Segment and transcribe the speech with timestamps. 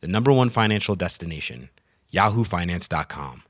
[0.00, 1.68] the number one financial destination,
[2.12, 3.42] yahoofinance.com.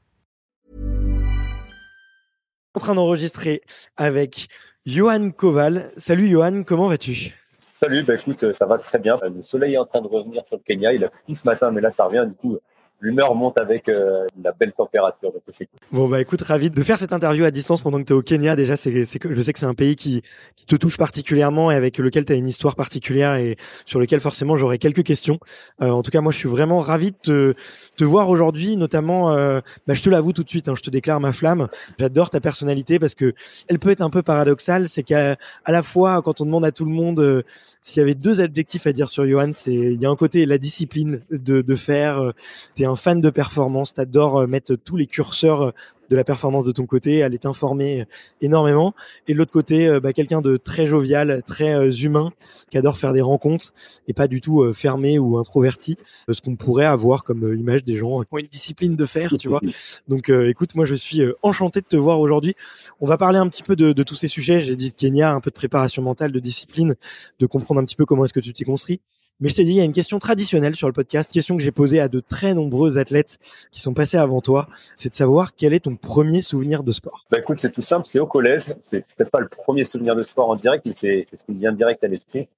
[2.79, 3.63] en train d'enregistrer
[3.97, 4.47] avec
[4.87, 5.91] Johan Koval.
[5.97, 7.35] Salut Johan, comment vas-tu?
[7.75, 9.19] Salut, bah écoute, ça va très bien.
[9.23, 10.93] Le soleil est en train de revenir sur le Kenya.
[10.93, 12.25] Il a plu ce matin, mais là, ça revient.
[12.29, 12.59] Du coup,
[13.01, 15.33] l'humeur monte avec euh, la belle température.
[15.33, 15.79] Donc c'est cool.
[15.93, 18.23] Bon bah écoute, ravi de faire cette interview à distance pendant que tu es au
[18.23, 18.57] Kenya.
[18.57, 20.23] Déjà, c'est c'est je sais que c'est un pays qui
[20.57, 23.57] qui te touche particulièrement et avec lequel tu as une histoire particulière et
[23.87, 25.39] sur lequel forcément j'aurai quelques questions.
[25.81, 27.55] Euh, en tout cas, moi je suis vraiment ravi de te,
[27.97, 30.91] te voir aujourd'hui, notamment euh, bah, je te l'avoue tout de suite, hein, je te
[30.91, 31.69] déclare ma flamme.
[31.99, 33.35] J'adore ta personnalité parce que
[33.69, 36.73] elle peut être un peu paradoxale, c'est qu'à à la fois quand on demande à
[36.73, 37.43] tout le monde euh,
[37.83, 40.45] s'il y avait deux adjectifs à dire sur Johan, c'est il y a un côté
[40.47, 42.33] la discipline de de faire euh,
[42.75, 45.71] t'es un fan de performance, t'adores euh, mettre tous les curseurs euh,
[46.11, 48.07] de la performance de ton côté, aller t'informer
[48.41, 48.95] énormément.
[49.27, 52.33] Et de l'autre côté, bah, quelqu'un de très jovial, très humain,
[52.71, 53.75] qui adore faire des rencontres
[54.07, 58.23] et pas du tout fermé ou introverti, ce qu'on pourrait avoir comme image des gens
[58.23, 59.61] qui ont une discipline de faire, tu vois.
[60.09, 62.55] Donc, écoute, moi, je suis enchanté de te voir aujourd'hui.
[63.03, 64.63] On va parler un petit peu de, de tous ces sujets.
[64.63, 66.95] J'ai dit de Kenya, un peu de préparation mentale, de discipline,
[67.39, 69.03] de comprendre un petit peu comment est-ce que tu t'es construit.
[69.41, 71.63] Mais je t'ai dit, il y a une question traditionnelle sur le podcast, question que
[71.63, 73.39] j'ai posée à de très nombreux athlètes
[73.71, 74.67] qui sont passés avant toi,
[74.97, 77.25] c'est de savoir quel est ton premier souvenir de sport.
[77.31, 78.65] Bah écoute, c'est tout simple, c'est au collège.
[78.83, 81.59] C'est peut-être pas le premier souvenir de sport en direct, mais c'est ce qui me
[81.61, 82.49] vient direct à l'esprit.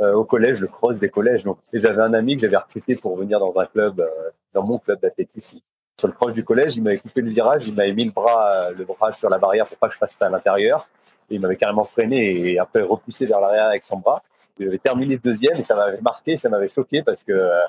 [0.00, 1.44] Euh, au collège, le cross des collèges.
[1.44, 4.08] Donc, j'avais un ami que j'avais recruté pour venir dans un club, euh,
[4.54, 5.58] dans mon club d'athlétisme.
[5.98, 8.70] Sur le cross du collège, il m'avait coupé le virage, il m'avait mis le bras,
[8.70, 10.88] le bras sur la barrière pour pas que je fasse ça à l'intérieur.
[11.28, 14.22] Et il m'avait carrément freiné et après repoussé vers l'arrière avec son bras
[14.60, 17.60] j'avais terminé deuxième et ça m'avait marqué, ça m'avait choqué parce que euh,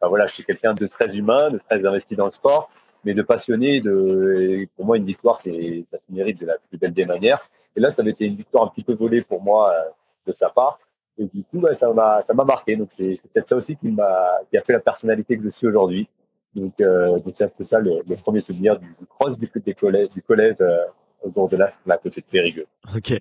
[0.00, 2.70] bah voilà, je suis quelqu'un de très humain, de très investi dans le sport,
[3.04, 3.80] mais de passionné.
[3.80, 7.48] De, pour moi, une victoire, ça se mérite de la plus belle des manières.
[7.76, 9.82] Et là, ça avait été une victoire un petit peu volée pour moi euh,
[10.26, 10.78] de sa part.
[11.18, 12.76] Et du coup, bah, ça m'a marqué.
[12.76, 15.66] Donc c'est peut-être ça aussi qui m'a qui a fait la personnalité que je suis
[15.66, 16.08] aujourd'hui.
[16.54, 20.84] Donc euh, c'est un peu ça le, premier souvenir du, cross du, du collège euh,
[21.22, 22.66] autour de là, à côté de Périgueux.
[22.94, 23.12] Ok.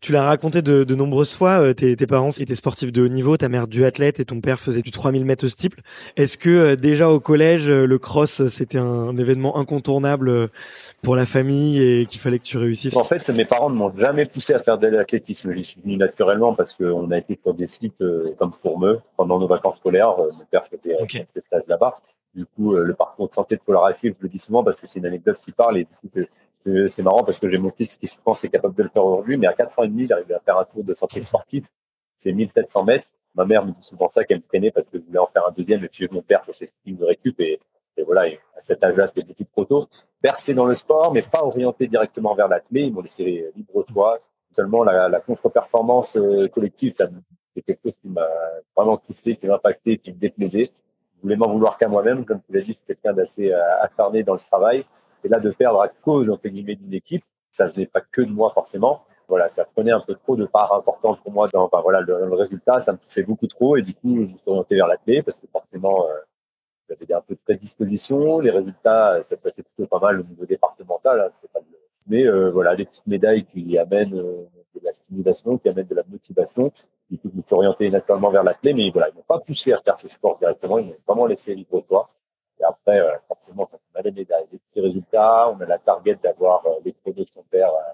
[0.00, 1.60] Tu l'as raconté de, de, nombreuses fois.
[1.60, 4.60] euh, tes, tes parents étaient sportifs de haut niveau, ta mère duathlète et ton père
[4.60, 5.80] faisait du 3000 mètres au steeple.
[6.16, 10.28] Est-ce que euh, déjà au collège, euh, le cross euh, c'était un, un événement incontournable
[10.28, 10.46] euh,
[11.02, 12.96] pour la famille et qu'il fallait que tu réussisses?
[12.96, 15.52] En fait, mes parents ne m'ont jamais poussé à faire de l'athlétisme.
[15.54, 19.38] J'y suis venu naturellement parce qu'on a été sur des sites euh, comme Fourmeux pendant
[19.38, 20.10] nos vacances scolaires.
[20.20, 20.96] Euh, mon père faisait
[21.34, 21.96] des stages là-bas.
[22.34, 24.86] Du coup, euh, le parcours de santé de Polar je le dis souvent parce que
[24.86, 26.20] c'est une anecdote qui parle et du coup,
[26.88, 29.04] c'est marrant parce que j'ai mon fils qui, je pense, est capable de le faire
[29.04, 31.66] aujourd'hui, mais à 4 ans et demi, arrive à faire un tour de santé sportive.
[32.18, 33.08] c'est 1700 mètres.
[33.34, 35.46] Ma mère me dit souvent ça qu'elle me traînait parce que je voulais en faire
[35.46, 37.60] un deuxième et puis mon père sur ses films de récup et,
[37.96, 38.22] et voilà,
[38.56, 39.88] à cet âge-là, c'était beaucoup trop tôt.
[40.22, 42.86] Bercé dans le sport, mais pas orienté directement vers l'athlète.
[42.86, 44.18] Ils m'ont laissé libre choix.
[44.52, 47.08] Seulement, la, la contre-performance euh, collective, ça,
[47.54, 48.26] c'est quelque chose qui m'a
[48.76, 50.70] vraiment touché, qui m'a impacté, qui me déplaisait.
[51.16, 52.24] Je voulais m'en vouloir qu'à moi-même.
[52.24, 54.84] Comme tu l'as dit, je suis quelqu'un d'assez euh, acharné dans le travail.
[55.24, 58.30] Et là, de perdre à cause, entre guillemets, d'une équipe, ça venait pas que de
[58.30, 59.02] moi forcément.
[59.28, 62.34] Voilà, ça prenait un peu trop de part importante pour moi dans, enfin, voilà, le,
[62.34, 64.96] résultat, ça me touchait beaucoup trop et du coup, je me suis orienté vers la
[64.96, 66.14] clé parce que forcément, euh,
[66.88, 68.40] j'avais un peu de prédisposition.
[68.40, 71.20] Les résultats, ça passait plutôt pas mal au niveau départemental.
[71.20, 71.60] Hein,
[72.06, 75.94] Mais euh, voilà, des petites médailles qui amènent euh, de la stimulation, qui amènent de
[75.94, 76.72] la motivation.
[77.10, 79.40] Du coup, je me suis orienté naturellement vers la clé, mais voilà, ils m'ont pas
[79.40, 80.78] poussé à faire ce sport directement.
[80.78, 82.08] Ils m'ont vraiment laissé libre au toit.
[82.60, 86.66] Et après, euh, forcément, quand on a des petits résultats, on a la target d'avoir
[86.66, 87.92] euh, les chronos de son père euh,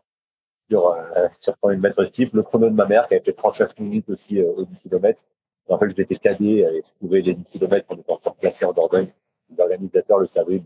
[0.71, 0.97] sur,
[1.39, 4.41] sur une mètre type, le chrono de ma mère qui avait fait 39 minutes aussi
[4.43, 5.23] au 10 km.
[5.69, 8.73] En fait, j'étais cadet et je trouvais les 10 km en étant fort classé en
[8.73, 9.13] Dordogne.
[9.57, 10.63] L'organisateur le savait,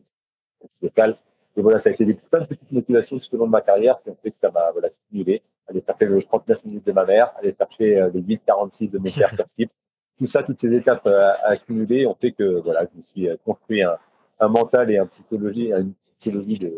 [0.61, 1.17] c'est local.
[1.56, 3.61] Et voilà, ça a été des plein de petites motivations tout au long de ma
[3.61, 5.43] carrière qui ont fait que ça m'a voilà, stimulé.
[5.67, 9.35] Aller chercher les 39 minutes de ma mère, aller chercher les 8,46 de mes pères
[9.35, 9.73] sur type
[10.19, 13.37] tout ça, toutes ces étapes euh, accumulées ont fait que voilà, je me suis euh,
[13.44, 16.73] construit un, mental et un psychologie, une psychologie de,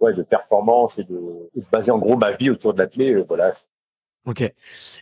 [0.00, 3.16] ouais, de performance et de, baser en gros ma vie autour de l'athlète.
[3.16, 3.52] Euh, voilà.
[4.26, 4.52] Ok.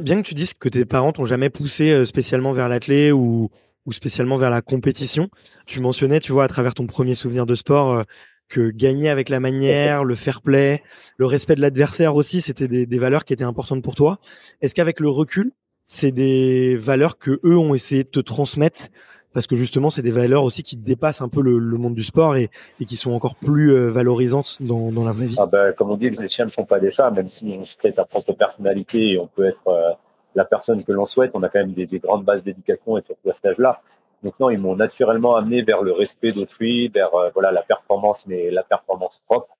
[0.01, 3.49] Bien que tu dises que tes parents t'ont jamais poussé spécialement vers l'athlète ou,
[3.91, 5.29] spécialement vers la compétition,
[5.67, 8.05] tu mentionnais, tu vois, à travers ton premier souvenir de sport,
[8.49, 10.83] que gagner avec la manière, le fair play,
[11.17, 14.19] le respect de l'adversaire aussi, c'était des, valeurs qui étaient importantes pour toi.
[14.61, 15.53] Est-ce qu'avec le recul,
[15.95, 18.89] c'est des valeurs que eux ont essayé de te transmettre
[19.33, 22.37] parce que justement c'est des valeurs aussi qui dépassent un peu le, monde du sport
[22.37, 22.51] et,
[22.85, 25.37] qui sont encore plus euh, valorisantes dans, la vraie vie.
[25.39, 27.65] Ah ben, comme on dit, les chiens ne sont pas des chats, même si on
[27.65, 29.93] se crée sa propre personnalité et on peut être euh,
[30.35, 33.03] la personne que l'on souhaite, on a quand même des, des grandes bases d'éducation et
[33.03, 33.81] surtout à cet âge-là.
[34.25, 38.27] Donc non, ils m'ont naturellement amené vers le respect d'autrui, vers euh, voilà la performance,
[38.27, 39.57] mais la performance propre.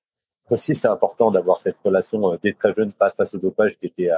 [0.51, 4.11] Aussi, c'est important d'avoir cette relation dès très jeune face au dopage qui était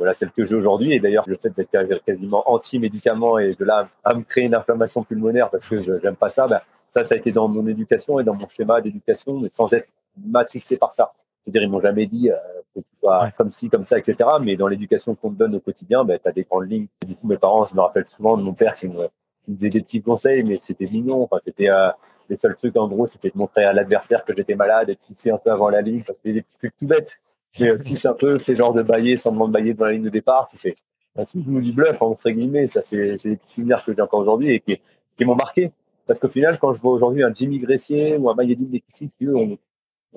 [0.00, 0.94] voilà celle que j'ai aujourd'hui.
[0.94, 5.04] Et d'ailleurs, le fait d'être quasiment anti-médicaments et de là à me créer une inflammation
[5.04, 6.60] pulmonaire parce que je n'aime pas ça, ben,
[6.94, 9.88] ça, ça a été dans mon éducation et dans mon schéma d'éducation, mais sans être
[10.16, 11.12] matrixé par ça.
[11.44, 12.36] C'est-à-dire, ils m'ont jamais dit euh,
[12.74, 14.26] que tu sois comme ci, comme ça, etc.
[14.40, 16.86] Mais dans l'éducation qu'on te donne au quotidien, ben, tu as des grandes lignes.
[17.06, 19.04] du coup, mes parents, je me rappelle souvent de mon père qui me,
[19.44, 21.24] qui me disait des petits conseils, mais c'était mignon.
[21.24, 21.90] Enfin, c'était euh,
[22.30, 25.00] les seuls trucs, en gros, c'était de montrer à l'adversaire que j'étais malade et de
[25.06, 26.02] pousser un peu avant la ligne.
[26.06, 27.20] C'était des petits trucs tout bêtes
[27.58, 30.10] mais pousse un peu, fait genre de bailler, semblant de bailler dans la ligne de
[30.10, 30.76] départ, tu fais
[31.16, 32.68] un truc nous du bluff, entre guillemets.
[32.68, 34.80] Ça, c'est, des petits souvenirs que j'ai encore aujourd'hui et qui,
[35.16, 35.72] qui m'ont marqué.
[36.06, 39.26] Parce qu'au final, quand je vois aujourd'hui un Jimmy Gressier ou un Mayedine Nekissi qui,
[39.26, 39.58] eux, ont,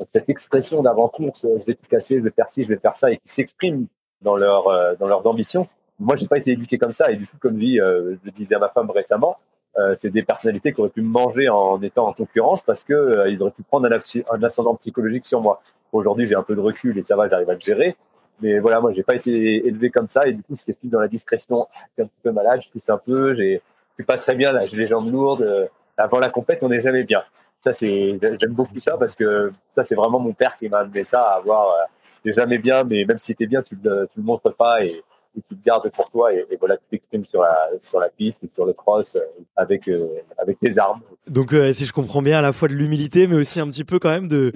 [0.10, 3.12] cette expression d'avant-course, je vais tout casser, je vais faire ci, je vais faire ça,
[3.12, 3.86] et qui s'expriment
[4.22, 5.68] dans, leur, euh, dans leurs ambitions.
[6.00, 7.12] Moi, j'ai pas été éduqué comme ça.
[7.12, 9.38] Et du coup, comme dit, euh, je le disais à ma femme récemment,
[9.78, 12.94] euh, c'est des personnalités qui auraient pu me manger en étant en concurrence parce que
[12.94, 14.00] euh, ils auraient pu prendre un,
[14.32, 15.62] un ascendant psychologique sur moi.
[15.92, 17.96] Aujourd'hui, j'ai un peu de recul et ça va, j'arrive à le gérer.
[18.42, 21.00] Mais voilà, moi, j'ai pas été élevé comme ça et du coup, c'était plus dans
[21.00, 21.68] la discrétion.
[21.98, 24.52] Je un petit peu malade, je pousse un peu, j'ai, je suis pas très bien
[24.52, 25.70] là, j'ai les jambes lourdes.
[25.98, 27.24] Avant la compète, on n'est jamais bien.
[27.60, 31.04] Ça, c'est, j'aime beaucoup ça parce que ça, c'est vraiment mon père qui m'a amené
[31.04, 34.24] ça à avoir, euh, jamais bien, mais même si t'es bien, tu le, tu le
[34.26, 35.04] montres pas et,
[35.38, 38.38] et tu te gardes pour toi et, voilà, tu t'exprimes sur la, sur la piste
[38.44, 39.20] ou sur le cross euh,
[39.56, 40.08] avec, euh,
[40.38, 41.02] avec tes armes.
[41.28, 43.84] Donc, euh, si je comprends bien, à la fois de l'humilité, mais aussi un petit
[43.84, 44.54] peu quand même de,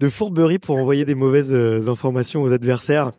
[0.00, 1.52] de fourberie pour envoyer des mauvaises
[1.88, 3.12] informations aux adversaires.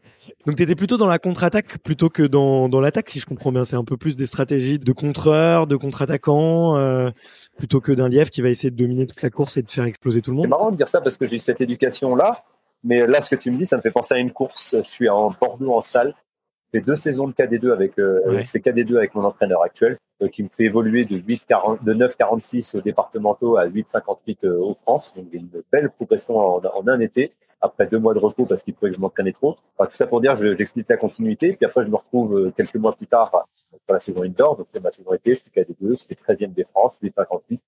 [0.46, 3.52] Donc tu étais plutôt dans la contre-attaque plutôt que dans, dans l'attaque, si je comprends
[3.52, 3.66] bien.
[3.66, 7.10] C'est un peu plus des stratégies de contreur, de contre-attaquant, euh,
[7.58, 9.86] plutôt que d'un lièvre qui va essayer de dominer toute la course et de faire
[9.86, 10.46] exploser tout le monde.
[10.46, 12.44] C'est marrant de dire ça parce que j'ai eu cette éducation-là.
[12.84, 14.76] Mais là, ce que tu me dis, ça me fait penser à une course.
[14.84, 16.16] Je suis en Bordeaux en salle
[16.72, 18.44] fait deux saisons de KD2 avec, euh, ouais.
[18.44, 22.78] KD2 avec mon entraîneur actuel, euh, qui me fait évoluer de 8, 40, de 9,46
[22.78, 25.14] aux départementaux à 8,58 euh, aux France.
[25.16, 28.74] Donc, une belle progression en, en, un été, après deux mois de repos parce qu'il
[28.74, 29.58] pouvait que je m'entraînais trop.
[29.78, 31.54] Enfin, tout ça pour dire, j'explique la continuité.
[31.54, 34.58] Puis après, je me retrouve euh, quelques mois plus tard sur la saison indoor.
[34.58, 37.60] Donc, c'est ma saison été, je suis KD2, c'était 13e des France, 8,58.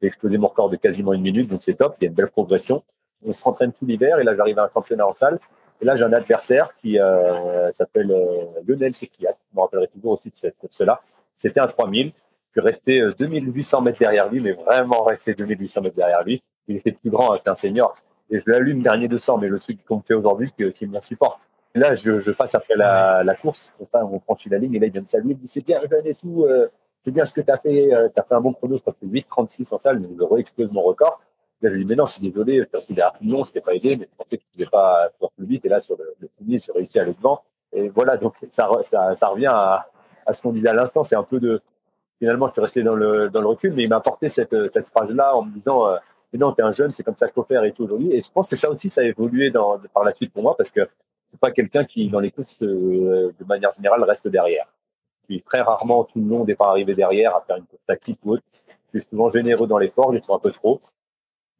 [0.00, 1.96] J'ai explosé mon record de quasiment une minute, donc c'est top.
[2.00, 2.82] Il y a une belle progression.
[3.24, 5.40] On se rentraîne tout l'hiver et là, j'arrive à un championnat en salle.
[5.80, 9.36] Et là, j'ai un adversaire qui euh, s'appelle euh, Lionel Tequiat.
[9.50, 11.00] Je me rappellerai toujours aussi de cette course-là.
[11.36, 12.12] C'était un 3000.
[12.54, 16.42] Je suis resté 2800 mètres derrière lui, mais vraiment resté 2800 mètres derrière lui.
[16.68, 17.94] Il était plus grand, hein, c'était un senior.
[18.30, 21.40] Et je l'allume dernier 200, mais le truc qu'on fait aujourd'hui, qui, m'insupporte.
[21.74, 23.72] Et là, je, je, passe après la, la course.
[23.80, 25.32] Enfin, on franchit la ligne et là, il vient me saluer.
[25.32, 26.44] Il me dit, c'est bien, jeune et tout.
[26.44, 26.68] Euh,
[27.04, 27.94] c'est bien ce que tu as fait.
[27.94, 28.76] Euh, tu as fait un bon chrono.
[28.76, 30.00] Je crois que 8,36 en salle.
[30.00, 31.20] Donc, je re-explose mon record.
[31.62, 33.60] Là, je lui dis, mais non, je suis désolé, parce qu'il est long, je t'ai
[33.60, 35.64] pas aidé, mais je pensais que tu pouvais pas faire plus vite.
[35.64, 37.42] Et là, sur le, le premier, j'ai réussi à aller devant.
[37.72, 39.86] Et voilà, donc ça, ça, ça revient à,
[40.26, 41.60] à ce qu'on disait à l'instant, c'est un peu de
[42.18, 44.88] finalement je suis resté dans le dans le recul, mais il m'a apporté cette cette
[44.88, 45.96] phrase là en me disant euh,
[46.32, 48.12] mais non, t'es un jeune, c'est comme ça qu'il faut faire et tout aujourd'hui.
[48.12, 50.56] Et je pense que ça aussi, ça a évolué dans, par la suite pour moi
[50.56, 50.88] parce que
[51.30, 54.66] c'est pas quelqu'un qui, dans les courses, euh, de manière générale, reste derrière.
[55.28, 57.82] Je suis très rarement tout le long n'est pas arrivé derrière à faire une course
[57.86, 58.42] tactique ou autre.
[58.92, 60.80] Je suis souvent généreux dans l'effort, je suis un peu trop.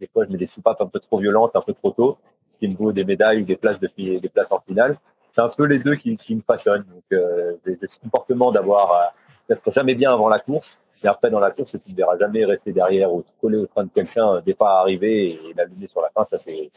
[0.00, 2.18] Des fois, je mets des soupapes un peu trop violentes, un peu trop tôt,
[2.52, 4.98] ce qui me vaut des médailles ou des places de des places en finale.
[5.32, 6.84] C'est un peu les deux qui, qui me façonnent.
[6.84, 9.04] Donc, euh, ce comportement d'avoir euh,
[9.48, 12.44] d'être jamais bien avant la course, et après, dans la course, tu ne verras jamais
[12.44, 16.00] rester derrière ou te coller au train de quelqu'un dès pas arriver et l'allumer sur
[16.00, 16.24] la fin.
[16.30, 16.70] Ça, c'est,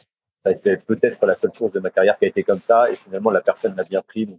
[0.44, 2.90] ça a été peut-être la seule course de ma carrière qui a été comme ça.
[2.90, 4.26] Et finalement, la personne l'a bien pris.
[4.26, 4.38] Donc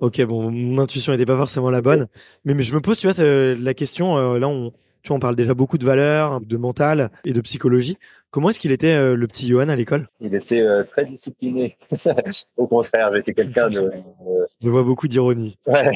[0.00, 2.06] ok, bon, mon intuition n'était pas forcément la bonne.
[2.44, 4.72] Mais, mais je me pose, tu vois, la question, euh, là, on,
[5.04, 7.98] tu vois, on parle déjà beaucoup de valeurs, de mental et de psychologie.
[8.30, 10.08] Comment est-ce qu'il était euh, le petit Johan à l'école?
[10.18, 11.76] Il était euh, très discipliné.
[12.56, 13.92] Au contraire, j'étais quelqu'un de.
[14.62, 15.58] Je vois beaucoup d'ironie.
[15.66, 15.92] Ouais.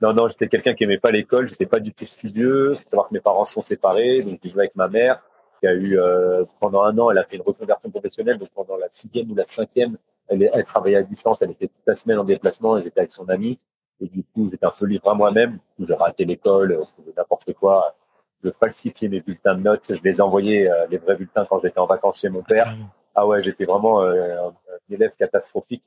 [0.00, 2.72] Non, non, j'étais quelqu'un qui aimait pas l'école, j'étais pas du tout studieux.
[2.74, 5.22] C'est savoir que mes parents sont séparés, donc je jouais avec ma mère,
[5.60, 8.76] qui a eu euh, pendant un an, elle a fait une reconversion professionnelle, donc pendant
[8.76, 12.18] la sixième ou la cinquième, elle, elle travaillait à distance, elle était toute la semaine
[12.18, 13.60] en déplacement, elle était avec son ami,
[14.00, 15.58] et du coup j'étais un peu libre à moi-même.
[15.78, 16.80] J'ai raté l'école,
[17.16, 17.94] n'importe quoi,
[18.42, 21.78] je falsifiais mes bulletins de notes, je les envoyais euh, les vrais bulletins quand j'étais
[21.78, 22.76] en vacances chez mon père.
[23.14, 25.82] Ah ouais, j'étais vraiment euh, un élève catastrophique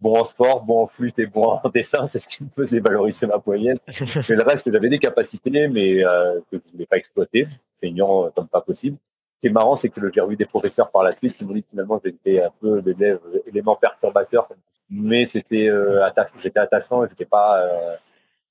[0.00, 2.80] bon en sport, bon en flûte et bon en dessin, c'est ce qui me faisait
[2.80, 3.78] valoriser ma moyenne.
[4.28, 7.46] Mais le reste, j'avais des capacités, mais euh, que je ne voulais pas exploiter,
[7.80, 8.96] feignant comme pas possible.
[9.36, 11.54] Ce qui est marrant, c'est que j'ai revu des professeurs par la suite qui m'ont
[11.54, 14.48] dit que finalement j'étais un peu l'élève élément perturbateur,
[14.90, 16.06] mais c'était euh,
[16.42, 17.62] j'étais attachant, j'étais pas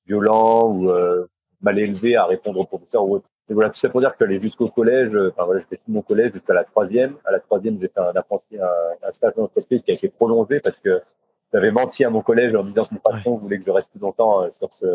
[0.07, 0.91] violent ou
[1.61, 3.29] mal élevé à répondre aux professeurs ou autre.
[3.49, 5.91] Et voilà, tout ça pour dire que j'allais jusqu'au collège, enfin voilà, j'ai fait tout
[5.91, 7.15] mon collège jusqu'à la troisième.
[7.25, 10.59] À la troisième, j'ai fait un apprenti, un, un stage d'entreprise qui a été prolongé
[10.59, 11.01] parce que
[11.51, 13.99] j'avais menti à mon collège en disant que mon patron voulait que je reste plus
[13.99, 14.85] longtemps euh, sur ce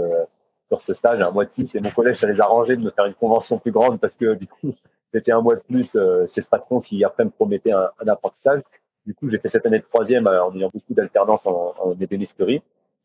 [0.69, 1.75] sur ce stage, un mois de plus.
[1.75, 4.35] Et mon collège, ça les arrangé de me faire une convention plus grande parce que
[4.35, 4.73] du coup,
[5.13, 8.09] c'était un mois de plus euh, chez ce patron qui après me promettait un, un
[8.09, 8.63] apprentissage.
[9.05, 11.93] Du coup, j'ai fait cette année de troisième euh, en ayant beaucoup d'alternance en, en
[12.01, 12.63] ébénisterie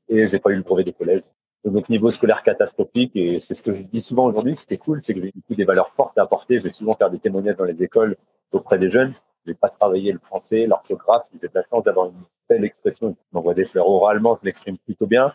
[0.07, 1.23] et j'ai pas eu le brevet de collège.
[1.65, 4.55] Donc niveau scolaire catastrophique et c'est ce que je dis souvent aujourd'hui.
[4.55, 6.59] C'était cool, c'est que j'ai du coup des valeurs fortes à apporter.
[6.59, 8.15] Je vais souvent faire des témoignages dans les écoles
[8.51, 9.13] auprès des jeunes.
[9.45, 11.23] Je vais pas travailler le français, l'orthographe.
[11.41, 12.13] J'ai de la chance d'avoir une
[12.57, 13.11] l'expression.
[13.11, 15.33] Je m'envoie des fleurs oralement, je m'exprime plutôt bien.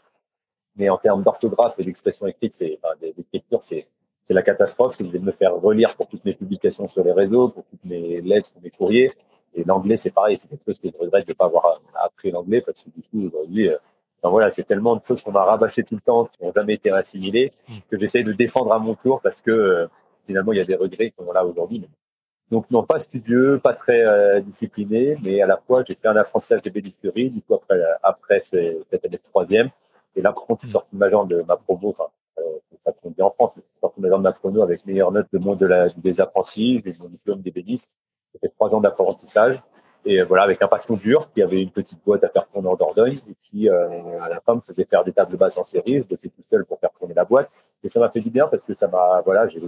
[0.77, 3.87] Mais en termes d'orthographe et d'expression écrite, c'est, enfin, d'écriture, c'est,
[4.27, 4.97] c'est la catastrophe.
[4.99, 8.21] C'est de me faire relire pour toutes mes publications sur les réseaux, pour toutes mes
[8.21, 9.13] lettres, mes courriers.
[9.55, 10.39] Et l'anglais, c'est pareil.
[10.43, 13.03] C'est quelque chose que je regrette de ne pas avoir appris l'anglais parce que du
[13.03, 13.71] coup, aujourd'hui,
[14.25, 16.75] euh, voilà, c'est tellement de choses qu'on m'a rabâché tout le temps, qui n'ont jamais
[16.75, 17.75] été assimilées, mm.
[17.91, 19.87] que j'essaie de défendre à mon tour parce que euh,
[20.27, 21.87] finalement, il y a des regrets sont là aujourd'hui.
[22.51, 26.17] Donc non pas studieux, pas très euh, discipliné, mais à la fois j'ai fait un
[26.17, 29.71] apprentissage de bélisterie, du coup après après cette année de troisième.
[30.15, 32.43] Et là par contre je suis sorti major de ma promo, enfin euh,
[32.85, 35.27] ça qu'on dit en France, je suis sorti major de ma promo avec meilleure note
[35.33, 37.89] de monde de la, des apprentis, j'ai mon diplôme d'ébéniste.
[38.35, 39.63] J'ai fait trois ans d'apprentissage
[40.05, 42.69] et euh, voilà avec un patron dur qui avait une petite boîte à faire tourner
[42.69, 45.65] en Dordogne et qui euh, à la fin me faisait faire des tables basses en
[45.65, 45.99] série.
[45.99, 47.51] Je le fais tout seul pour faire tourner la boîte
[47.83, 49.61] et ça m'a fait du bien parce que ça m'a voilà j'ai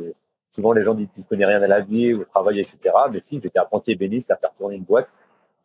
[0.57, 2.79] Souvent, les gens disent qu'ils ne connaissent rien à la vie au travail, etc.
[3.13, 5.07] Mais si, j'étais apprenti ébéniste à faire tourner une boîte,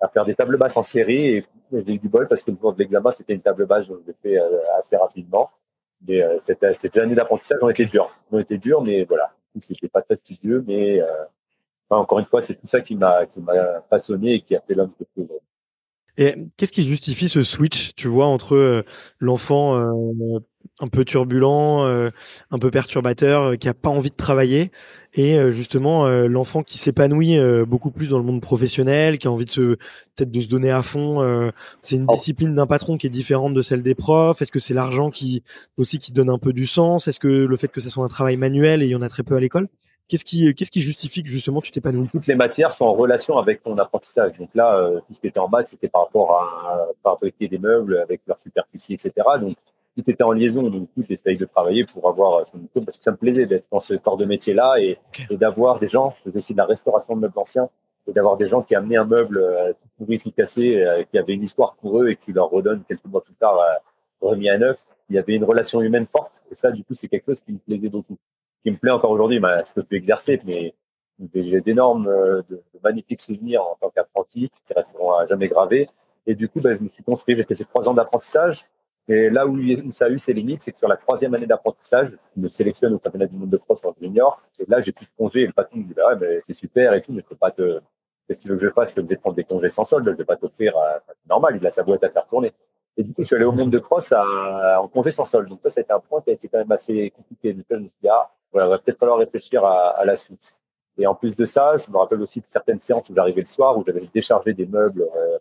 [0.02, 2.58] à faire des tables basses en série et j'ai eu du bol parce que le
[2.58, 5.50] jour de l'examen, c'était une table basse, donc je l'ai fait euh, assez rapidement.
[6.06, 8.14] Mais euh, cette, cette année d'apprentissage ont été dures.
[8.34, 9.32] Ont été dures, mais voilà.
[9.62, 11.02] C'était pas très studieux, mais
[11.92, 13.54] euh, encore une fois, c'est tout ça qui m'a qui m'a
[13.90, 15.32] passionné et qui a fait l'homme que je suis
[16.18, 18.84] Et qu'est-ce qui justifie ce switch, tu vois, entre
[19.20, 19.76] l'enfant
[20.82, 22.10] un peu turbulent, euh,
[22.50, 24.72] un peu perturbateur, euh, qui a pas envie de travailler,
[25.14, 29.46] et euh, justement l'enfant qui s'épanouit beaucoup plus dans le monde professionnel, qui a envie
[29.46, 29.76] de se
[30.16, 31.52] peut-être de se donner à fond.
[31.82, 32.14] c'est une oh.
[32.14, 34.42] discipline d'un patron qui est différente de celle des profs.
[34.42, 35.44] Est-ce que c'est l'argent qui
[35.78, 37.08] aussi qui donne un peu du sens?
[37.08, 39.10] Est-ce que le fait que ça soit un travail manuel et il y en a
[39.10, 39.68] très peu à l'école?
[40.12, 42.10] Qu'est-ce qui, qu'est-ce qui justifie que justement tu t'épanouis?
[42.12, 44.38] Toutes les matières sont en relation avec ton apprentissage.
[44.38, 44.78] Donc là,
[45.08, 48.20] tout ce qui était en maths, c'était par rapport à, à fabriquer des meubles avec
[48.28, 49.14] leur superficie, etc.
[49.40, 49.56] Donc
[49.96, 50.64] tout était en liaison.
[50.64, 53.46] Donc, du coup, j'essaye de travailler pour avoir son diplôme parce que ça me plaisait
[53.46, 54.98] d'être dans ce corps de métier-là et,
[55.30, 57.70] et d'avoir des gens, je faisais aussi de la restauration de meubles anciens
[58.08, 61.18] et d'avoir des gens qui amenaient un meuble euh, tout pourri, tout cassé, euh, qui
[61.18, 64.50] avait une histoire pour eux et qui leur redonnent quelques mois plus tard euh, remis
[64.50, 64.78] à neuf.
[65.10, 67.52] Il y avait une relation humaine forte et ça, du coup, c'est quelque chose qui
[67.52, 68.18] me plaisait beaucoup,
[68.64, 69.40] qui me plaît encore aujourd'hui.
[69.40, 70.74] Bah, je peux plus exercer, mais
[71.34, 75.90] j'ai d'énormes, de, de, magnifiques souvenirs en tant qu'apprenti qui resteront à jamais gravés.
[76.28, 77.36] Et du coup, bah, je me suis construit.
[77.36, 78.66] J'ai fait ces trois ans d'apprentissage
[79.08, 79.60] et là où,
[79.92, 82.94] ça a eu ses limites, c'est que sur la troisième année d'apprentissage, je me sélectionne
[82.94, 84.42] au championnat du monde de cross en junior.
[84.60, 85.42] Et là, j'ai plus de congés.
[85.42, 87.36] Et le patron me dit, bah ouais, mais c'est super et tout, mais je peux
[87.36, 87.82] pas te,
[88.28, 88.94] qu'est-ce que tu veux que je fasse?
[88.96, 90.08] Je vais prendre des congés sans solde.
[90.08, 90.74] Je vais pas t'offrir,
[91.08, 91.58] c'est normal.
[91.60, 92.54] Il a sa boîte à faire tourner.
[92.96, 95.50] Et du coup, je suis allé au monde de cross en congé sans sol.
[95.50, 97.54] Donc ça, c'était un point qui a été quand même assez compliqué.
[97.54, 100.58] Donc je me suis ah, voilà, va peut-être falloir réfléchir à, à, la suite.
[100.98, 103.48] Et en plus de ça, je me rappelle aussi de certaines séances où j'arrivais le
[103.48, 105.38] soir, où j'avais déchargé des meubles, euh,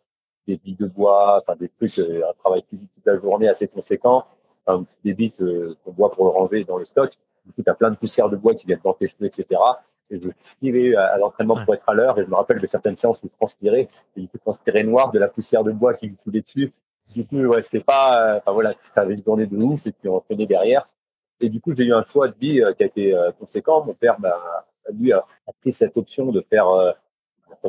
[0.46, 3.68] des billes de bois, enfin des trucs, euh, un travail physique toute la journée assez
[3.68, 4.24] conséquent,
[4.64, 7.12] enfin, des billes euh, qu'on boit pour le ranger dans le stock.
[7.44, 9.46] Du coup, tu as plein de poussières de bois qui viennent dans tes cheveux, etc.
[10.10, 10.28] Et je
[10.60, 12.18] tirais à, l'entraînement pour être à l'heure.
[12.18, 15.10] Et je me rappelle de certaines séances où je transpirais, et du coup, transpirais noir
[15.10, 16.72] de la poussière de bois qui me coulait dessus.
[17.14, 20.08] Du coup, ouais, c'était pas, enfin voilà, tu avais une journée de ouf et puis
[20.08, 20.88] on traînait derrière.
[21.40, 23.84] Et du coup, j'ai eu un choix de vie qui a été conséquent.
[23.84, 25.24] Mon père, bah, lui a,
[25.60, 26.92] pris cette option de faire, euh,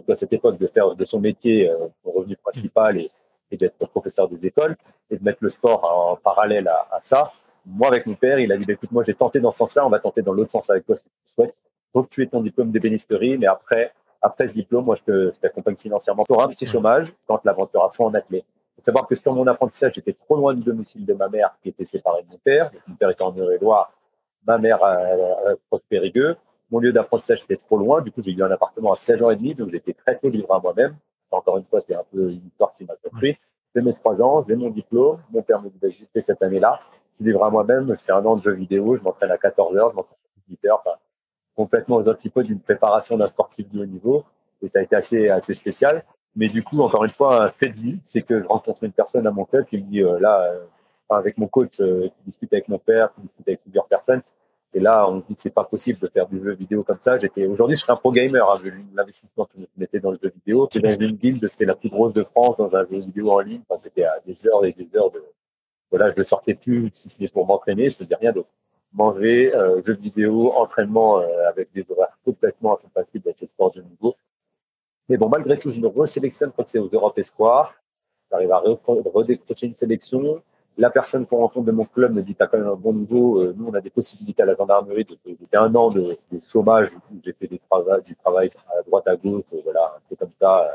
[0.07, 3.11] à cette époque, de faire de son métier euh, son revenu principal et,
[3.51, 4.75] et d'être professeur des écoles
[5.09, 7.31] et de mettre le sport en parallèle à, à ça.
[7.65, 9.85] Moi, avec mon père, il a dit, bah, écoute, moi, j'ai tenté dans ce sens-là,
[9.85, 11.55] on va tenter dans l'autre sens avec toi si tu souhaites.
[11.93, 15.75] Faut que tu aies ton diplôme d'ébénisterie, mais après, après ce diplôme, moi, je t'accompagne
[15.75, 16.23] financièrement.
[16.23, 18.45] Tu auras un petit chômage quand l'aventure à fond en athlète.
[18.75, 21.69] Faut savoir que sur mon apprentissage, j'étais trop loin du domicile de ma mère, qui
[21.69, 22.71] était séparée de mon père.
[22.87, 23.93] mon père était en Eure-et-Loire,
[24.45, 26.35] ma mère à, à Prospérigueux
[26.71, 28.01] mon lieu d'apprentissage était trop loin.
[28.01, 30.29] Du coup, j'ai eu un appartement à 16 ans et demi, donc j'étais très tôt
[30.29, 30.95] livré à moi-même.
[31.29, 33.37] Encore une fois, c'est un peu une histoire qui m'a construit.
[33.75, 36.79] J'ai mes trois ans, j'ai mon diplôme, mon permis de fait cette année-là.
[37.11, 39.37] Je suis livré à moi-même, je fais un an de jeux vidéo, je m'entraîne à
[39.37, 40.97] 14 heures, je m'entraîne à 18 heures, enfin,
[41.55, 44.23] complètement aux antipodes d'une préparation d'un sportif de haut niveau.
[44.61, 46.03] Et ça a été assez, assez spécial.
[46.35, 49.27] Mais du coup, encore une fois, fait de vie, c'est que je rencontre une personne
[49.27, 50.65] à mon club qui me dit, euh, là, euh,
[51.09, 54.21] avec mon coach, euh, qui discute avec mon père, qui discute avec plusieurs personnes,
[54.73, 57.19] et là, on dit que c'est pas possible de faire du jeu vidéo comme ça.
[57.19, 58.49] J'étais aujourd'hui, je serais un pro gamer.
[58.49, 58.61] Hein,
[58.95, 61.89] l'investissement que je mettais dans le jeu vidéo, c'est dans une guilde, c'était la plus
[61.89, 63.61] grosse de France dans un jeu vidéo en ligne.
[63.67, 65.21] Enfin, c'était à des heures et des heures de.
[65.89, 67.89] Voilà, je ne sortais plus si ce n'est pour m'entraîner.
[67.89, 68.47] Je faisais rien d'autre.
[68.93, 73.81] Manger, euh, jeux vidéo, entraînement euh, avec des horaires complètement incompatibles avec le sport de
[73.81, 74.15] niveau.
[75.11, 77.75] Mais bon, malgré tout, je me resélectionne quand c'est aux Europe Espoir.
[78.31, 78.59] J'arrive à
[79.13, 80.41] redécrocher une sélection
[80.77, 83.41] la personne qu'on rencontre de mon club me dit t'as quand même un bon niveau.
[83.41, 85.05] Euh, nous, on a des possibilités à la gendarmerie.
[85.25, 86.17] J'ai un an de,
[86.51, 90.31] chômage où j'ai fait du travail à droite à gauche, euh, voilà, un peu comme
[90.39, 90.69] ça, euh,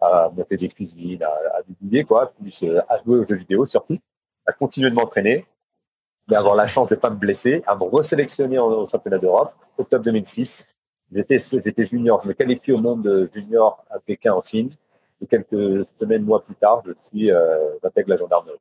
[0.00, 3.98] à monter des cuisines, à, à quoi, plus à jouer aux jeux vidéo surtout,
[4.46, 5.46] à continuer de m'entraîner,
[6.28, 10.04] mais avoir la chance de pas me blesser, à me resélectionner au championnat d'Europe, octobre
[10.04, 10.72] 2006.
[11.12, 14.70] J'étais, j'étais junior, je me qualifie au monde junior à Pékin en Chine.
[15.20, 18.58] Et quelques semaines, mois plus tard, je suis, euh, j'intègre la gendarmerie.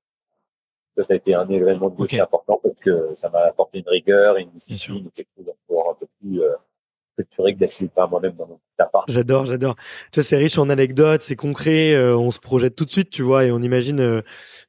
[0.97, 2.19] Ça, a été un événement de okay.
[2.19, 6.07] important parce que ça m'a apporté une rigueur, une discipline, quelque chose encore un peu
[6.19, 6.55] plus euh,
[7.13, 9.05] structuré que d'être pas moi-même dans mon appart.
[9.07, 9.75] J'adore, j'adore.
[10.11, 13.11] Tu vois, c'est riche en anecdotes, c'est concret, euh, on se projette tout de suite,
[13.11, 14.21] tu vois, et on imagine euh,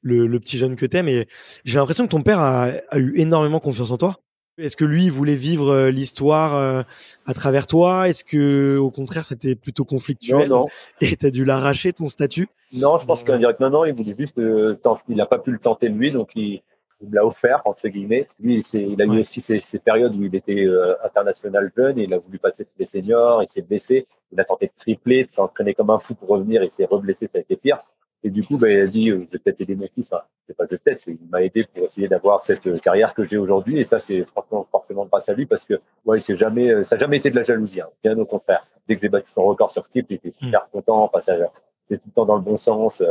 [0.03, 1.01] le, le, petit jeune que t'es.
[1.11, 1.29] Et
[1.65, 4.17] j'ai l'impression que ton père a, a eu énormément confiance en toi.
[4.59, 6.83] Est-ce que lui il voulait vivre euh, l'histoire euh,
[7.27, 8.09] à travers toi?
[8.09, 10.67] Est-ce que au contraire c'était plutôt conflictuel non, non.
[11.01, 12.49] et t'as dû l'arracher ton statut?
[12.73, 14.77] Non, je pense qu'indirectement non, il voulait juste euh,
[15.09, 16.61] il n'a pas pu le tenter lui, donc il,
[17.01, 18.27] me l'a offert entre guillemets.
[18.41, 20.67] Lui, il a eu aussi ces, ces, périodes où il était
[21.05, 24.45] international jeune et il a voulu passer sur les seniors, il s'est blessé, il a
[24.45, 27.41] tenté de tripler, de s'entraîner comme un fou pour revenir, il s'est reblessé, ça a
[27.41, 27.79] été pire.
[28.25, 30.13] Et du coup, bah, il a dit, euh, je vais peut-être aider mon fils.
[30.13, 33.25] Enfin, c'est pas de peut-être, il m'a aidé pour essayer d'avoir cette euh, carrière que
[33.25, 33.79] j'ai aujourd'hui.
[33.79, 36.97] Et ça, c'est franchement forcément grâce à lui parce que, ouais, c'est jamais, euh, ça
[36.97, 37.81] n'a jamais été de la jalousie.
[37.81, 37.89] Hein.
[38.03, 38.67] Bien au contraire.
[38.89, 41.07] Dès que j'ai battu son record sur type, il était super content.
[41.09, 41.43] Passage,
[41.89, 43.03] c'est tout le temps dans le bon sens.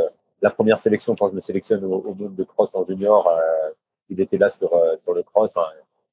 [0.42, 3.30] La première sélection, quand je me sélectionne au, au monde de cross en junior,
[4.10, 4.70] il était là sur,
[5.04, 5.50] sur le cross.
[5.54, 5.68] Enfin,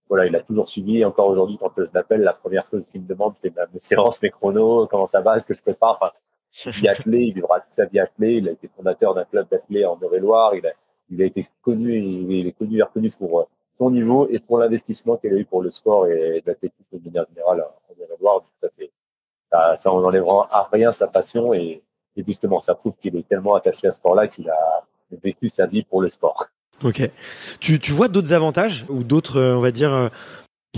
[0.08, 1.04] voilà, il a toujours suivi.
[1.04, 4.30] Encore aujourd'hui, quand je l'appelle, la première chose qu'il me demande, c'est mes séances, mes
[4.30, 5.98] chronos, comment ça va, est-ce que je prépare.
[6.00, 6.12] Enfin,
[6.66, 8.36] vie athlée, il vivra toute sa vie athlée.
[8.36, 10.56] Il a été fondateur d'un club d'athlètes en Eure-et-Loire.
[10.56, 10.72] Il a,
[11.10, 13.44] il a été connu, il est connu et reconnu pour euh,
[13.78, 17.26] son niveau et pour l'investissement qu'il a eu pour le sport et l'athlétisme de manière
[17.30, 18.44] générale en Eure-et-Loire.
[18.62, 18.92] Ça fait,
[19.52, 21.82] ça, ça enlèvera à rien sa passion et,
[22.16, 24.84] et justement, ça prouve qu'il est tellement attaché à ce sport-là qu'il a
[25.24, 26.48] vécu sa vie pour le sport.
[26.84, 27.10] Ok.
[27.60, 30.10] Tu, tu vois d'autres avantages ou d'autres, euh, on va dire, euh,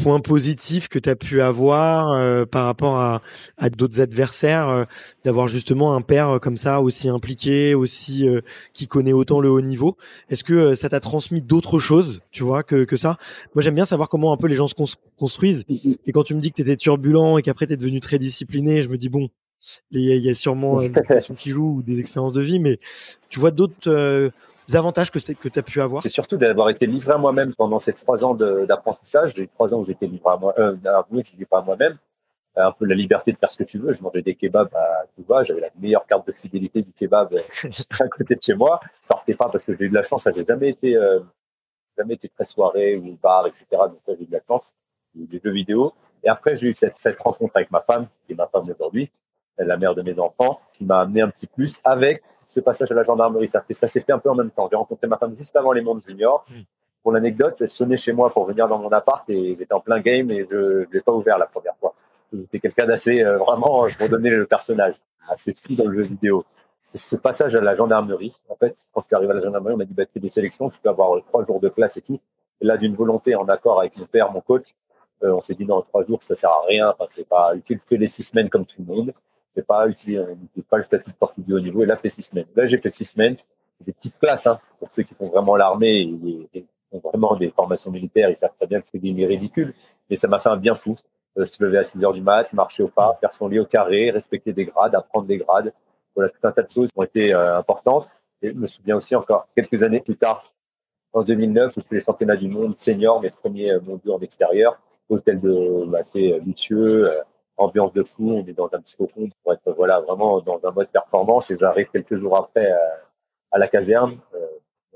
[0.02, 3.22] points positifs que tu as pu avoir euh, par rapport à,
[3.58, 4.84] à d'autres adversaires, euh,
[5.24, 8.28] d'avoir justement un père euh, comme ça aussi impliqué, aussi
[8.74, 9.98] qui connaît autant le haut niveau.
[10.30, 13.18] Est-ce que ça t'a transmis d'autres choses, tu vois, que, que ça?
[13.56, 14.76] Moi, j'aime bien savoir comment un peu les gens se
[15.18, 15.66] construisent.
[16.06, 18.20] Et quand tu me dis que tu étais turbulent et qu'après tu es devenu très
[18.20, 19.30] discipliné, je me dis bon,
[19.92, 22.80] il y, a sûrement une passion qui joue ou des expériences de vie, mais
[23.30, 24.32] tu vois d'autres
[24.76, 27.80] avantages que, que tu as pu avoir C'est surtout d'avoir été livré à moi-même pendant
[27.80, 29.34] ces trois ans d'apprentissage.
[29.36, 30.76] J'ai eu trois ans où j'étais livré à moi, euh,
[31.50, 31.98] pas à moi-même.
[32.56, 33.94] Un peu la liberté de faire ce que tu veux.
[33.94, 35.44] Je mangeais des kebabs à tout va.
[35.44, 38.80] J'avais la meilleure carte de fidélité du kebab euh, à côté de chez moi.
[38.94, 40.28] Je sortais pas parce que j'ai eu de la chance.
[40.36, 41.20] J'ai jamais été, euh,
[41.98, 43.66] jamais été très soirée ou bar, etc.
[43.72, 44.74] Donc j'ai eu de la chance.
[45.14, 45.94] Des jeux vidéo.
[46.24, 49.12] Et après, j'ai eu cette, cette rencontre avec ma femme, qui est ma femme aujourd'hui,
[49.58, 52.96] la mère de mes enfants, qui m'a amené un petit plus avec ce passage à
[52.96, 53.48] la gendarmerie.
[53.48, 54.68] Ça, ça s'est fait un peu en même temps.
[54.70, 56.46] J'ai rencontré ma femme juste avant les mondes juniors.
[56.50, 56.62] Hmm.
[57.04, 60.00] Pour l'anecdote, elle sonnait chez moi pour venir dans mon appart et j'étais en plein
[60.00, 61.94] game et je ne l'ai pas ouvert la première fois.
[62.34, 64.96] J'étais quelqu'un d'assez, euh, vraiment, pour donner le personnage,
[65.30, 66.44] assez fou dans le jeu vidéo.
[66.78, 68.36] C'est ce passage à la gendarmerie.
[68.50, 70.30] En fait, quand je suis arrivé à la gendarmerie, on m'a dit, bah, tu des
[70.30, 72.20] sélections, tu peux avoir trois jours de classe et tout.
[72.60, 74.66] Et là, d'une volonté en accord avec mon père, mon coach,
[75.24, 76.90] euh, on s'est dit, non, trois jours, ça sert à rien.
[76.90, 79.14] Enfin, c'est pas utile que les six semaines comme tout le monde
[79.58, 80.24] c'est pas utile,
[80.56, 81.82] on pas le statut de sportif de haut niveau.
[81.82, 82.46] Et là, fait six semaines.
[82.56, 83.38] Là, j'ai fait six semaines.
[83.82, 86.02] Des petites classes, hein, pour ceux qui font vraiment l'armée
[86.54, 88.30] et, font vraiment des formations militaires.
[88.30, 89.74] Ils savent très bien que c'est des ridicules.
[90.10, 90.96] Mais ça m'a fait un bien fou.
[91.39, 93.65] Euh, se lever à 6 heures du mat, marcher au pas, faire son lit au
[93.65, 95.74] carré, respecter des grades, apprendre des grades.
[96.15, 98.08] Voilà, tout un tas de choses qui ont été euh, importantes.
[98.43, 100.54] Et je me souviens aussi encore quelques années plus tard,
[101.13, 104.20] en 2009, où je fais les championnats du monde senior, mes premiers euh, mondiaux en
[104.20, 107.12] extérieur, hôtel de bah, assez luxueux,
[107.58, 110.72] ambiance de fou, on est dans un petit cocon pour être voilà vraiment dans un
[110.72, 111.52] mode performance.
[111.52, 112.78] Et j'arrive quelques jours après euh,
[113.52, 114.46] à, la caserne, euh,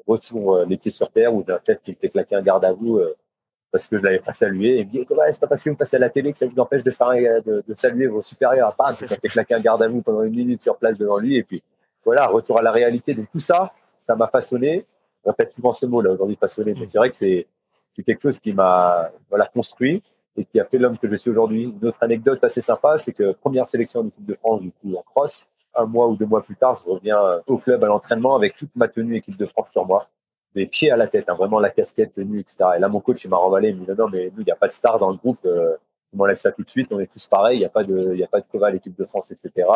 [0.08, 2.42] retour euh, les pieds sur terre où j'ai un chef qui me fait claquer un
[2.42, 3.16] garde à vous euh,
[3.72, 5.70] parce que je l'avais pas salué et il me dit ouais, c'est pas parce que
[5.70, 8.22] vous passez à la télé que ça vous empêche de faire de, de saluer vos
[8.22, 8.76] supérieurs.
[8.76, 11.38] Pas ça fait claquer un garde à vous pendant une minute sur place devant lui
[11.38, 11.64] et puis
[12.04, 13.72] voilà retour à la réalité donc tout ça.
[14.06, 14.86] Ça m'a façonné.
[15.24, 17.48] Je répète souvent ce mot là aujourd'hui façonné mais c'est vrai que c'est
[17.96, 20.04] c'est quelque chose qui m'a voilà construit
[20.38, 21.64] et qui a fait l'homme que je suis aujourd'hui.
[21.64, 25.02] Une autre anecdote assez sympa, c'est que première sélection d'équipe de France du coup en
[25.04, 28.56] cross, un mois ou deux mois plus tard, je reviens au club à l'entraînement avec
[28.56, 30.08] toute ma tenue équipe de France sur moi,
[30.56, 32.56] des pieds à la tête, hein, vraiment la casquette, tenue, etc.
[32.78, 34.52] Et là, mon coach, il m'a remballé, il me dit non, mais nous, il n'y
[34.52, 35.76] a pas de star dans le groupe, euh,
[36.14, 38.12] on m'enlève ça tout de suite, on est tous pareils, il n'y a pas de,
[38.14, 39.68] il y a pas de équipe de France, etc.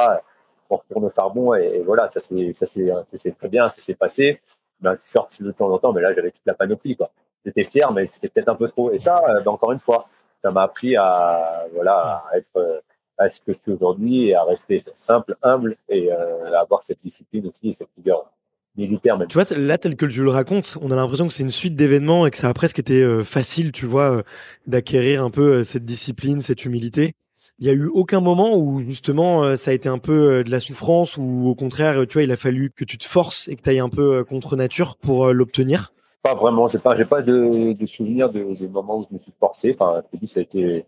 [0.69, 4.41] On retourne au charbon et, voilà, ça c'est, ça c'est, très bien, ça s'est passé.
[4.81, 7.09] Mais un t-shirt de temps en temps, mais là, j'avais toute la panoplie, quoi.
[7.45, 8.91] J'étais fier, mais c'était peut-être un peu trop.
[8.91, 10.09] Et ça, euh, ben, encore une fois,
[10.45, 12.83] ça m'a appris à voilà à être
[13.17, 16.83] à ce que je suis aujourd'hui et à rester simple, humble et euh, à avoir
[16.83, 18.31] cette discipline aussi et cette rigueur
[18.75, 19.17] militaire.
[19.29, 21.75] Tu vois, là, tel que je le raconte, on a l'impression que c'est une suite
[21.75, 24.23] d'événements et que ça a presque été euh, facile, tu vois, euh,
[24.67, 27.13] d'acquérir un peu cette discipline, cette humilité.
[27.59, 30.59] Il y a eu aucun moment où justement ça a été un peu de la
[30.59, 33.61] souffrance ou au contraire, tu vois, il a fallu que tu te forces et que
[33.61, 35.93] tu ailles un peu contre nature pour l'obtenir
[36.25, 36.67] pas vraiment.
[36.67, 39.77] J'ai pas, j'ai pas de, de souvenir de, moments où je me suis forcé.
[39.77, 40.85] Enfin, je dis, ça a été,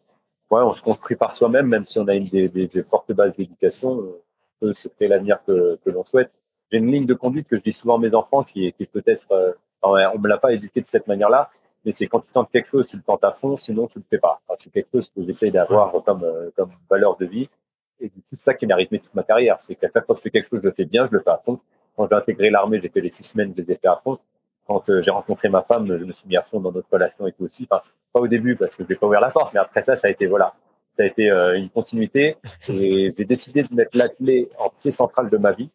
[0.50, 3.36] ouais, on se construit par soi-même, même si on a une des, des, fortes bases
[3.36, 4.16] d'éducation, on
[4.60, 6.32] peut se créer l'avenir que, que l'on souhaite.
[6.72, 9.32] J'ai une ligne de conduite que je dis souvent à mes enfants qui, qui peut-être,
[9.32, 11.52] euh, on me l'a pas éduqué de cette manière-là,
[11.86, 14.06] mais c'est quand tu tentes quelque chose, tu le tentes à fond, sinon tu le
[14.10, 14.42] fais pas.
[14.48, 17.48] Enfin, c'est quelque chose que j'essaye d'avoir comme, euh, comme valeur de vie.
[18.00, 19.60] Et c'est ça qui m'a rythmé toute ma carrière.
[19.62, 21.20] C'est qu'à chaque fois que je fais quelque chose, je le fais bien, je le
[21.20, 21.60] fais à fond.
[21.96, 24.18] Quand j'ai intégré l'armée, j'ai fait les six semaines, je les ai fait à fond
[24.68, 27.26] quand euh, j'ai rencontré ma femme, je me suis mis à fond dans notre relation
[27.26, 27.68] et tout aussi.
[27.70, 27.82] Enfin,
[28.14, 30.08] pas au début parce que je n'ai pas ouvert la porte, mais après ça, ça
[30.08, 30.54] a été voilà,
[30.96, 32.36] ça a été euh, une continuité.
[32.70, 35.70] Et j'ai décidé de mettre l'athlète en pied central de ma vie.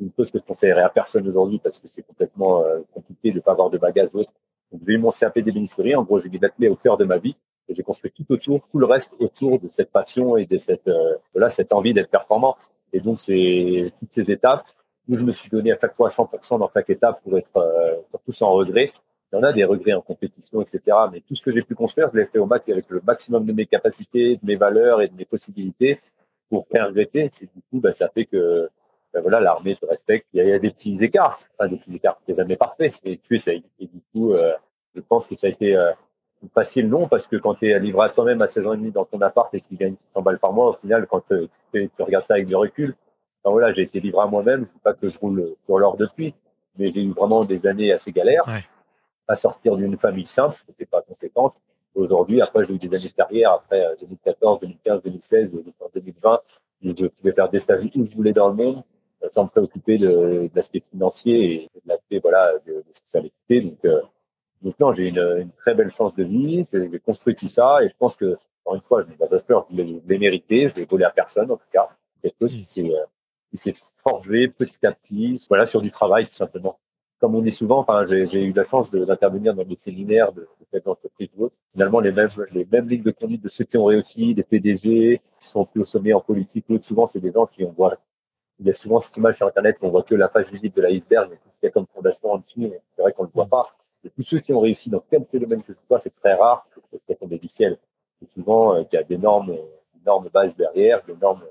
[0.00, 3.40] Une chose que je conseillerais à personne aujourd'hui parce que c'est complètement euh, compliqué de
[3.40, 4.32] pas avoir de bagages autres.
[4.70, 5.94] Donc j'ai eu mon CAP d'ébénisterie.
[5.96, 7.36] En gros, j'ai mis l'athlète au cœur de ma vie.
[7.68, 10.88] Et j'ai construit tout autour, tout le reste autour de cette passion et de cette
[11.34, 12.56] voilà cette envie d'être performant.
[12.92, 14.64] Et donc c'est toutes ces étapes
[15.08, 17.96] où je me suis donné à chaque fois 100% dans chaque étape pour être euh,
[18.10, 18.92] surtout sans regret.
[19.32, 20.80] Il y en a des regrets en compétition, etc.
[21.12, 23.44] Mais tout ce que j'ai pu construire, je l'ai fait au max avec le maximum
[23.44, 26.00] de mes capacités, de mes valeurs et de mes possibilités
[26.48, 27.30] pour rien regretter.
[27.40, 28.68] Et du coup, bah, ça fait que
[29.12, 30.26] ben voilà, l'armée te respecte.
[30.34, 33.34] Il y, a, des petits écarts, enfin des petits écarts, c'est jamais parfait, mais tu
[33.34, 33.64] essayes.
[33.78, 34.52] Et du coup, euh,
[34.94, 35.92] je pense que ça a été euh,
[36.54, 38.90] facile, non, parce que quand tu es livré à toi-même à 16 ans et demi
[38.90, 41.48] dans ton appart et que tu gagnes 100 balles par mois, au final, quand tu,
[41.72, 42.94] tu regardes ça avec du recul,
[43.50, 44.66] voilà, j'ai été livré à moi-même.
[44.72, 46.34] C'est pas que je roule sur l'or depuis,
[46.78, 48.44] mais j'ai eu vraiment des années assez galères.
[49.28, 51.54] À sortir d'une famille simple, c'était pas conséquente.
[51.94, 53.52] Aujourd'hui, après, j'ai eu des années de carrière.
[53.52, 55.50] Après 2014, 2015, 2016,
[55.94, 56.40] 2020,
[56.82, 58.82] je pouvais faire des stages où je voulais dans le monde,
[59.22, 63.18] euh, sans me préoccuper de, l'aspect financier et de l'aspect voilà de, ce que ça
[63.18, 63.60] allait coûter.
[63.62, 64.00] Donc, euh,
[64.62, 66.66] donc non, j'ai une, une, très belle chance de vie.
[66.72, 69.66] J'ai construit tout ça et je pense que, encore une fois, je n'ai pas peur,
[69.70, 70.68] je l'ai mérité.
[70.68, 71.88] Je l'ai volé à personne, en tout cas.
[72.22, 73.04] Quelque chose qui s'est euh,
[73.50, 76.78] qui s'est forgé petit à petit, voilà, sur du travail tout simplement.
[77.18, 80.66] Comme on dit souvent, enfin, j'ai eu la chance d'intervenir dans des séminaires de, de
[80.70, 81.56] telles entreprises ou autres.
[81.72, 85.22] Finalement, les mêmes, les mêmes lignes de conduite de ceux qui ont réussi, des PDG,
[85.40, 87.98] qui sont plus au sommet en politique, ou souvent, c'est des gens qui ont, voilà,
[88.58, 90.82] il y a souvent cette image sur Internet qu'on voit que la face visible de
[90.82, 93.28] l'iceberg, mais tout ce qu'il y a comme fondation en dessous, c'est vrai qu'on ne
[93.28, 93.76] le voit pas.
[94.04, 96.66] Et tous ceux qui ont réussi dans quelque domaine que ce soit, c'est très rare,
[97.06, 97.78] c'est tomber du ciel.
[98.20, 99.54] C'est souvent euh, qu'il y a d'énormes,
[100.00, 101.44] énormes bases derrière, d'énormes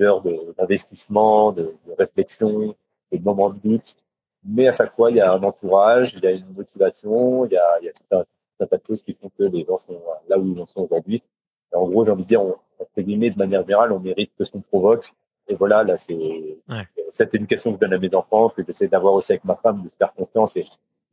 [0.00, 0.22] heures
[0.58, 2.74] d'investissement, de, de, réflexion,
[3.12, 3.96] de moments de doute.
[4.44, 7.52] Mais à chaque fois, il y a un entourage, il y a une motivation, il
[7.52, 8.26] y a, il y a tout, un, tout,
[8.60, 10.82] un, tas de choses qui font que les gens sont là où ils en sont
[10.82, 11.22] aujourd'hui.
[11.72, 14.44] En gros, j'ai envie de dire, on, entre guillemets, de manière générale, on mérite que
[14.44, 15.12] ce qu'on provoque
[15.48, 16.58] Et voilà, là, c'est
[17.12, 19.82] cette éducation que je donne à mes enfants, que j'essaie d'avoir aussi avec ma femme,
[19.82, 20.56] de se faire confiance.
[20.56, 20.66] Et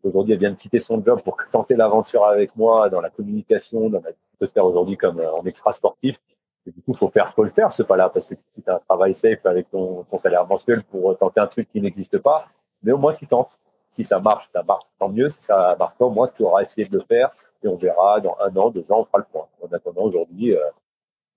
[0.04, 3.90] aujourd'hui, elle vient de quitter son job pour tenter l'aventure avec moi dans la communication,
[3.90, 6.20] dans la peut se faire aujourd'hui comme en extra sportif.
[6.76, 9.14] Du coup, faut faire, faut le faire ce pas-là, parce que tu as un travail
[9.16, 12.48] safe avec ton, salaire mensuel pour tenter un truc qui n'existe pas,
[12.84, 13.52] mais au moins tu tentes.
[13.92, 15.30] Si ça marche, ça marche, tant mieux.
[15.30, 17.32] Si ça marche pas, au moins tu auras essayé de le faire
[17.64, 19.48] et on verra dans un an, deux ans, on fera le point.
[19.62, 20.62] En attendant, aujourd'hui, euh,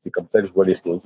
[0.02, 1.00] c'est comme ça que je vois les choses.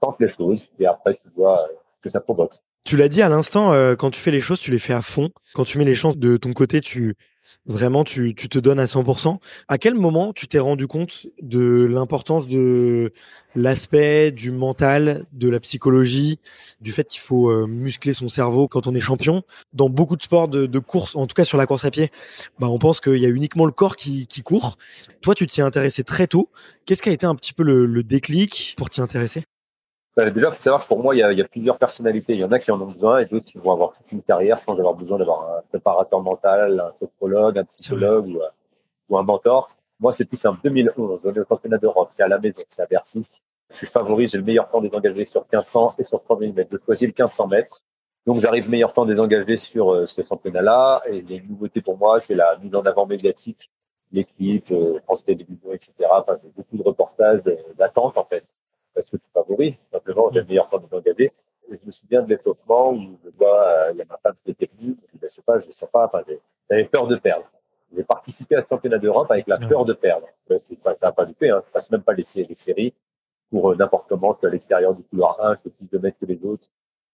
[0.00, 2.54] Tente les choses et après tu vois euh, que ça provoque.
[2.84, 5.02] Tu l'as dit à l'instant, euh, quand tu fais les choses, tu les fais à
[5.02, 5.30] fond.
[5.54, 7.14] Quand tu mets les chances de ton côté, tu
[7.66, 9.38] vraiment tu, tu te donnes à 100%.
[9.68, 13.12] À quel moment tu t'es rendu compte de l'importance de
[13.54, 16.40] l'aspect du mental, de la psychologie,
[16.80, 19.42] du fait qu'il faut euh, muscler son cerveau quand on est champion?
[19.72, 22.10] Dans beaucoup de sports de, de course, en tout cas sur la course à pied,
[22.58, 24.76] bah on pense qu'il y a uniquement le corps qui, qui court.
[25.20, 26.50] Toi, tu t'y es intéressé très tôt.
[26.84, 29.44] Qu'est-ce qui a été un petit peu le, le déclic pour t'y intéresser?
[30.16, 32.34] Déjà, il faut savoir que pour moi, il y, a, il y, a, plusieurs personnalités.
[32.34, 34.22] Il y en a qui en ont besoin et d'autres qui vont avoir toute une
[34.22, 38.40] carrière sans avoir besoin d'avoir un préparateur mental, un sophrologue, un psychologue ou,
[39.08, 39.70] ou, un mentor.
[40.00, 41.20] Moi, c'est plus un 2011.
[41.24, 42.10] On est au championnat d'Europe.
[42.12, 43.24] C'est à la maison, c'est à Bercy.
[43.70, 46.70] Je suis favori, j'ai le meilleur temps désengagé sur 1500 et sur 3000 mètres.
[46.72, 47.80] Je choisis le 1500 mètres.
[48.26, 51.02] Donc, j'arrive meilleur temps désengagé sur euh, ce championnat-là.
[51.08, 53.70] Et il y a une nouveauté pour moi, c'est la mise en avant médiatique,
[54.12, 55.92] l'équipe, euh, France Télévisions, etc.
[56.10, 57.40] Enfin, beaucoup de reportages
[57.78, 58.44] d'attente, en fait
[58.94, 59.78] parce que je suis favori.
[59.90, 61.32] Simplement, j'ai le meilleur temps de m'engager.
[61.70, 64.34] Et je me souviens de l'échauffement où je vois, euh, il y a ma femme
[64.44, 64.96] qui était venue.
[65.12, 66.22] Je ne sais pas, je ne sais pas, enfin,
[66.70, 67.46] j'avais peur de perdre.
[67.94, 70.26] J'ai participé à ce championnat d'Europe avec la peur de perdre.
[70.82, 71.62] Pas, ça n'a pas loupé, hein.
[71.66, 72.94] Je passe même pas les, séries
[73.50, 74.32] pour euh, n'importe comment.
[74.32, 76.68] Je suis à l'extérieur du couloir 1, je fais plus de mètres que les autres.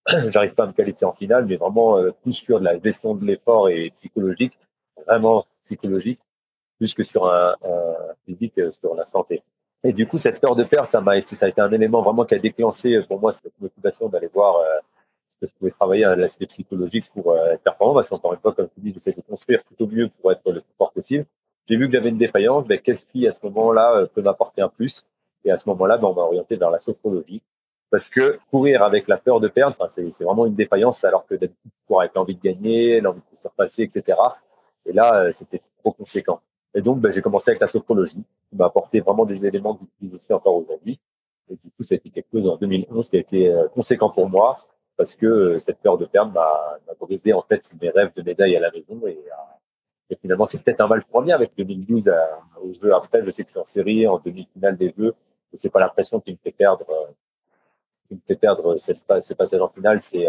[0.29, 3.13] J'arrive pas à me qualifier en finale, mais vraiment euh, plus sur de la gestion
[3.13, 4.57] de l'effort et psychologique,
[5.05, 6.21] vraiment psychologique,
[6.77, 9.43] plus que sur un, un physique, euh, sur la santé.
[9.83, 12.01] Et du coup, cette peur de perdre, ça m'a été, ça a été un élément
[12.01, 14.65] vraiment qui a déclenché euh, pour moi cette motivation d'aller voir euh,
[15.29, 17.93] ce que je pouvais travailler à l'aspect psychologique pour euh, être performant.
[17.93, 20.51] Parce qu'encore une fois, comme tu dis, j'essaie de construire tout au mieux pour être
[20.51, 21.25] le plus fort possible.
[21.67, 24.69] J'ai vu que j'avais une défaillance, mais qu'est-ce qui, à ce moment-là, peut m'apporter un
[24.69, 25.05] plus?
[25.45, 27.41] Et à ce moment-là, ben, on m'a orienté vers la sophrologie.
[27.89, 31.35] Parce que courir avec la peur de perdre, c'est, c'est vraiment une défaillance, alors que
[31.35, 34.17] d'habitude, courir avec l'envie de gagner, l'envie de se surpasser, etc.
[34.85, 36.41] Et là, c'était trop conséquent.
[36.75, 39.81] Et donc, ben, j'ai commencé avec la sophrologie, qui m'a apporté vraiment des éléments que
[39.85, 40.99] j'utilise aussi encore aujourd'hui.
[41.49, 44.09] Et du coup, ça a été quelque chose en 2011 qui a été euh, conséquent
[44.09, 48.11] pour moi, parce que euh, cette peur de perdre m'a brisé en fait mes rêves
[48.15, 49.07] de médaille à la maison.
[49.07, 52.03] Et, euh, et finalement, c'est peut-être un mal premier avec 2012
[52.61, 52.93] aux Jeux.
[52.93, 55.15] Après, je sais que je suis en série, en demi-finale des Jeux.
[55.55, 56.85] C'est pas l'impression qui me fait perdre,
[58.07, 59.99] qui me fait perdre cette, ce passage en finale.
[60.01, 60.27] C'est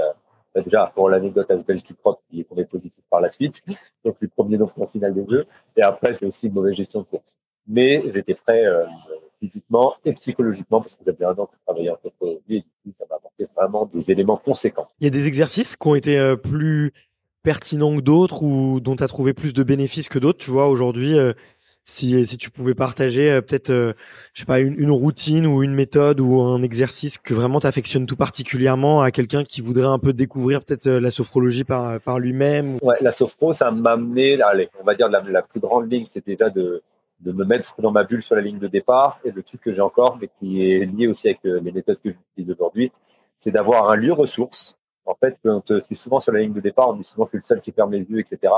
[0.54, 3.62] bah, déjà, pour l'anecdote avec Belgique propre, qui est tombé positif par la suite.
[4.04, 5.46] Donc, le premier donc en finale des Jeux.
[5.76, 7.38] Et après, c'est aussi une mauvaise gestion de course.
[7.66, 8.84] Mais j'étais prêt euh,
[9.38, 12.92] physiquement et psychologiquement parce que j'avais un an pour travailler en sophrologie et du coup,
[12.98, 14.88] ça m'a apporté vraiment des éléments conséquents.
[15.00, 16.92] Il y a des exercices qui ont été euh, plus
[17.42, 20.38] pertinents que d'autres ou dont tu as trouvé plus de bénéfices que d'autres.
[20.38, 21.32] Tu vois, aujourd'hui, euh,
[21.84, 23.92] si, tu pouvais partager euh, peut-être, euh,
[24.32, 28.16] je sais pas, une, routine ou une méthode ou un exercice que vraiment t'affectionnes tout
[28.16, 32.78] particulièrement à quelqu'un qui voudrait un peu découvrir peut-être euh, la sophrologie par, lui-même.
[33.00, 34.38] La sophro, ça m'a amené,
[34.80, 36.82] on va dire la, plus grande ligne, c'est déjà de,
[37.24, 39.18] me mettre dans ma bulle sur la ligne de départ.
[39.24, 42.10] Et le truc que j'ai encore, mais qui est lié aussi avec les méthodes que
[42.10, 42.92] j'utilise aujourd'hui,
[43.38, 44.76] c'est d'avoir un lieu ressource.
[45.06, 47.38] En fait, quand je suis souvent sur la ligne de départ, on dit souvent que
[47.38, 48.52] je suis le seul qui ferme les yeux, etc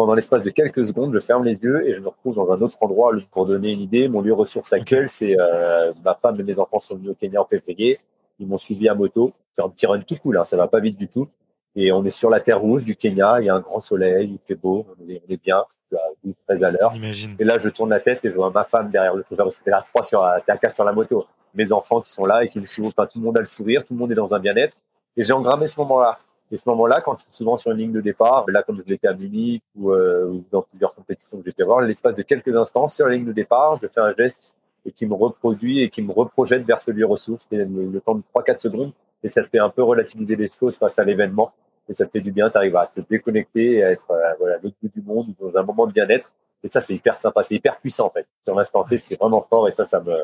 [0.00, 2.62] pendant l'espace de quelques secondes, je ferme les yeux et je me retrouve dans un
[2.62, 3.12] autre endroit.
[3.32, 6.80] Pour donner une idée, mon lieu ressource actuel, c'est euh, ma femme et mes enfants
[6.80, 8.00] sont venus au Kenya en février.
[8.38, 9.34] Ils m'ont suivi à moto.
[9.54, 11.28] C'est un petit run tout cool, hein, ça va pas vite du tout.
[11.76, 13.40] Et on est sur la terre rouge du Kenya.
[13.40, 15.98] Il y a un grand soleil, il fait beau, on est, on est bien, à
[16.24, 16.94] 12, 13 à l'heure.
[17.38, 19.52] Et là, je tourne la tête et je vois ma femme derrière le chauffeur.
[19.52, 21.26] C'était à 3 sur la, 4 sur la moto.
[21.52, 22.86] Mes enfants qui sont là et qui me suivent.
[22.86, 24.74] Enfin, tout le monde a le sourire, tout le monde est dans un bien-être.
[25.18, 26.20] Et j'ai engrammé ce moment-là.
[26.52, 29.14] Et ce moment-là, quand souvent sur une ligne de départ, là comme je l'étais à
[29.14, 32.88] Munich ou, euh, ou, dans plusieurs compétitions que j'ai pu avoir, l'espace de quelques instants
[32.88, 34.40] sur la ligne de départ, je fais un geste
[34.84, 37.46] et qui me reproduit et qui me reprojette vers ce lieu ressource.
[37.50, 40.76] C'est le, temps de 3-4 secondes et ça te fait un peu relativiser les choses
[40.76, 41.52] face à l'événement
[41.88, 42.50] et ça te fait du bien.
[42.50, 45.34] Tu arrives à te déconnecter et à être euh, voilà, à l'autre bout du monde
[45.40, 46.30] dans un moment de bien-être.
[46.62, 48.26] Et ça, c'est hyper sympa, c'est hyper puissant en fait.
[48.44, 50.14] Sur l'instant T, c'est vraiment fort et ça, ça me,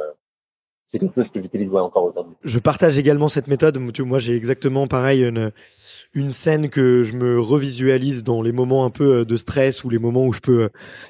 [0.87, 2.35] c'est quelque chose que j'utilise encore aujourd'hui.
[2.45, 3.77] Je partage également cette méthode.
[3.79, 5.51] Moi, j'ai exactement pareil une,
[6.15, 9.91] une scène que je me revisualise dans les moments un peu euh, de stress ou
[9.91, 10.69] les moments où je peux euh,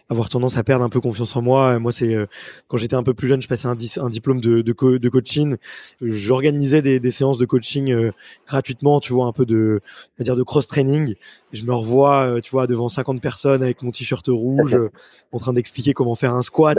[0.08, 1.78] avoir tendance à perdre un peu confiance en moi.
[1.78, 2.26] Moi, c'est euh,
[2.68, 5.56] quand j'étais un peu plus jeune, je passais un, un diplôme de, de, de coaching.
[6.00, 8.10] J'organisais des, des, séances de coaching
[8.46, 9.80] gratuitement, tu vois, un peu de,
[10.18, 11.14] à dire de cross training.
[11.52, 14.78] Je me revois, tu vois, devant 50 personnes avec mon t-shirt rouge,
[15.32, 16.78] en train d'expliquer comment faire un squat.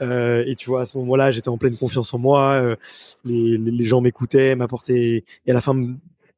[0.00, 2.76] Euh, et tu vois, à ce moment-là, j'étais en pleine confiance en moi moi,
[3.24, 5.74] les, les, gens m'écoutaient, m'apportaient et à la fin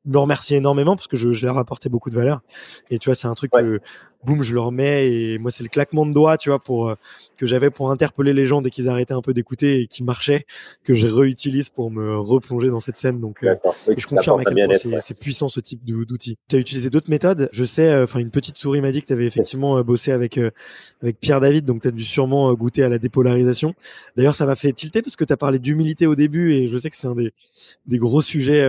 [0.07, 2.42] me remercier énormément parce que je, je leur apportais beaucoup de valeur.
[2.90, 3.80] Et tu vois, c'est un truc que
[4.24, 6.94] boum, je le remets et moi c'est le claquement de doigts, tu vois, pour euh,
[7.37, 10.46] que j'avais pour interpeller les gens dès qu'ils arrêtaient un peu d'écouter et qui marchaient,
[10.84, 13.20] que je réutilise pour me replonger dans cette scène.
[13.20, 13.54] Donc, euh,
[13.96, 16.37] je confirme à quel point c'est puissant ce type d'outil.
[16.48, 17.48] Tu as utilisé d'autres méthodes?
[17.52, 20.40] Je sais, euh, enfin une petite souris m'a dit que tu avais effectivement bossé avec
[21.02, 23.74] avec Pierre David, donc tu as dû sûrement goûter à la dépolarisation.
[24.16, 26.78] D'ailleurs, ça m'a fait tilter parce que tu as parlé d'humilité au début et je
[26.78, 27.32] sais que c'est un des
[27.87, 28.62] des gros sujets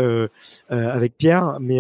[0.70, 1.80] avec Pierre, mais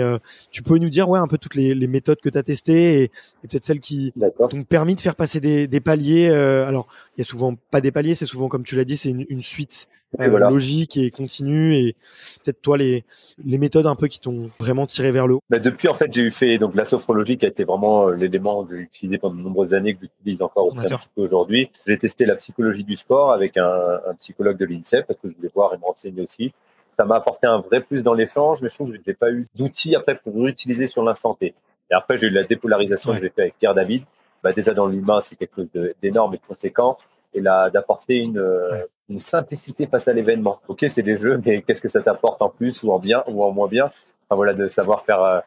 [0.51, 3.01] tu peux nous dire ouais un peu toutes les, les méthodes que tu as testées
[3.01, 4.13] et, et peut-être celles qui
[4.49, 6.30] t'ont permis de faire passer des, des paliers.
[6.30, 8.95] Euh, alors, il y a souvent pas des paliers, c'est souvent comme tu l'as dit,
[8.95, 9.88] c'est une, une, suite
[10.19, 11.75] euh, logique et continue.
[11.75, 11.95] Et
[12.43, 13.04] peut-être toi les
[13.43, 15.41] les méthodes un peu qui t'ont vraiment tiré vers le haut.
[15.49, 18.15] Bah depuis, en fait, j'ai eu fait donc la sophrologie qui a été vraiment euh,
[18.15, 20.71] l'élément que j'ai utilisé pendant de nombreuses années, que j'utilise encore
[21.17, 21.69] aujourd'hui.
[21.88, 25.36] J'ai testé la psychologie du sport avec un, un psychologue de l'INSEP parce que je
[25.36, 26.54] voulais voir et me renseigner aussi
[26.97, 29.32] ça m'a apporté un vrai plus dans l'échange, mais je trouve que je n'ai pas
[29.32, 31.54] eu d'outils après pour l'utiliser sur l'instant T.
[31.91, 34.04] Et après, j'ai eu la dépolarisation que j'ai fait avec Pierre David.
[34.43, 36.98] Bah, déjà, dans l'humain, c'est quelque chose d'énorme et de conséquent.
[37.34, 40.60] Et là, d'apporter une, euh, une simplicité face à l'événement.
[40.67, 43.43] Ok, c'est des jeux, mais qu'est-ce que ça t'apporte en plus ou en bien ou
[43.43, 43.86] en moins bien?
[43.86, 45.21] Enfin voilà, de savoir faire.
[45.21, 45.39] Euh,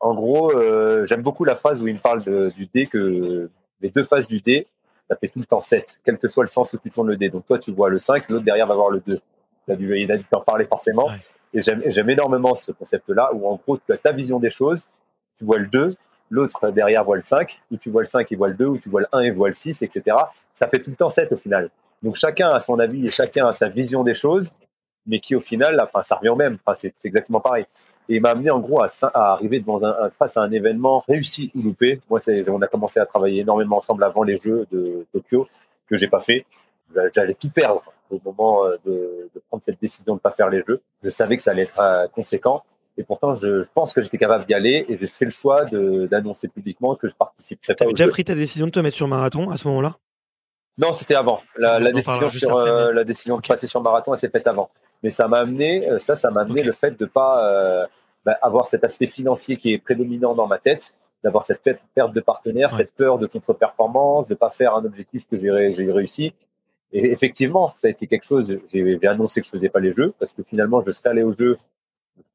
[0.00, 3.50] en gros, euh, j'aime beaucoup la phrase où il me parle de, du dé que
[3.80, 4.66] les deux faces du dé,
[5.08, 7.16] ça fait tout le temps 7, quel que soit le sens où tu tournes le
[7.16, 7.30] dé.
[7.30, 9.20] Donc toi, tu vois le 5, l'autre derrière va voir le 2.
[9.68, 11.08] Il a dû, il a dû t'en parler forcément.
[11.54, 14.86] Et j'aime énormément ce concept-là où en gros, tu as ta vision des choses
[15.38, 15.96] tu vois le 2,
[16.30, 18.78] l'autre derrière voit le 5, ou tu vois le 5 et voit le 2, ou
[18.78, 20.16] tu vois le 1 et voit le 6, etc.
[20.54, 21.70] Ça fait tout le temps 7 au final.
[22.02, 24.52] Donc chacun a son avis et chacun a sa vision des choses,
[25.06, 26.58] mais qui au final, enfin, ça revient au même.
[26.64, 27.66] Enfin, c'est exactement pareil.
[28.08, 31.50] Et il m'a amené en gros à, arriver devant un, face à un événement réussi
[31.54, 32.00] ou loupé.
[32.08, 35.48] Moi, on a commencé à travailler énormément ensemble avant les Jeux de Tokyo,
[35.88, 36.46] que j'ai pas fait.
[37.14, 40.62] J'allais tout perdre au moment euh, de, de, prendre cette décision de pas faire les
[40.66, 40.80] Jeux.
[41.02, 42.62] Je savais que ça allait être euh, conséquent.
[42.98, 46.48] Et pourtant, je pense que j'étais capable d'y aller et j'ai fait le choix d'annoncer
[46.48, 47.84] publiquement que je participerais pas.
[47.84, 49.96] Tu avais déjà pris ta décision de te mettre sur marathon à ce moment-là?
[50.78, 51.40] Non, c'était avant.
[51.56, 54.70] La, la décision, sur, euh, la décision de passer sur marathon, elle s'est faite avant.
[55.02, 57.86] Mais ça m'a amené, euh, ça, ça m'a amené le fait de pas euh,
[58.24, 61.62] bah, avoir cet aspect financier qui est prédominant dans ma tête, d'avoir cette
[61.94, 66.34] perte de partenaire, cette peur de contre-performance, de pas faire un objectif que j'ai réussi.
[66.92, 68.58] Et effectivement, ça a été quelque chose.
[68.72, 71.32] J'ai annoncé que je faisais pas les jeux parce que finalement, je serais allé aux
[71.32, 71.75] jeux je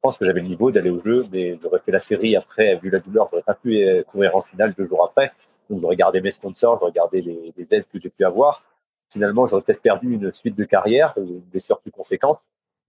[0.01, 2.89] pense que j'avais le niveau d'aller au jeu, mais j'aurais fait la série après, vu
[2.89, 5.31] la douleur, j'aurais pas pu courir en finale deux jours après.
[5.69, 8.63] Donc j'aurais gardé mes sponsors, j'aurais gardé les, les aides que j'ai pu avoir.
[9.11, 12.39] Finalement, j'aurais peut-être perdu une suite de carrière, une blessure plus conséquente.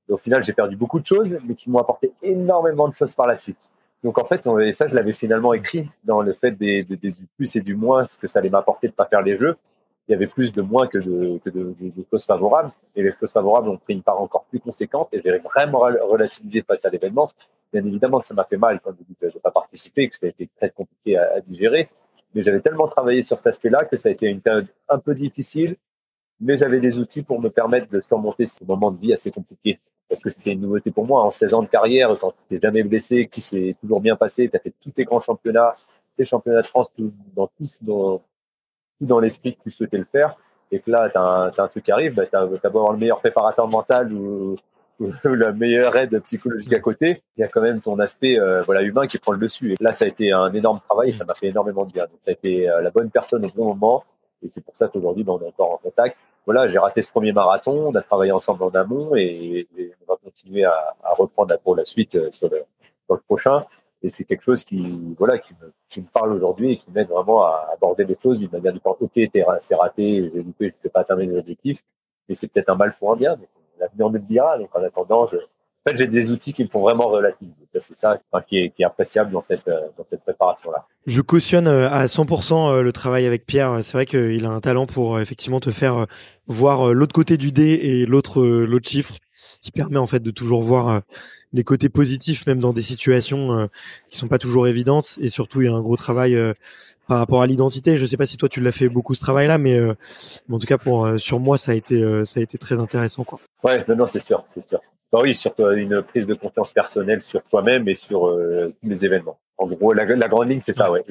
[0.08, 3.14] Et au final, j'ai perdu beaucoup de choses, mais qui m'ont apporté énormément de choses
[3.14, 3.58] par la suite.
[4.02, 7.54] Donc en fait, et ça, je l'avais finalement écrit dans le fait des, du plus
[7.56, 9.56] et du moins, ce que ça allait m'apporter de pas faire les jeux
[10.08, 12.72] il y avait plus de moins que de, que de, de, choses favorables.
[12.96, 15.08] Et les choses favorables ont pris une part encore plus conséquente.
[15.12, 17.30] Et j'ai vraiment relativisé face à l'événement.
[17.72, 20.28] Bien évidemment que ça m'a fait mal quand je n'ai pas participé, que ça a
[20.30, 21.88] été très compliqué à, digérer.
[22.34, 25.14] Mais j'avais tellement travaillé sur cet aspect-là que ça a été une période un peu
[25.14, 25.76] difficile.
[26.40, 29.78] Mais j'avais des outils pour me permettre de surmonter ce moment de vie assez compliqué.
[30.08, 31.22] Parce que c'était une nouveauté pour moi.
[31.22, 34.16] En 16 ans de carrière, quand tu t'es jamais blessé, que tout s'est toujours bien
[34.16, 35.76] passé, tu as fait tous tes grands championnats,
[36.16, 36.90] tes championnats de France,
[37.34, 38.20] dans tous, dans,
[39.06, 40.36] dans l'esprit que tu souhaitais le faire
[40.70, 42.98] et que là, tu as, un truc qui arrive, bah, tu as, beau avoir le
[42.98, 44.56] meilleur préparateur mental ou,
[45.24, 48.82] la meilleure aide psychologique à côté, il y a quand même ton aspect euh, voilà
[48.82, 49.72] humain qui prend le dessus.
[49.72, 52.04] Et là, ça a été un énorme travail et ça m'a fait énormément de bien.
[52.04, 54.04] Donc, ça a été euh, la bonne personne au bon moment
[54.42, 56.16] et c'est pour ça qu'aujourd'hui, bah, on est encore en contact.
[56.44, 59.68] Voilà, j'ai raté ce premier marathon, on a travaillé ensemble en amont et,
[60.06, 63.64] on va continuer à, reprendre pour la suite euh, sur sur le prochain.
[64.02, 65.54] Et c'est quelque chose qui, voilà, qui
[66.00, 68.98] me, parle aujourd'hui et qui m'aide vraiment à aborder les choses d'une manière différente.
[69.00, 69.12] Ok,
[69.60, 71.82] c'est raté, j'ai loupé, je ne peux pas atteindre mes objectifs,
[72.28, 73.36] mais c'est peut-être un mal pour un bien.
[73.78, 74.58] L'avenir me le dira.
[74.58, 75.36] Donc en attendant, je,
[75.84, 77.56] en fait, j'ai des outils qui me font vraiment relativiser.
[77.74, 80.86] C'est ça qui, est, qui, est, appréciable dans cette, dans cette préparation-là.
[81.06, 83.82] Je cautionne euh, à 100% euh, le travail avec Pierre.
[83.82, 86.06] C'est vrai qu'il a un talent pour euh, effectivement te faire
[86.46, 89.14] voir l'autre côté du dé et l'autre l'autre chiffre,
[89.60, 91.02] qui permet en fait de toujours voir
[91.52, 93.66] les côtés positifs même dans des situations euh,
[94.10, 96.54] qui sont pas toujours évidentes et surtout il y a un gros travail euh,
[97.08, 97.96] par rapport à l'identité.
[97.96, 99.94] Je sais pas si toi tu l'as fait beaucoup ce travail-là, mais, euh,
[100.50, 103.38] en tout cas pour sur moi ça a été ça a été très intéressant quoi.
[103.62, 104.80] Ouais, non, non c'est sûr, c'est sûr.
[105.12, 108.20] Bah oui, surtout une prise de confiance personnelle sur toi-même et sur
[108.80, 109.38] tous les événements.
[109.58, 111.04] En gros, la, grande ligne c'est ça, ouais,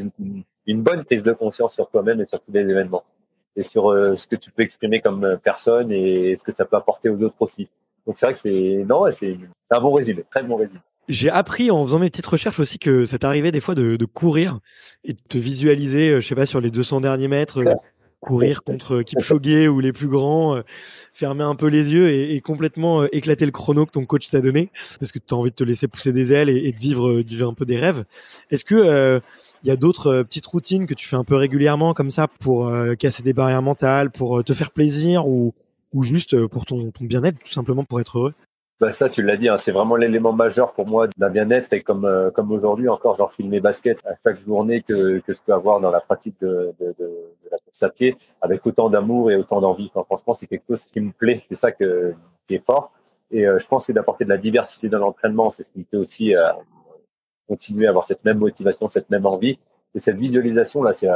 [0.65, 3.03] une, bonne prise de conscience sur toi-même et sur tous les événements
[3.55, 7.09] et sur ce que tu peux exprimer comme personne et ce que ça peut apporter
[7.09, 7.69] aux autres aussi.
[8.05, 9.37] Donc c'est vrai que c'est non, c'est
[9.69, 10.79] un bon résumé, très bon résumé.
[11.07, 14.05] J'ai appris en faisant mes petites recherches aussi que ça t'arrivait des fois de, de,
[14.05, 14.59] courir
[15.03, 17.63] et de te visualiser, euh, je sais pas, sur les 200 derniers mètres,
[18.21, 20.61] courir contre Kipchoge ou les plus grands, euh,
[21.11, 24.41] fermer un peu les yeux et, complètement euh, éclater le chrono que ton coach t'a
[24.41, 27.09] donné parce que tu as envie de te laisser pousser des ailes et, de vivre,
[27.09, 28.05] euh, vivre un peu des rêves.
[28.51, 29.21] Est-ce que
[29.63, 32.71] il y a d'autres petites routines que tu fais un peu régulièrement comme ça pour
[32.99, 35.53] casser des barrières mentales, pour te faire plaisir ou,
[35.93, 38.33] ou juste pour ton, ton bien-être, tout simplement pour être heureux?
[38.79, 41.71] Bah ça, tu l'as dit, hein, c'est vraiment l'élément majeur pour moi d'un bien-être.
[41.71, 45.39] Et comme euh, comme aujourd'hui encore, j'enfile mes baskets à chaque journée que, que je
[45.45, 48.89] peux avoir dans la pratique de, de, de, de la course à pied, avec autant
[48.89, 49.91] d'amour et autant d'envie.
[49.93, 51.43] Enfin, franchement, c'est quelque chose qui me plaît.
[51.47, 52.15] C'est ça que,
[52.47, 52.91] qui est fort.
[53.29, 55.85] Et euh, je pense que d'apporter de la diversité dans l'entraînement, c'est ce qui me
[55.85, 56.51] fait aussi euh,
[57.47, 59.59] continuer à avoir cette même motivation, cette même envie.
[59.93, 61.07] Et cette visualisation là, c'est,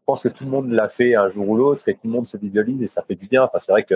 [0.00, 2.10] je pense que tout le monde l'a fait un jour ou l'autre et tout le
[2.10, 3.44] monde se visualise et ça fait du bien.
[3.44, 3.94] Enfin, c'est vrai que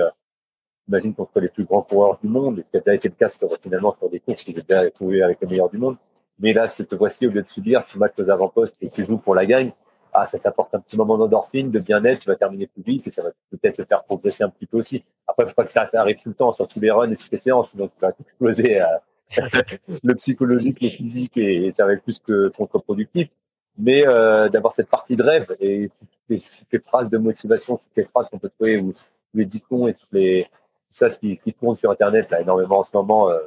[0.88, 3.30] Imagine soit les plus grands coureurs du monde, et ce qui a été le cas
[3.62, 5.96] finalement sur des courses, j'ai déjà trouvé avec les meilleurs du monde.
[6.38, 9.16] Mais là, cette fois-ci, au lieu de subir, tu matches aux avant-postes et tu joues
[9.18, 9.72] pour la gagne.
[10.12, 13.10] Ah, ça t'apporte un petit moment d'endorphine, de bien-être, tu vas terminer plus vite et
[13.10, 15.04] ça va peut-être te faire progresser un petit peu aussi.
[15.26, 17.32] Après, faut pas que ça arrive tout le temps sur tous les runs et toutes
[17.32, 18.86] les séances, sinon tu vas exploser euh,
[20.04, 23.28] le psychologique, le physique et, ça va être plus que contre-productif.
[23.76, 25.90] Mais euh, d'avoir cette partie de rêve et
[26.28, 28.94] toutes les, phrases de motivation, toutes les phrases qu'on peut trouver ou
[29.34, 30.48] les dictons et toutes les
[30.90, 33.40] ça, ce qui, qui tourne sur Internet là, énormément en ce moment euh,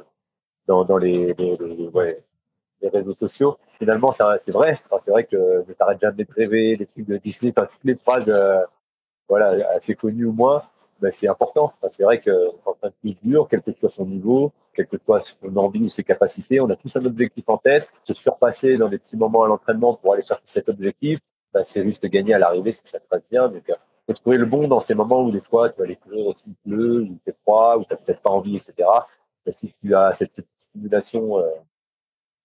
[0.66, 2.22] dans, dans les, les, ouais,
[2.82, 3.56] les, réseaux sociaux.
[3.78, 4.78] Finalement, c'est vrai.
[4.90, 7.94] Enfin, c'est vrai que ne t'arrête jamais de rêver, les trucs de Disney, toutes les
[7.94, 8.60] phrases euh,
[9.30, 10.62] voilà, assez connues ou moins,
[11.00, 11.72] ben, c'est important.
[11.76, 14.96] Enfin, c'est vrai que en train de dur, quel que soit son niveau, quel que
[14.98, 17.88] soit son envie ou ses capacités, on a tous un objectif en tête.
[18.04, 21.20] Se surpasser dans des petits moments à l'entraînement pour aller chercher cet objectif,
[21.52, 23.48] ben, c'est juste gagner à l'arrivée si ça te passe bien.
[23.48, 23.74] Donc, euh,
[24.08, 26.42] faut trouver le bon dans ces moments où des fois tu vas aller courir aussi
[26.46, 28.88] il pleut, ou il fait froid, ou tu n'as peut-être pas envie, etc.
[29.44, 31.50] Mais si tu as cette petite stimulation euh,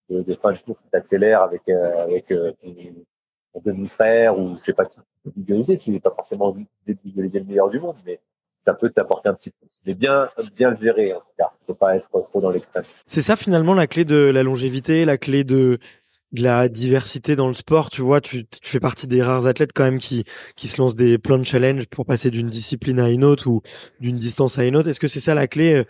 [0.10, 4.64] de, de fin de course qui t'accélère avec, euh, avec euh, ton, demi-frère ou je
[4.64, 5.00] sais pas qui
[5.38, 8.20] visualiser, tu n'es pas forcément obligé de le meilleur du monde, mais
[8.66, 9.68] ça peut t'apporter un petit peu.
[9.86, 11.52] Mais bien, bien gérer en tout cas.
[11.68, 12.84] Faut pas être trop dans l'extrême.
[13.06, 15.80] C'est ça finalement la clé de la longévité, la clé de
[16.32, 19.72] de la diversité dans le sport, tu vois, tu, tu, fais partie des rares athlètes
[19.72, 20.24] quand même qui
[20.56, 23.62] qui se lancent des plans de challenge pour passer d'une discipline à une autre ou
[24.00, 24.90] d'une distance à une autre.
[24.90, 25.84] Est-ce que c'est ça la clé euh,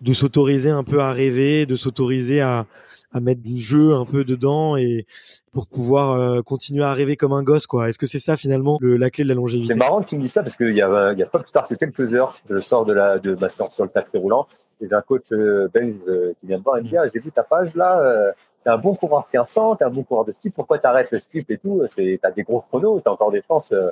[0.00, 2.66] de s'autoriser un peu à rêver, de s'autoriser à
[3.12, 5.06] à mettre du jeu un peu dedans et
[5.52, 7.88] pour pouvoir euh, continuer à rêver comme un gosse quoi.
[7.88, 9.72] Est-ce que c'est ça finalement le, la clé de la longévité?
[9.72, 11.38] C'est marrant que tu me dises ça parce qu'il y a il y a pas
[11.38, 14.18] plus tard que quelques heures, je sors de la de ma séance sur le tapis
[14.18, 14.46] roulant
[14.80, 15.96] et j'ai un coach euh, belge
[16.38, 18.34] qui vient me voir et me dit ah, j'ai vu ta page là
[18.64, 21.18] t'es un bon coureur de 1500, t'es un bon coureur de style, pourquoi t'arrêtes le
[21.18, 23.72] strip et tout C'est t'as des gros chronos, t'as encore des chances.
[23.72, 23.90] Euh.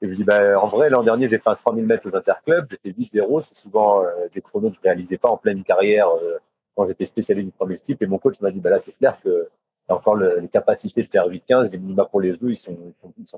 [0.00, 2.68] Et je dis bah en vrai l'an dernier j'ai fait un 3000 mètres aux interclubs,
[2.70, 6.38] j'étais 8-0, c'est souvent euh, des chronos que je réalisais pas en pleine carrière euh,
[6.78, 8.02] quand j'étais spécialisé du 3000 strip.
[8.02, 9.48] Et mon coach m'a dit bah là c'est clair que
[9.88, 12.76] encore le, les capacités de faire 8-15, les minima pour les jeux ils sont,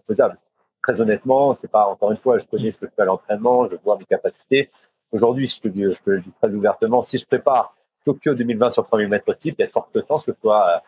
[0.06, 0.36] faisables.
[0.82, 3.68] Très honnêtement, c'est pas encore une fois, je connais ce que je fais à l'entraînement,
[3.68, 4.70] je vois mes capacités.
[5.12, 7.74] Aujourd'hui, je te, dis, je le dis très ouvertement, si je prépare
[8.04, 10.82] Tokyo 2020 sur 3000 mètres type, il y a de fortes chances que ce soit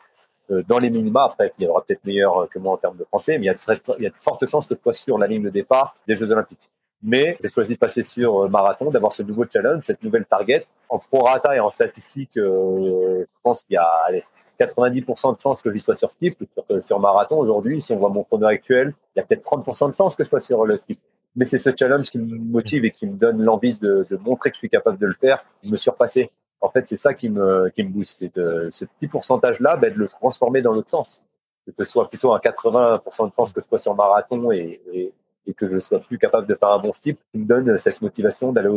[0.51, 1.25] euh, dans les minima.
[1.25, 3.51] Après, il y aura peut-être meilleur que moi en termes de français, mais il y
[3.51, 3.61] a de,
[3.99, 6.17] il y a de fortes chances que ce soit sur la ligne de départ des
[6.17, 6.71] Jeux Olympiques.
[7.03, 10.67] Mais j'ai choisi de passer sur euh, marathon, d'avoir ce nouveau challenge, cette nouvelle target.
[10.89, 14.25] En prorata et en statistique, euh, je pense qu'il y a allez,
[14.61, 16.39] 90% de chances que je sois sur steep.
[16.55, 19.91] Sur, sur marathon, aujourd'hui, si on voit mon chrono actuel, il y a peut-être 30%
[19.91, 21.01] de chances que je sois sur le steep.
[21.35, 24.51] Mais c'est ce challenge qui me motive et qui me donne l'envie de, de montrer
[24.51, 26.31] que je suis capable de le faire, de me surpasser
[26.63, 28.19] en fait, c'est ça qui me, qui me booste.
[28.21, 31.21] C'est de, ce petit pourcentage-là, ben, de le transformer dans l'autre sens.
[31.67, 35.13] Que ce soit plutôt un 80% de chance que je sois sur marathon et, et,
[35.47, 38.01] et, que je sois plus capable de faire un bon style, qui me donne cette
[38.03, 38.71] motivation d'aller,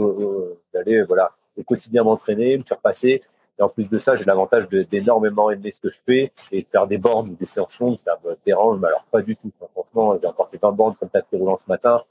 [0.73, 3.21] d'aller, voilà, au quotidien m'entraîner, me faire passer.
[3.57, 6.67] Et en plus de ça, j'ai l'avantage d'énormément aimer ce que je fais et de
[6.67, 9.51] faire des bornes des séances longues, ça me dérange, mais alors pas du tout.
[9.73, 12.03] Franchement, j'ai encore fait 20 bornes le tapis roulant ce matin.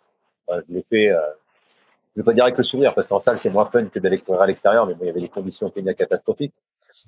[0.49, 1.21] je l'ai fait, euh,
[2.15, 4.19] je vais pas dire avec le sourire parce qu'en salle c'est moins fun que d'aller
[4.19, 6.55] courir à l'extérieur, mais bon, il y avait des conditions Kenya catastrophiques.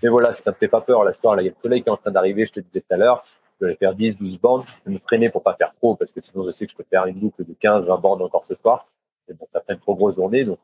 [0.02, 1.04] Mais voilà, ça me fait pas peur.
[1.04, 2.80] La soirée, il y a le soleil qui est en train d'arriver, je te disais
[2.80, 3.24] tout à l'heure.
[3.60, 4.64] Je vais faire 10, 12 bandes.
[4.84, 6.76] Je vais me freiner pour pas faire trop parce que sinon je sais que je
[6.76, 8.86] peux faire une boucle de 15, 20 bandes encore ce soir.
[9.28, 10.44] Et bon, ça fait une trop grosse journée.
[10.44, 10.58] Donc,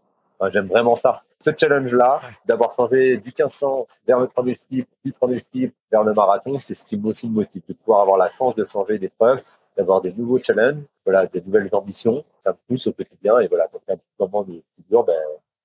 [0.50, 1.22] j'aime vraiment ça.
[1.40, 6.14] Ce challenge-là, d'avoir changé du 1500 vers le 3000 steep, du 3000 steep vers le
[6.14, 9.42] marathon, c'est ce qui aussi me motive, de pouvoir avoir la chance de changer d'épreuve
[9.76, 12.24] d'avoir des nouveaux challenges, voilà, des nouvelles ambitions.
[12.40, 14.62] Ça me pousse au quotidien et voilà, quand il y a un petit moment de
[14.88, 15.16] dur, ben,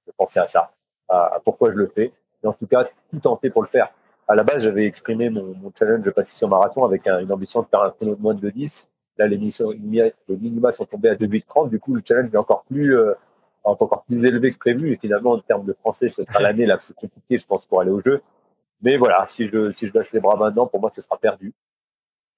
[0.06, 0.72] je pensais à ça,
[1.10, 2.12] à, pourquoi je le fais.
[2.44, 3.90] Et en tout cas, tout tenter pour le faire.
[4.28, 7.62] À la base, j'avais exprimé mon, mon challenge de passer sur marathon avec une ambition
[7.62, 8.90] de faire un chrono de moins de 10.
[9.18, 11.70] Là, les, minima sont tombés à 2,30.
[11.70, 13.14] Du coup, le challenge est encore plus, euh,
[13.64, 14.92] encore plus élevé que prévu.
[14.92, 17.82] Et finalement, en termes de français, ce sera l'année la plus compliquée, je pense, pour
[17.82, 18.22] aller au jeu.
[18.82, 21.54] Mais voilà, si je, si je lâche les bras maintenant, pour moi, ce sera perdu.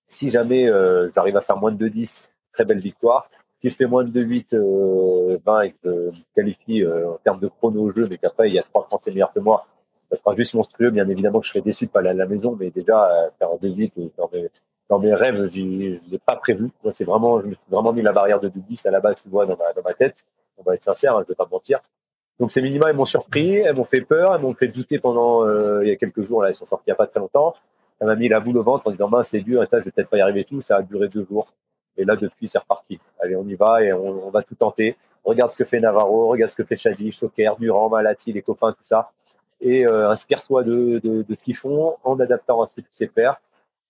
[0.06, 3.30] Si jamais euh, j'arrive à faire moins de 2-10, très belle victoire.
[3.62, 7.18] si je fais moins de 2-8, euh, 20 et que je me qualifie euh, en
[7.18, 9.68] termes de chrono au jeu, mais qu'après il y a trois Français meilleurs que moi,
[10.10, 10.90] ça sera juste monstrueux.
[10.90, 13.30] Bien évidemment que je serai déçu de pas aller à la maison, mais déjà euh,
[13.38, 14.50] faire 2-8 dans mes,
[14.90, 15.60] dans mes rêves, je
[16.12, 16.70] l'ai pas prévu.
[16.84, 19.22] Moi, c'est vraiment, je me suis vraiment mis la barrière de 2-10 à la base,
[19.22, 20.26] tu vois, dans ma, dans ma tête.
[20.58, 21.80] On va être sincère, hein, je vais pas mentir.
[22.40, 25.46] Donc ces minima, elles m'ont surpris, elles m'ont fait peur, elles m'ont fait douter pendant
[25.46, 26.42] euh, il y a quelques jours.
[26.42, 27.54] Là, elles sont sorties il y a pas très longtemps.
[28.00, 29.86] Elle m'a mis la boule au ventre en disant, mince, c'est dur, et ça, je
[29.86, 30.62] vais peut-être pas y arriver tout.
[30.62, 31.52] Ça a duré deux jours.
[31.98, 32.98] Et là, depuis, c'est reparti.
[33.20, 34.96] Allez, on y va et on, va tout tenter.
[35.26, 38.72] Regarde ce que fait Navarro, regarde ce que fait Chadi, Choker, Durand, Malati, les copains,
[38.72, 39.12] tout ça.
[39.62, 42.88] Et euh, inspire-toi de, de, de, ce qu'ils font en adaptant à ce que tu
[42.92, 43.42] sais faire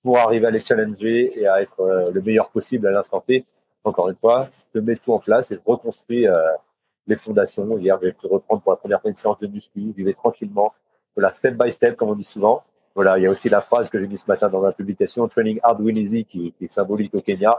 [0.03, 3.45] pour arriver à les challenger et à être euh, le meilleur possible à l'instant T.
[3.84, 6.39] Encore une fois, je mets tout en place et je reconstruis euh,
[7.07, 7.78] les fondations.
[7.78, 10.74] Hier, j'ai pu reprendre pour la première fois une séance de muscu, vivre tranquillement.
[11.15, 12.63] Voilà, step by step, comme on dit souvent.
[12.95, 15.28] Voilà, il y a aussi la phrase que j'ai mise ce matin dans ma publication,
[15.28, 17.57] Training Hard Win Easy, qui, qui est symbolique au Kenya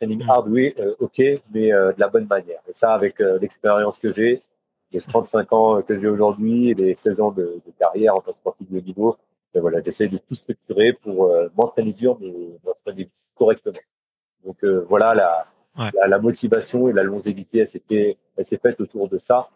[0.00, 0.30] training mm.
[0.30, 2.60] hard, oui, euh, ok, mais euh, de la bonne manière.
[2.68, 4.42] Et ça, avec l'expérience que j'ai,
[4.94, 8.32] les 35 ans que j'ai aujourd'hui et les 16 ans de, de, carrière en tant
[8.32, 9.16] que sportif de niveau,
[9.52, 12.32] ben voilà, j'essaie de tout structurer pour m'entraîner dur, mais
[12.64, 13.78] m'entraîner correctement.
[14.44, 15.46] Donc voilà, la,
[15.78, 15.90] ouais.
[15.94, 19.48] la, la, motivation et la longévité, elle s'est fait, elle s'est faite autour de ça.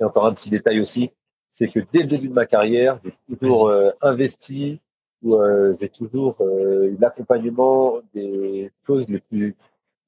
[0.00, 1.10] Et encore un petit détail aussi,
[1.50, 4.80] c'est que dès le début de ma carrière, j'ai toujours investi
[5.22, 9.56] où euh, j'ai toujours euh, eu l'accompagnement des choses les plus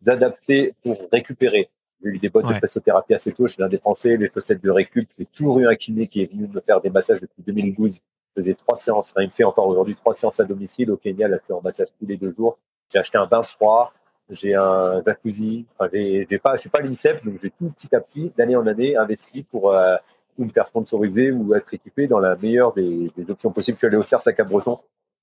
[0.07, 1.69] adaptées pour récupérer.
[2.03, 2.55] J'ai eu des bottes ouais.
[2.55, 5.09] de pressothérapie assez tôt, je l'un des Français, les chaussettes de récup.
[5.19, 7.97] J'ai toujours eu un kiné qui est venu me faire des massages depuis 2012.
[8.37, 10.91] Je faisais trois séances, enfin, il me fait encore aujourd'hui trois séances à domicile.
[10.91, 12.59] Au Kenya, il a fait en massage tous les deux jours.
[12.93, 13.93] J'ai acheté un bain froid,
[14.31, 15.67] j'ai un jacuzzi.
[15.75, 18.57] Enfin, j'ai, j'ai pas, je suis pas l'INSEP, donc j'ai tout petit à petit, d'année
[18.57, 19.97] en année, investi pour euh,
[20.39, 23.77] ou me faire sponsoriser ou être équipé dans la meilleure des, des options possibles.
[23.77, 24.79] Je suis allé au CERS à Cap-Breton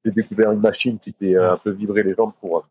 [0.05, 2.65] j'ai découvert une machine qui fait euh, un peu vibrer les jambes pour,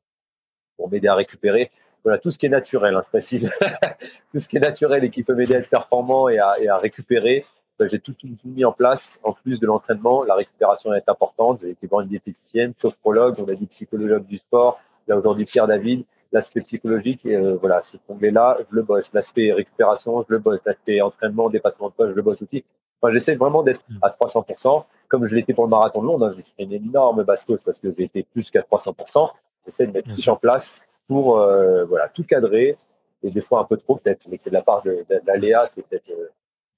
[0.77, 1.71] pour m'aider à récupérer.
[2.07, 3.51] Voilà, tout ce qui est naturel, hein, je précise.
[4.33, 6.69] tout ce qui est naturel et qui peut m'aider à être performant et à, et
[6.69, 7.45] à récupérer,
[7.81, 9.19] ben, j'ai tout, tout, tout, mis en place.
[9.25, 11.63] En plus de l'entraînement, la récupération est importante.
[11.63, 14.79] J'ai été voir une diététicienne, sophrologue, on a dit psychologue du sport.
[15.09, 16.05] Là, aujourd'hui, Pierre David.
[16.31, 19.13] L'aspect psychologique, et, euh, voilà, ce onglet-là, je le bosse.
[19.13, 20.61] L'aspect récupération, je le bosse.
[20.65, 22.65] L'aspect entraînement, dépassement de poids, je le bosse aussi.
[23.03, 26.35] Enfin, j'essaie vraiment d'être à 300% comme je l'étais pour le marathon de Londres, hein,
[26.37, 29.31] j'ai fait une énorme bastos parce que j'ai été plus qu'à 300%.
[29.65, 32.77] J'essaie de mettre tout en place pour euh, voilà tout cadrer
[33.23, 35.27] et des fois un peu trop peut-être, mais c'est de la part de, de, de
[35.27, 36.29] l'aléa, c'est peut-être euh,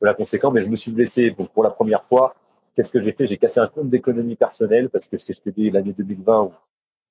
[0.00, 0.52] la conséquence.
[0.52, 2.34] Mais je me suis blessé donc pour la première fois.
[2.74, 3.26] Qu'est-ce que j'ai fait?
[3.26, 5.92] J'ai cassé un compte d'économie personnelle parce que c'est ce que je te dis l'année
[5.92, 6.52] 2020 où,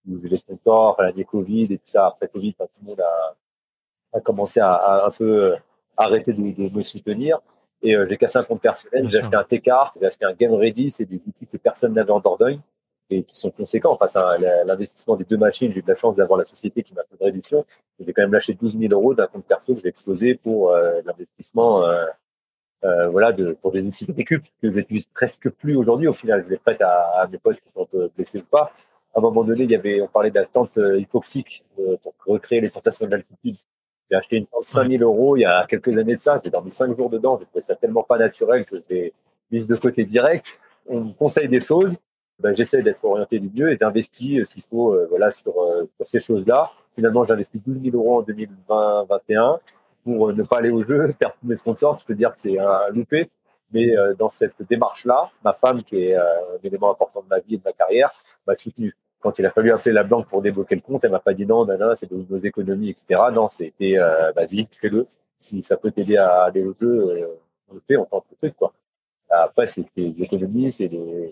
[0.09, 2.07] où j'ai les sponsors, l'année Covid et tout ça.
[2.07, 3.36] Après Covid, tout le monde a,
[4.13, 5.55] a commencé à, à, un peu euh,
[5.97, 7.39] arrêter de, de me soutenir.
[7.82, 10.53] Et euh, j'ai cassé un compte personnel, j'ai acheté un T-Card, j'ai acheté un Game
[10.53, 12.59] Ready, c'est des outils que personne n'avait en Dordogne
[13.10, 13.97] et qui sont conséquents.
[13.99, 15.72] Enfin, c'est l'investissement des deux machines.
[15.72, 17.66] J'ai eu de la chance d'avoir la société qui m'a fait une réduction.
[17.99, 21.01] J'ai quand même lâché 12 000 euros d'un compte perso que j'ai explosé pour euh,
[21.05, 22.05] l'investissement, euh,
[22.84, 26.08] euh, voilà, de, pour des outils de récup que j'utilise presque plus aujourd'hui.
[26.08, 28.43] Au final, je les prête à, à, mes potes qui sont un peu blessés ou
[28.43, 28.72] pas.
[29.16, 31.64] À un moment donné, il y avait, on parlait d'attente hypoxique
[32.03, 33.58] pour recréer les sensations de l'altitude.
[34.10, 36.39] J'ai acheté une tente de 5000 euros il y a quelques années de ça.
[36.43, 37.38] J'ai dormi 5 jours dedans.
[37.39, 39.14] J'ai trouvé ça tellement pas naturel que je l'ai
[39.51, 40.60] mise de côté direct.
[40.88, 41.95] On me conseille des choses.
[42.40, 45.90] Ben, j'essaie d'être orienté du mieux et d'investir euh, s'il faut, euh, voilà, sur, euh,
[45.98, 46.72] sur ces choses-là.
[46.96, 49.60] Finalement, j'ai investi 12 000 euros en 2020-2021
[50.04, 52.00] pour ne pas aller au jeu, perdre tous mes sponsors.
[52.00, 53.30] Je peux dire que c'est un loupé.
[53.74, 56.24] Mais dans cette démarche-là, ma femme, qui est un
[56.64, 58.12] élément important de ma vie et de ma carrière,
[58.48, 61.20] m'a soutenu quand il a fallu appeler la banque pour débloquer le compte, elle m'a
[61.20, 63.22] pas dit non, non, c'est de nos économies, etc.
[63.34, 65.06] Non, c'était euh, vas-y, fais-le.
[65.38, 67.28] Si ça peut t'aider à aller au jeu,
[67.70, 68.74] on le fait, on tente le truc, quoi.
[69.30, 70.90] Après, c'était l'économie, c'est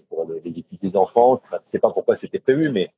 [0.09, 1.41] pour les, les des enfants.
[1.51, 2.91] Je sais pas pourquoi c'était prévu, mais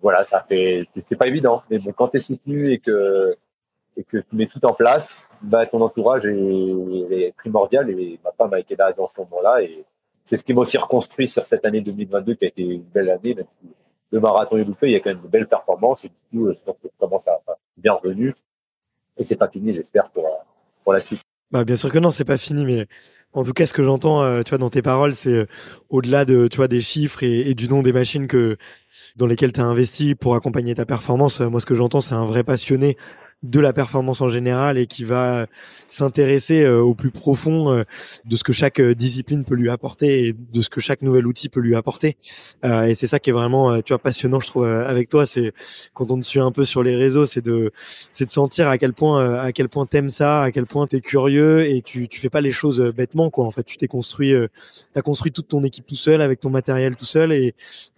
[0.00, 1.62] voilà, ça fait, c'est pas évident.
[1.70, 3.36] Mais bon, quand tu es soutenu et que
[3.96, 8.32] et que tu mets tout en place, bah ton entourage est, est primordial et ma
[8.32, 9.84] femme a été là dans ce moment-là et
[10.24, 13.10] c'est ce qui m'a aussi reconstruit sur cette année 2022 qui a été une belle
[13.10, 13.68] année, même si
[14.10, 16.52] le marathon est loupé, il y a quand même de belles performances et du coup,
[16.52, 17.38] je pense que ça commence à
[17.76, 18.34] bien revenu.
[19.16, 20.26] Et c'est pas fini, j'espère, pour,
[20.84, 21.20] pour la suite.
[21.50, 22.86] Bah, bien sûr que non, c'est pas fini, mais
[23.34, 25.46] en tout cas, ce que j'entends, euh, tu vois, dans tes paroles, c'est euh,
[25.88, 28.56] au-delà de, tu vois, des chiffres et, du nom des machines que
[29.16, 31.40] dans lesquelles tu as investi pour accompagner ta performance.
[31.40, 32.96] Euh, moi, ce que j'entends, c'est un vrai passionné
[33.42, 35.46] de la performance en général et qui va
[35.88, 37.84] s'intéresser euh, au plus profond euh,
[38.24, 41.26] de ce que chaque euh, discipline peut lui apporter et de ce que chaque nouvel
[41.26, 42.16] outil peut lui apporter.
[42.62, 45.26] et c'est ça qui est vraiment, tu vois, passionnant, je trouve, avec toi.
[45.26, 45.52] C'est
[45.94, 47.72] quand on te suit un peu sur les réseaux, c'est de,
[48.12, 51.00] c'est de sentir à quel point, à quel point t'aimes ça, à quel point t'es
[51.00, 53.44] curieux et tu, tu fais pas les choses bêtement, quoi.
[53.44, 54.32] En fait, tu t'es construit,
[54.94, 57.54] t'as construit toute ton équipe tout seul avec ton matériel tout seul et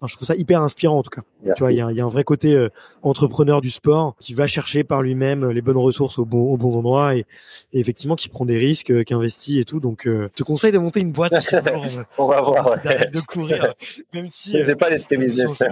[0.07, 1.23] je trouve ça hyper inspirant en tout cas.
[1.57, 2.69] Tu vois, il y a, un vrai côté
[3.03, 6.57] entrepreneur du sport qui va chercher par lui-même même les bonnes ressources au bon, au
[6.57, 7.27] bon endroit et,
[7.73, 9.81] effectivement qui prend des risques, qui investit et tout.
[9.81, 11.33] Donc, je te conseille de monter une boîte.
[12.19, 12.81] On va voir.
[12.83, 13.75] de courir,
[14.13, 14.53] même si.
[14.53, 15.63] J'ai pas l'esprit business.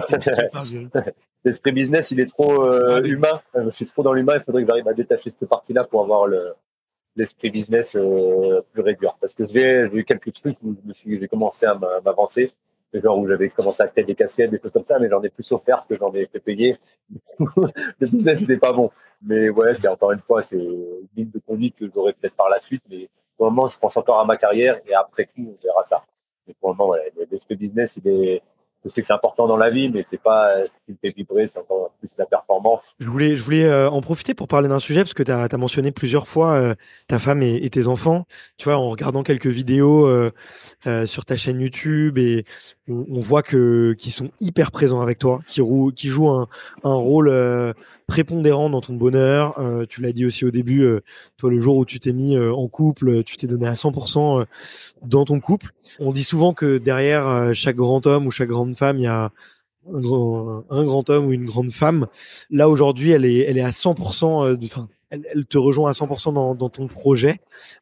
[1.45, 3.41] l'esprit business, il est trop ah humain.
[3.55, 4.35] Je suis trop dans l'humain.
[4.37, 6.53] Il faudrait que j'arrive à détacher cette partie-là pour avoir le
[7.15, 9.15] l'esprit business euh, plus réduire.
[9.19, 12.51] Parce que j'ai eu quelques trucs où je j'ai commencé à m'avancer,
[13.01, 15.29] genre où j'avais commencé à créer des casquettes, des choses comme ça, mais j'en ai
[15.29, 16.77] plus offert que j'en ai fait payer.
[17.39, 18.91] le business n'était pas bon.
[19.21, 22.49] Mais ouais, c'est encore une fois, c'est une ligne de conduite que j'aurais peut-être par
[22.49, 25.55] la suite, mais pour le moment, je pense encore à ma carrière et après tout,
[25.57, 26.03] on verra ça.
[26.47, 28.41] Mais pour le moment, ouais, l'esprit business, il est,
[28.83, 31.15] je sais que c'est important dans la vie, mais c'est pas ce qui me fait
[31.15, 32.93] vibrer, c'est encore plus la performance.
[32.99, 35.57] Je voulais, je voulais euh, en profiter pour parler d'un sujet parce que tu as,
[35.57, 36.75] mentionné plusieurs fois euh,
[37.07, 38.25] ta femme et, tes enfants.
[38.57, 40.31] Tu vois, en regardant quelques vidéos euh,
[41.05, 42.45] sur ta chaîne YouTube et
[42.89, 45.61] on, voit que qu'ils sont hyper présents avec toi, qui,
[45.95, 46.47] qui jouent un,
[46.83, 47.29] un rôle
[48.13, 49.59] prépondérant dans ton bonheur.
[49.89, 50.87] tu l'as dit aussi au début,
[51.37, 54.45] toi le jour où tu t'es mis en couple, tu t'es donné à 100%
[55.01, 55.71] dans ton couple.
[55.99, 59.31] On dit souvent que derrière chaque grand homme ou chaque grande femme, il y a
[59.91, 59.99] un
[60.83, 62.07] grand, homme ou une grande femme.
[62.49, 64.45] Là aujourd'hui, elle est, elle est à 100%.
[64.45, 67.39] Euh, de, enfin, elle, te rejoint à 100% dans, dans, ton projet.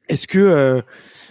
[0.09, 0.81] Est-ce que euh,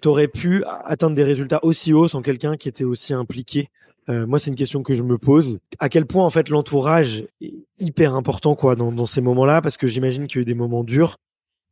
[0.00, 3.68] tu aurais pu atteindre des résultats aussi hauts sans quelqu'un qui était aussi impliqué
[4.08, 5.60] euh, Moi, c'est une question que je me pose.
[5.78, 9.60] À quel point en fait l'entourage est hyper important quoi dans, dans ces moments-là?
[9.60, 11.16] Parce que j'imagine qu'il y a eu des moments durs.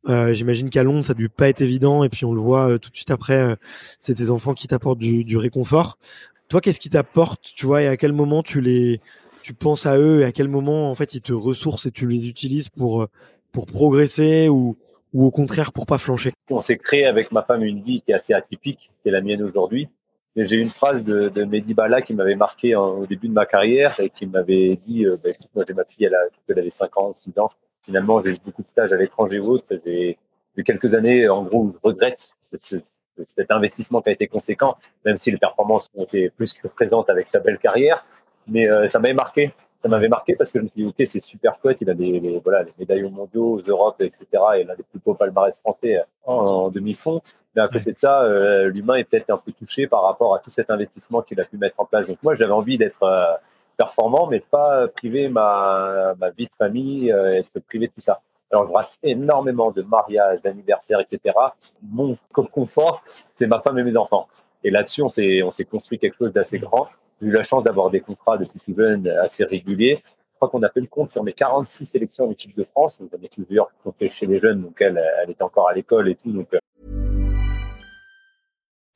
[0.07, 2.03] Euh, j'imagine qu'à Londres, ça a dû pas être évident.
[2.03, 3.57] Et puis on le voit tout de suite après,
[3.99, 5.97] c'est tes enfants qui t'apportent du, du réconfort.
[6.47, 9.01] Toi, qu'est-ce qui t'apporte, tu vois, et à quel moment tu les,
[9.43, 12.07] tu penses à eux, et à quel moment, en fait, ils te ressourcent et tu
[12.07, 13.07] les utilises pour,
[13.51, 14.75] pour progresser ou,
[15.13, 16.31] ou au contraire pour pas flancher?
[16.49, 19.21] On s'est créé avec ma femme une vie qui est assez atypique, qui est la
[19.21, 19.89] mienne aujourd'hui.
[20.35, 23.99] J'ai une phrase de, de Mehdi Bala qui m'avait marqué au début de ma carrière
[23.99, 26.97] et qui m'avait dit, euh, ben, moi j'ai ma fille, elle, a, elle avait 5
[26.97, 27.51] ans, 6 ans.
[27.83, 29.65] Finalement, j'ai eu beaucoup de stages à l'étranger ou autre.
[29.85, 30.17] J'ai
[30.63, 35.31] quelques années, en gros, où je regrette cet investissement qui a été conséquent, même si
[35.31, 38.05] les performances ont été plus que présentes avec sa belle carrière.
[38.47, 39.53] Mais euh, ça m'avait marqué.
[39.81, 41.77] Ça m'avait marqué parce que je me suis dit, OK, c'est super chouette.
[41.81, 44.43] Il a des, voilà, les médailles aux mondiaux, aux Europes, etc.
[44.57, 47.21] Et l'un des plus beaux palmarès français en, demi-fond.
[47.55, 50.39] Mais à côté de ça, euh, l'humain est peut-être un peu touché par rapport à
[50.39, 52.07] tout cet investissement qu'il a pu mettre en place.
[52.07, 53.33] Donc moi, j'avais envie d'être euh,
[53.77, 58.21] performant, mais pas priver ma, ma vie de famille, être privé de tout ça.
[58.51, 61.35] Alors, je rate énormément de mariages, d'anniversaires, etc.
[61.83, 63.03] Mon confort,
[63.35, 64.27] c'est ma femme et mes enfants.
[64.63, 66.87] Et là-dessus, on s'est, on s'est construit quelque chose d'assez grand.
[67.21, 70.01] J'ai eu la chance d'avoir des contrats depuis tout jeune assez réguliers.
[70.03, 72.97] Je crois qu'on a fait le compte sur mes 46 sélections en équipe de France.
[72.99, 74.61] Donc, ai plusieurs qui sont chez les jeunes.
[74.63, 76.31] Donc, elle, elle était encore à l'école et tout.
[76.31, 76.98] Donc, euh.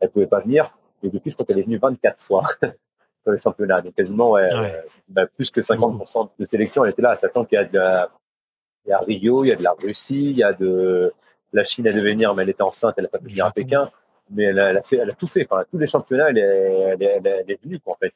[0.00, 2.44] Elle pouvait pas venir, et depuis, je crois qu'elle est venue 24 fois.
[3.26, 3.80] sur les championnats.
[3.82, 7.16] Donc quasiment ouais, euh, bah, plus que 50% de sélection, elle était là.
[7.16, 8.08] Sachant qu'il y a de
[8.86, 11.12] il y a Rio, il y a de la Russie, il y a de
[11.52, 13.90] la Chine à devenir, mais elle était enceinte, elle n'a pas pu venir à Pékin,
[14.30, 15.44] mais elle a, elle a, fait, elle a tout fait.
[15.50, 18.12] Enfin, tous les championnats, elle est, elle est, elle est venue quoi, en fait.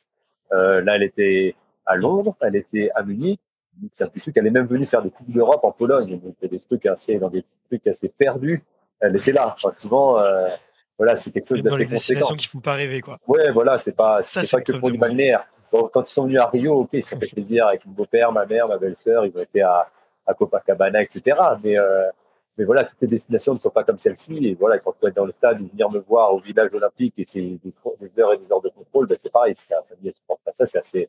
[0.52, 1.56] Euh, là, elle était
[1.86, 3.40] à Londres, elle était à Munich.
[3.92, 6.20] C'est un truc qu'elle est même venue faire des coupes d'Europe en Pologne.
[6.20, 8.62] Donc, il y a des trucs assez, dans des trucs assez perdus.
[9.00, 9.56] Elle était là.
[9.56, 10.48] Enfin, souvent, euh,
[11.00, 12.34] voilà, c'est quelque chose d'assez conséquent.
[12.36, 13.16] qui font pas rêver, quoi.
[13.26, 15.46] Ouais, voilà, c'est pas, c'est pas que pour du balnéaire.
[15.70, 18.30] quand ils sont venus à Rio, ok, ils se sont fait plaisir avec mon beau-père,
[18.32, 19.88] ma mère, ma belle-sœur, ils ont été à,
[20.26, 21.38] à Copacabana, etc.
[21.64, 22.10] Mais, euh,
[22.58, 24.46] mais voilà, toutes les destinations ne sont pas comme celle-ci.
[24.46, 27.24] Et voilà, quand tu es dans le stade, venir me voir au village olympique et
[27.24, 27.72] c'est des,
[28.18, 29.54] heures et des heures de contrôle, ben c'est pareil.
[29.70, 31.08] La famille supporte pas ça, c'est assez,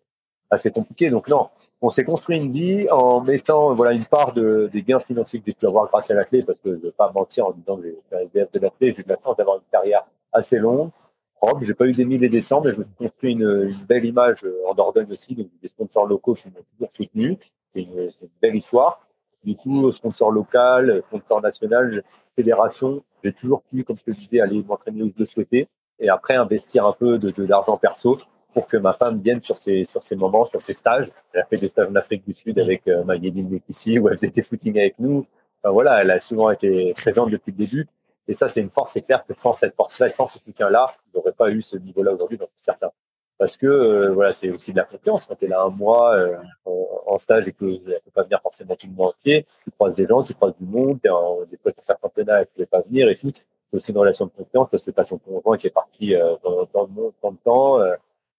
[0.52, 1.10] assez compliqué.
[1.10, 1.50] Donc non,
[1.82, 5.46] on s'est construit une vie en mettant voilà une part de, des gains financiers que
[5.48, 7.52] j'ai pu avoir grâce à la clé, parce que je ne vais pas mentir en
[7.52, 9.64] disant que j'ai fait un SDF de la clé, j'ai eu la chance d'avoir une
[9.72, 10.92] carrière assez longue,
[11.36, 11.64] propre.
[11.64, 14.06] J'ai pas eu des mille et des mais je me suis construit une, une belle
[14.06, 17.38] image en Dordogne aussi, donc des sponsors locaux qui m'ont toujours soutenu.
[17.74, 19.02] C'est une, une, belle histoire.
[19.44, 22.04] Du coup, sponsor local, sponsor national,
[22.36, 25.68] fédération, j'ai toujours pu, comme je te disais, aller m'entraîner où je le souhaitais
[26.00, 28.20] et après investir un peu de d'argent perso
[28.54, 31.10] pour que ma femme vienne sur ces, sur ces moments, sur ces stages.
[31.34, 34.16] Elle a fait des stages en Afrique du Sud avec euh, Maïdine ici, où elle
[34.16, 35.26] faisait des avec nous.
[35.64, 37.88] Enfin, voilà, elle a souvent été présente depuis le début.
[38.28, 38.94] Et ça, c'est une force.
[38.94, 42.14] C'est clair que sans cette force-là sans ce soutien-là, je n'aurais pas eu ce niveau-là
[42.14, 42.92] aujourd'hui, donc certain.
[43.38, 45.26] parce que euh, voilà, c'est aussi de la confiance.
[45.26, 48.24] Quand tu es là un mois euh, en, stage et que tu ne peux pas
[48.24, 51.44] venir forcément tout le monde entier, tu croises des gens, tu croises du monde, en,
[51.46, 53.32] des fois tu certains championnats et tu ne pas venir et tout.
[53.72, 56.16] C'est aussi une relation de confiance parce que tu as ton conjoint qui est parti
[56.16, 57.80] euh, dans, dans, le monde tant de temps.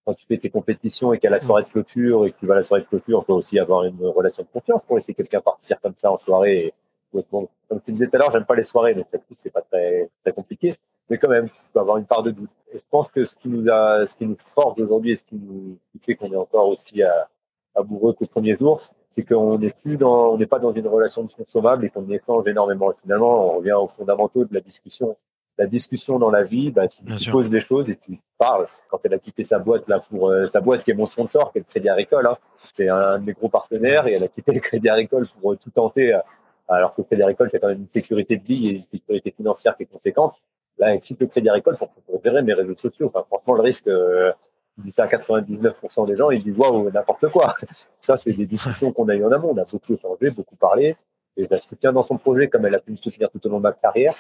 [0.05, 2.55] Quand tu fais tes compétitions et a la soirée de clôture et que tu vas
[2.55, 5.15] à la soirée de clôture, on peut aussi avoir une relation de confiance pour laisser
[5.15, 6.75] quelqu'un partir comme ça en soirée.
[7.13, 10.33] Comme tu disais tout à l'heure, j'aime pas les soirées, donc c'est pas très, très
[10.33, 10.77] compliqué
[11.13, 12.51] mais quand même, tu peux avoir une part de doute.
[12.73, 15.23] Et je pense que ce qui nous a, ce qui nous force aujourd'hui et ce
[15.25, 17.29] qui nous fait qu'on est encore aussi à,
[17.75, 18.81] amoureux qu'au premier jour,
[19.11, 22.09] c'est qu'on n'est plus dans, on n'est pas dans une relation de consommable et qu'on
[22.09, 22.93] échange énormément.
[23.03, 25.17] Finalement, on revient aux fondamentaux de la discussion.
[25.63, 28.67] La discussion dans la vie, bah, tu, poses des choses et tu parles.
[28.91, 31.53] Quand elle a quitté sa boîte là pour euh, sa boîte qui est mon sponsor,
[31.53, 32.37] qui est le Crédit Agricole, hein,
[32.73, 35.57] c'est un de mes gros partenaires et elle a quitté le Crédit Agricole pour euh,
[35.57, 36.15] tout tenter.
[36.15, 36.19] Euh,
[36.67, 39.31] alors que le Crédit Agricole, c'est quand même une sécurité de vie et une sécurité
[39.31, 40.35] financière qui est conséquente.
[40.79, 43.13] Là, quitte le crédit agricole pour, pour gérer mes réseaux sociaux.
[43.15, 47.29] Enfin, franchement, le risque, il dit ça à 99% des gens, ils disent waouh, n'importe
[47.29, 47.55] quoi.
[48.01, 49.53] Ça, c'est des discussions qu'on a eues en amont.
[49.55, 50.97] On a beaucoup échangé, beaucoup parlé.
[51.37, 53.51] Et je la soutiens dans son projet comme elle a pu me soutenir tout au
[53.51, 54.17] long de ma carrière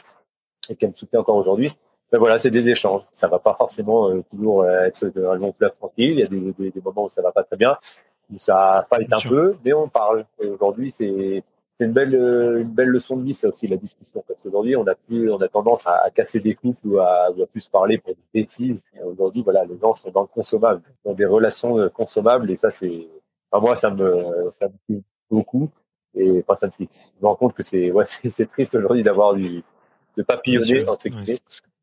[0.69, 1.77] et qu'elle me soutient encore aujourd'hui.
[2.13, 3.03] Mais voilà, c'est des échanges.
[3.15, 6.11] Ça va pas forcément euh, toujours euh, être un long fleuve tranquille.
[6.11, 7.77] Il y a des, des, des, moments où ça va pas très bien,
[8.33, 10.27] où ça fight un peu, mais on parle.
[10.39, 11.43] Aujourd'hui, c'est
[11.83, 14.87] une belle euh, une belle leçon de vie ça aussi la discussion parce qu'aujourd'hui on
[14.87, 17.99] a plus on a tendance à, casser des couples ou à, ou à plus parler
[17.99, 21.89] pour des bêtises aujourd'hui voilà les gens sont dans le consommable dans des relations euh,
[21.89, 23.09] consommables et ça c'est
[23.51, 25.01] enfin, moi ça me ça me
[25.31, 25.71] beaucoup
[26.15, 29.03] et enfin ça me fait je me rends compte que c'est ouais c'est triste aujourd'hui
[29.03, 29.63] d'avoir du
[30.17, 31.39] de papillonner entre guillemets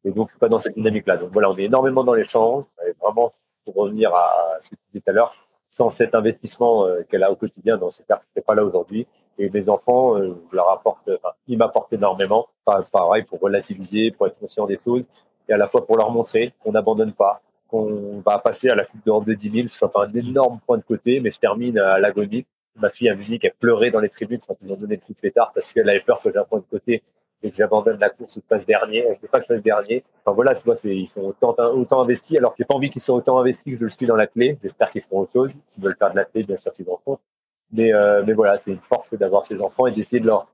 [0.05, 2.63] et donc c'est pas dans cette dynamique là donc voilà on est énormément dans l'échange
[3.01, 3.31] vraiment
[3.65, 5.35] pour revenir à ce que tu disais tout à l'heure
[5.67, 9.07] sans cet investissement euh, qu'elle a au quotidien dans ce cas c'est pas là aujourd'hui
[9.39, 12.49] et mes enfants, euh, je leur apporte, enfin, ils m'apportent énormément.
[12.65, 15.05] Enfin, pareil, pour relativiser, pour être conscient des choses,
[15.47, 18.83] et à la fois pour leur montrer qu'on n'abandonne pas, qu'on va passer à la
[18.83, 19.67] Coupe d'Europe de 10 000.
[19.69, 22.45] Je suis un énorme point de côté, mais je termine à l'agonie.
[22.75, 25.13] Ma fille a dit qu'elle pleurait dans les tribunes quand ils ont donné le coup
[25.13, 27.01] de pétard parce qu'elle avait peur que j'ai un point de côté
[27.41, 29.03] et que j'abandonne la course ou je passe dernier.
[29.15, 30.03] Je veux pas que je fasse dernier.
[30.23, 32.89] Enfin voilà, tu vois, c'est, ils sont autant, autant investis alors que j'ai pas envie
[32.89, 34.57] qu'ils soient autant investis que je le suis dans la clé.
[34.61, 35.51] J'espère qu'ils feront autre chose.
[35.67, 37.19] S'ils veulent faire de la clé, bien sûr qu'ils en font.
[37.71, 40.47] Mais, euh, mais voilà, c'est une force d'avoir ces enfants et d'essayer de leur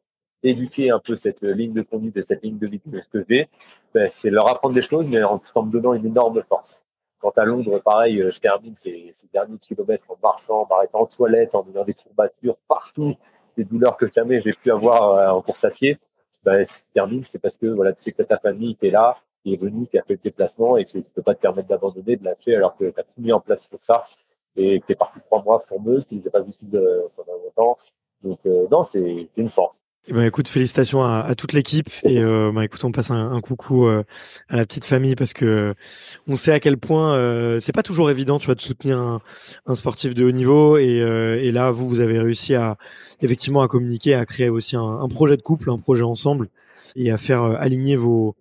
[0.44, 3.46] éduquer un peu cette ligne de conduite et cette ligne de vie que je
[3.94, 6.82] Ben, c'est leur apprendre des choses, mais en, en me donnant une énorme force.
[7.20, 11.56] Quand à Londres, pareil, je termine ces, derniers kilomètres en marchant, en m'arrêtant en toilette,
[11.56, 13.16] en donnant des courbatures partout,
[13.58, 15.98] des douleurs que jamais j'ai pu avoir euh, en course à pied.
[16.46, 18.91] Ben, si tu termines, c'est parce que voilà, tu sais que ta famille qui est
[18.91, 21.41] là, qui est venue, qui a fait le déplacement et que tu peux pas te
[21.41, 24.06] permettre d'abandonner, de lâcher alors que tu as tout mis en place pour ça
[24.56, 26.52] et qui est parti trois mois formeuse, qui n'ai pas vu
[27.16, 27.78] pendant longtemps.
[28.24, 29.78] Donc euh, non, c'est une force.
[30.08, 33.32] Eh ben, écoute, félicitations à, à toute l'équipe et euh, bah, écoute, on passe un,
[33.32, 34.03] un coucou euh,
[34.49, 35.74] à la petite famille parce que
[36.28, 39.20] on sait à quel point euh, c'est pas toujours évident, tu vois, de soutenir un,
[39.66, 42.78] un sportif de haut niveau et, euh, et, là, vous, vous avez réussi à
[43.22, 46.49] effectivement à communiquer, à créer aussi un, un projet de couple, un projet ensemble
[46.95, 48.36] et à faire aligner vos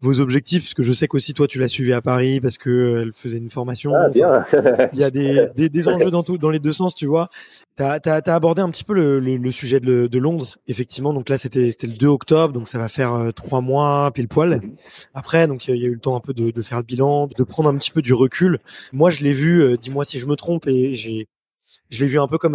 [0.00, 2.70] vos objectifs Parce que je sais qu'aussi toi tu l'as suivi à Paris parce que
[2.70, 3.92] euh, elle faisait une formation.
[3.94, 4.44] Ah, bien.
[4.92, 7.28] il y a des, des, des enjeux dans tout, dans les deux sens, tu vois.
[7.76, 11.12] Tu as, as, abordé un petit peu le, le, sujet de, de, Londres, effectivement.
[11.12, 14.60] Donc là c'était le 2 octobre, donc ça va faire euh, trois mois pile poil.
[15.14, 17.26] Après, donc il y a eu le temps un peu de, de, faire le bilan,
[17.26, 18.58] de prendre un petit peu du recul.
[18.92, 21.28] Moi je l'ai vu, euh, dis-moi si je me trompe, et j'ai
[21.88, 22.54] je l'ai vu un peu comme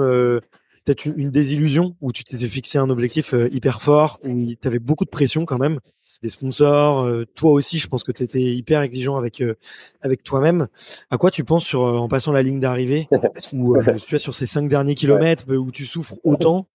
[0.84, 5.06] peut-être une, désillusion où tu t'étais fixé un objectif hyper fort, où tu avais beaucoup
[5.06, 5.80] de pression quand même
[6.22, 9.56] des sponsors, euh, toi aussi, je pense que tu étais hyper exigeant avec euh,
[10.02, 10.68] avec toi-même.
[11.10, 13.08] À quoi tu penses sur euh, en passant la ligne d'arrivée
[13.54, 16.68] ou tu es sur ces cinq derniers kilomètres où tu souffres autant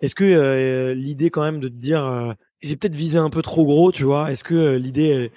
[0.00, 3.92] Est-ce que l'idée quand même de te dire j'ai peut-être visé un peu trop gros,
[3.92, 5.30] tu vois Est-ce que l'idée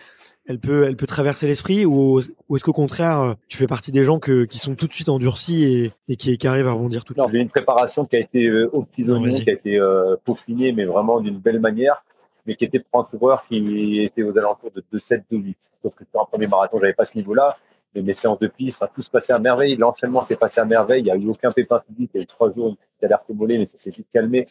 [0.49, 4.05] elle peut, elle peut traverser l'esprit ou, ou est-ce qu'au contraire, tu fais partie des
[4.05, 7.03] gens que, qui sont tout de suite endurcis et, et qui, qui, arrivent à rebondir
[7.03, 7.33] tout de suite?
[7.33, 10.85] J'ai une préparation qui a été euh, petits oignons, qui a été euh, peaufinée, mais
[10.85, 12.01] vraiment d'une belle manière
[12.47, 15.55] mais qui était pour un coureur qui était aux alentours de 2,7, 2,8.
[15.83, 17.57] Sauf que sur un premier marathon, j'avais pas ce niveau-là.
[17.93, 19.75] Mais mes séances de piste, tout se passait à merveille.
[19.75, 21.01] L'enchaînement s'est passé à merveille.
[21.01, 22.11] Il n'y a eu aucun pépin physique.
[22.13, 24.47] Il y a eu trois jours, il a l'air mollet, mais ça s'est vite calmé.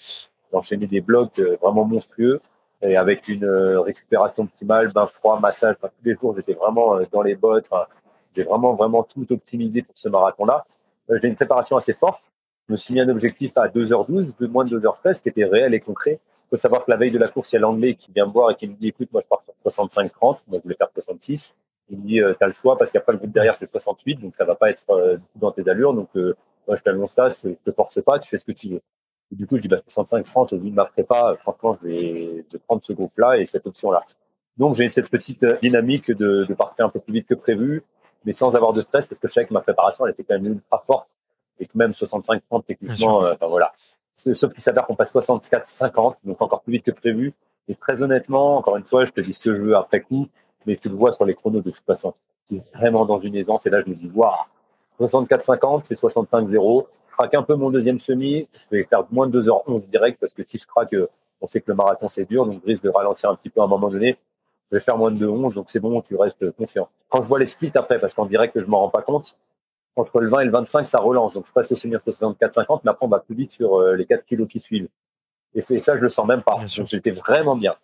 [0.62, 2.40] J'ai des blocs euh, vraiment monstrueux
[2.80, 5.76] et avec une euh, récupération optimale, bain froid, massage.
[5.78, 7.66] Enfin, tous les jours, j'étais vraiment euh, dans les bottes.
[8.34, 10.64] j'ai vraiment, vraiment tout optimisé pour ce marathon-là.
[11.09, 12.22] J'ai une préparation assez forte.
[12.68, 15.74] Je me suis mis un objectif à 2h12, de moins de 2h13, qui était réel
[15.74, 16.20] et concret.
[16.47, 18.26] Il faut savoir que la veille de la course, il y a l'anglais qui vient
[18.26, 20.11] me voir et qui me dit, écoute, moi, je pars sur 65-30.
[20.20, 21.55] Moi, je voulais faire 66.
[21.90, 24.20] Il me dit, euh, t'as le choix parce qu'après le groupe derrière, c'est 68.
[24.20, 25.92] Donc, ça va pas être euh, dans tes allures.
[25.92, 26.36] Donc, euh,
[26.68, 27.30] moi, je t'annonce ça.
[27.30, 28.18] Je te force pas.
[28.20, 28.80] Tu fais ce que tu veux.
[29.32, 32.44] Et du coup, je dis, bah, 65-30, au vu de ma prépa, franchement, je vais,
[32.49, 34.05] de prendre ce groupe-là et cette option-là.
[34.57, 37.82] Donc, j'ai cette petite dynamique de, de partir un peu plus vite que prévu,
[38.26, 40.34] mais sans avoir de stress parce que je savais que ma préparation elle était quand
[40.34, 41.09] même ultra forte
[41.59, 43.72] et que même 65-30 techniquement, euh, enfin voilà.
[44.35, 47.33] Sauf qu'il s'avère qu'on passe 64-50, donc encore plus vite que prévu.
[47.68, 50.29] Et très honnêtement, encore une fois, je te dis ce que je veux après coup,
[50.66, 52.14] mais tu le vois sur les chronos de toute façon.
[52.49, 54.33] Tu es vraiment dans une aisance et là je me dis, waouh,
[55.01, 56.87] 64-50, c'est 65-0.
[57.09, 60.33] Je craque un peu mon deuxième semi, je vais faire moins de 2h11 direct parce
[60.33, 61.09] que si je craque, euh,
[61.41, 63.61] on sait que le marathon c'est dur, donc je risque de ralentir un petit peu
[63.61, 64.16] à un moment donné.
[64.70, 66.89] Je vais faire moins de 11, donc c'est bon, tu restes confiant.
[67.09, 69.37] Quand je vois les splits après, parce qu'en direct, je m'en rends pas compte,
[69.97, 71.32] entre le 20 et le 25, ça relance.
[71.32, 74.07] Donc je passe au semi 64-50, mais après on va plus vite sur euh, les
[74.07, 74.88] 4 kilos qui suivent.
[75.55, 76.59] Et, ça, je le sens même pas.
[76.76, 77.74] donc j'étais vraiment bien.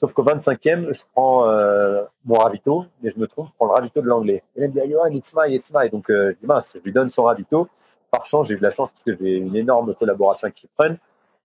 [0.00, 3.72] Sauf qu'au 25e, je prends euh, mon ravito, mais je me trompe, je prends le
[3.72, 4.42] ravito de l'anglais.
[4.56, 5.90] Et là, il me dit, ah, it's my, it's my.
[5.90, 7.68] Donc, euh, je dis, mince, je lui donne son ravito.
[8.10, 10.96] Par chance, j'ai eu de la chance parce que j'ai une énorme collaboration avec Kipren.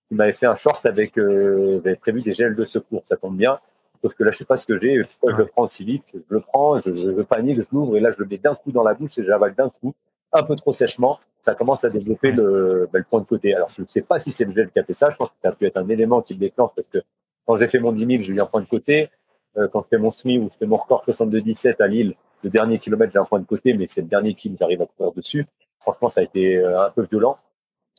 [0.09, 3.01] Il m'avait fait un short avec, euh, avait prévu des gels de secours.
[3.03, 3.59] Ça tombe bien.
[4.01, 5.03] Sauf que là, je sais pas ce que j'ai.
[5.03, 7.99] Pourquoi je le prends aussi vite Je le prends, je, je, panique, je l'ouvre et
[7.99, 9.93] là, je le mets d'un coup dans la bouche et j'avale d'un coup,
[10.39, 11.19] un peu trop sèchement.
[11.41, 13.53] Ça commence à développer le, ben, le point de côté.
[13.53, 15.09] Alors, je ne sais pas si c'est le gel qui a fait ça.
[15.11, 16.99] Je pense que ça a pu être un élément qui le déclenche parce que
[17.45, 19.09] quand j'ai fait mon 10 000, j'ai eu un point de côté.
[19.57, 22.49] Euh, quand je fais mon SMI ou je fais mon record 62-17 à Lille, le
[22.49, 25.13] dernier kilomètre, j'ai un point de côté, mais c'est le dernier qui j'arrive à courir
[25.13, 25.45] dessus.
[25.79, 27.37] Franchement, ça a été euh, un peu violent.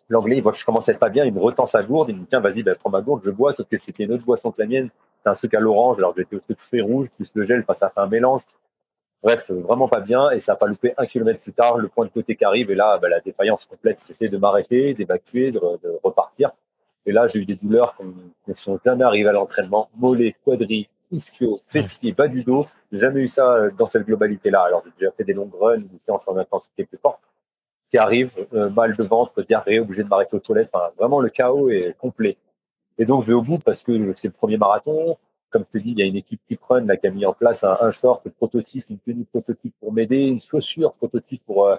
[0.08, 2.10] L'anglais, il voit que je commence à être pas bien, il me retend sa gourde,
[2.10, 4.12] il me dit, tiens, vas-y, ben, prends ma gourde, je bois, sauf que c'était une
[4.12, 4.90] autre boisson que la mienne.
[5.22, 7.90] C'est un truc à l'orange, alors j'étais au truc fruits rouge, plus le gel, ça
[7.90, 8.42] fait un mélange.
[9.22, 12.04] Bref, vraiment pas bien, et ça n'a pas loupé un kilomètre plus tard, le point
[12.04, 13.98] de côté qui arrive, et là, ben, la défaillance complète.
[14.06, 16.52] J'essaie de m'arrêter, d'évacuer, de, de repartir.
[17.06, 19.88] Et là, j'ai eu des douleurs qui ne sont jamais arrivées à l'entraînement.
[19.96, 22.66] Mollet, quadri, ischio, fessier, bas du dos.
[22.92, 24.62] Jamais eu ça euh, dans cette globalité-là.
[24.62, 27.20] Alors, j'ai déjà fait des longues runs, des séances en intensité plus forte
[27.90, 30.70] qui arrivent, euh, mal de ventre, diarrhée, obligé de m'arrêter aux toilettes.
[30.72, 32.36] Enfin, vraiment, le chaos est complet.
[32.98, 35.16] Et donc, je vais au bout parce que c'est le premier marathon.
[35.50, 37.24] Comme je te dis, il y a une équipe qui run là, qui a mis
[37.24, 41.66] en place un, un short prototype, une tenue prototype pour m'aider, une chaussure prototype pour,
[41.66, 41.76] euh,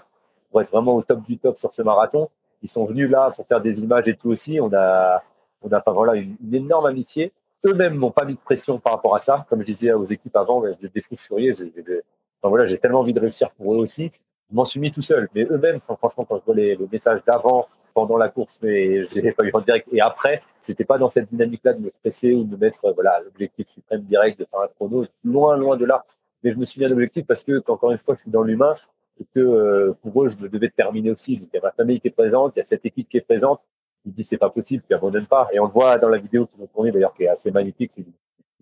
[0.50, 2.30] pour être vraiment au top du top sur ce marathon
[2.62, 4.60] ils sont venus là pour faire des images et tout aussi.
[4.60, 5.24] On a,
[5.62, 7.32] on a voilà une, énorme amitié.
[7.66, 9.46] Eux-mêmes n'ont pas mis de pression par rapport à ça.
[9.50, 11.56] Comme je disais aux équipes avant, j'ai des fous furieux.
[11.58, 12.02] J'ai,
[12.44, 14.12] voilà, j'ai tellement envie de réussir pour eux aussi.
[14.50, 15.28] Je m'en suis mis tout seul.
[15.36, 19.32] Mais eux-mêmes, franchement, quand je vois les, messages d'avant, pendant la course, mais je n'ai
[19.32, 19.88] pas eu en direct.
[19.92, 23.22] Et après, c'était pas dans cette dynamique-là de me stresser ou de me mettre, voilà,
[23.26, 25.08] l'objectif suprême direct de faire un chrono.
[25.24, 26.06] Loin, loin de là.
[26.44, 28.44] Mais je me suis mis un objectif parce que, encore une fois, je suis dans
[28.44, 28.76] l'humain
[29.20, 31.38] et que euh, pour eux, je me devais terminer aussi.
[31.38, 33.18] Donc, il y a ma famille qui est présente, il y a cette équipe qui
[33.18, 33.62] est présente.
[34.06, 35.48] Il dit c'est pas possible, tu abandonnes pas.
[35.52, 37.94] Et on le voit dans la vidéo qui nous tournée d'ailleurs, qui est assez magnifique.
[37.96, 38.14] C'est une,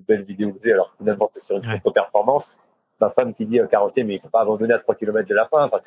[0.07, 0.71] belle vidéo que j'ai.
[0.71, 1.91] Alors finalement, c'est sur une ouais.
[1.93, 2.53] performance.
[3.01, 5.35] Ma femme qui dit euh, 40 mais il faut pas abandonner à 3 km de
[5.35, 5.65] la fin.
[5.65, 5.79] Enfin,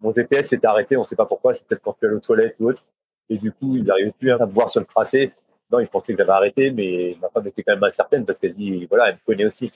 [0.00, 1.54] mon GPS s'est arrêté, on sait pas pourquoi.
[1.54, 2.84] C'est peut-être quand tu es aux toilettes ou autre.
[3.28, 5.32] Et du coup, il n'arrivait plus à me voir sur le tracé.
[5.70, 8.54] Non, il pensait que j'avais arrêté, mais ma femme était quand même incertaine parce qu'elle
[8.54, 9.70] dit, voilà, elle me connaît aussi.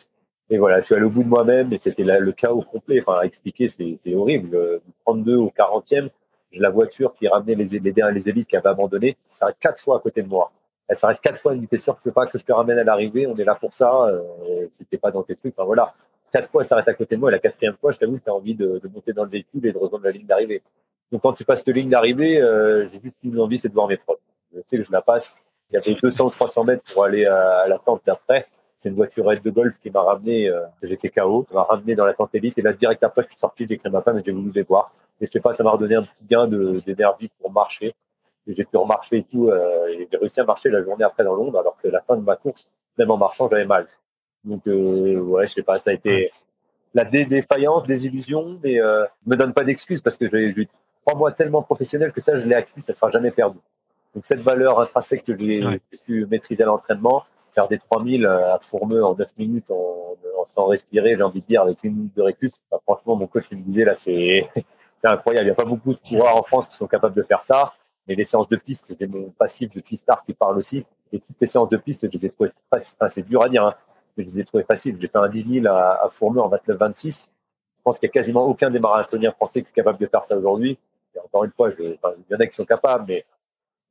[0.48, 3.02] Et voilà, je suis allé au bout de moi-même et c'était le chaos complet.
[3.06, 4.80] Enfin, expliquer, c'est horrible.
[4.86, 6.08] Du 32 au 40e,
[6.52, 9.80] j'ai la voiture qui ramenait les, les, les élites qui avaient abandonné, ça s'arrête quatre
[9.80, 10.52] fois à côté de moi.
[10.88, 12.52] Elle s'arrête quatre fois, elle me dit, t'es sûr que c'est pas que je te
[12.52, 15.54] ramène à l'arrivée, on est là pour ça, euh, c'était pas dans tes trucs.
[15.56, 15.94] Enfin voilà,
[16.33, 18.28] quatre fois, elle s'arrête à côté de moi et la quatrième fois, je t'avoue, tu
[18.28, 20.62] as envie de, de, monter dans le véhicule et de rejoindre la ligne d'arrivée.
[21.11, 23.89] Donc quand tu passes cette ligne d'arrivée, euh, j'ai juste une envie, c'est de voir
[23.89, 24.18] mes proches.
[24.55, 25.35] Je sais que je la passe.
[25.70, 28.47] Il y avait 200 ou 300 mètres pour aller à, à la tente d'après.
[28.83, 32.14] C'est une voiturette de golf qui m'a ramené, euh, j'étais KO, m'a ramené dans la
[32.14, 32.59] tente élite.
[32.59, 34.62] Et là, direct après, je suis sorti, j'ai écrit ma femme et j'ai voulu les
[34.62, 34.93] voir.
[35.20, 37.95] Et je sais pas, ça m'a redonné un petit gain d'énergie pour marcher.
[38.49, 39.51] Et j'ai pu remarcher et tout.
[39.51, 42.16] Euh, et j'ai réussi à marcher la journée après dans Londres, alors que la fin
[42.16, 42.68] de ma course,
[42.99, 43.87] même en marchant, j'avais mal.
[44.45, 46.30] Donc, euh, ouais, je sais pas, ça a été
[46.95, 50.68] la défaillance, des illusions, mais euh, me donne pas d'excuses parce que j'ai eu
[51.07, 53.59] trois mois tellement professionnels que ça, je l'ai acquis, ça sera jamais perdu.
[54.14, 59.05] Donc, cette valeur intrinsèque que j'ai pu maîtriser à l'entraînement, faire des 3000 à Fourmeux
[59.05, 62.22] en 9 minutes en, en sans respirer, j'ai envie de dire, avec une minute de
[62.22, 62.55] récup.
[62.84, 64.49] franchement, mon coach me disait là, c'est
[65.05, 65.47] incroyable.
[65.47, 67.72] Il n'y a pas beaucoup de coureurs en France qui sont capables de faire ça.
[68.09, 70.84] Mais les séances de piste, j'ai mon passif de pistard qui parle aussi.
[71.12, 72.51] Et toutes les séances de piste, je les ai trouvées.
[72.70, 73.74] Enfin, c'est dur à dire, hein,
[74.16, 74.96] je les ai trouvées faciles.
[75.00, 77.26] J'ai fait un 10 000 à, à Fourmeux en 29-26.
[77.78, 80.24] Je pense qu'il n'y a quasiment aucun des marathoniens français qui est capable de faire
[80.24, 80.78] ça aujourd'hui.
[81.14, 83.24] Et encore une fois, enfin, il y en a qui sont capables, mais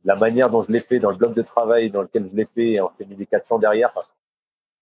[0.03, 2.45] la manière dont je l'ai fait, dans le bloc de travail dans lequel je l'ai
[2.45, 3.99] fait, en fait 1400 derrière, tu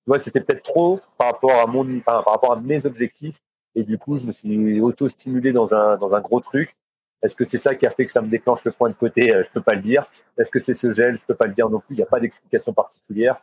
[0.07, 3.39] vois, c'était peut-être trop par rapport à mon, enfin, par rapport à mes objectifs.
[3.75, 6.75] Et du coup, je me suis auto-stimulé dans un, dans un gros truc.
[7.21, 9.33] Est-ce que c'est ça qui a fait que ça me déclenche le point de côté?
[9.33, 10.05] Euh, Je peux pas le dire.
[10.37, 11.17] Est-ce que c'est ce gel?
[11.17, 11.95] Je peux pas le dire non plus.
[11.95, 13.41] Il n'y a pas d'explication particulière.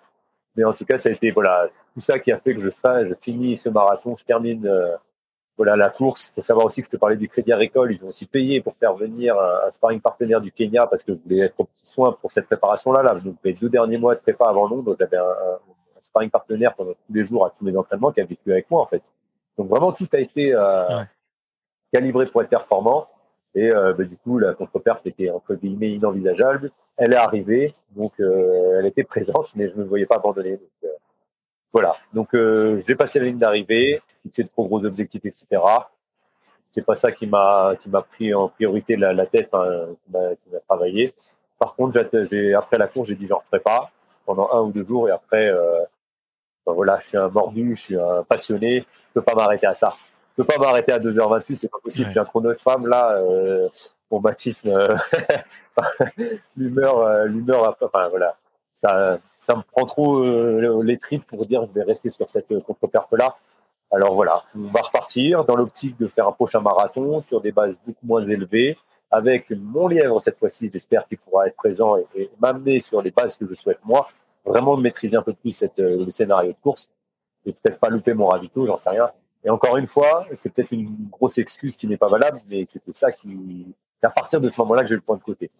[0.57, 2.71] Mais en tout cas, ça a été voilà tout ça qui a fait que je
[2.71, 4.97] fasse, je finis ce marathon, je termine euh,
[5.57, 6.29] voilà la course.
[6.29, 7.93] Il faut savoir aussi que je te parlais du Crédit Agricole.
[7.93, 11.13] Ils ont aussi payé pour faire venir un, un sparring partenaire du Kenya parce que
[11.15, 13.03] je voulais être au petit soin pour cette préparation-là.
[13.03, 13.15] Là.
[13.15, 15.59] Donc les deux derniers mois de prépa avant Londres, j'avais un, un,
[16.03, 18.83] sparring partenaire pendant tous les jours à tous mes entraînements qui a vécu avec moi
[18.83, 19.03] en fait.
[19.59, 21.05] Donc vraiment tout a été euh, ouais.
[21.93, 23.09] calibré pour être performant.
[23.55, 26.71] Et euh, bah, du coup, la contre-perte était entre guillemets inenvisageable.
[26.97, 30.53] Elle est arrivée, donc euh, elle était présente, mais je ne me voyais pas abandonner.
[30.53, 30.89] Donc, euh,
[31.73, 31.97] voilà.
[32.15, 35.63] Donc j'ai passé la ligne d'arrivée, fixé de trop gros objectifs, etc.
[36.73, 40.51] C'est pas ça qui m'a qui m'a pris en priorité la, la tête, hein, qui
[40.53, 41.15] m'a travaillé.
[41.59, 41.99] Par contre,
[42.31, 43.91] j'ai après la course, j'ai dit j'en ferai pas
[44.25, 45.53] pendant un ou deux jours et après,
[46.67, 49.75] ben voilà, je suis un mordu, je suis un passionné, je peux pas m'arrêter à
[49.75, 49.97] ça
[50.37, 52.11] peux pas m'arrêter à 2h28, c'est pas possible.
[52.13, 53.69] J'ai un chrono de femme là, euh,
[54.11, 54.97] mon machisme, euh,
[56.57, 58.37] l'humeur, euh, l'humeur, enfin voilà,
[58.75, 62.49] ça, ça me prend trop euh, les tripes pour dire je vais rester sur cette
[62.65, 63.37] contre-perf là.
[63.93, 67.77] Alors voilà, on va repartir dans l'optique de faire un prochain marathon sur des bases
[67.87, 68.77] beaucoup moins élevées,
[69.11, 73.13] avec mon lièvre cette fois-ci, j'espère qu'il pourra être présent et, et m'amener sur les
[73.13, 74.09] bases que je souhaite moi,
[74.45, 76.91] vraiment maîtriser un peu plus cette, le scénario de course
[77.47, 79.11] et peut-être pas louper mon ravito, j'en sais rien.
[79.45, 82.93] Et encore une fois, c'est peut-être une grosse excuse qui n'est pas valable, mais c'était
[82.93, 83.67] ça qui,
[84.01, 85.51] c'est à partir de ce moment-là que j'ai le point de côté.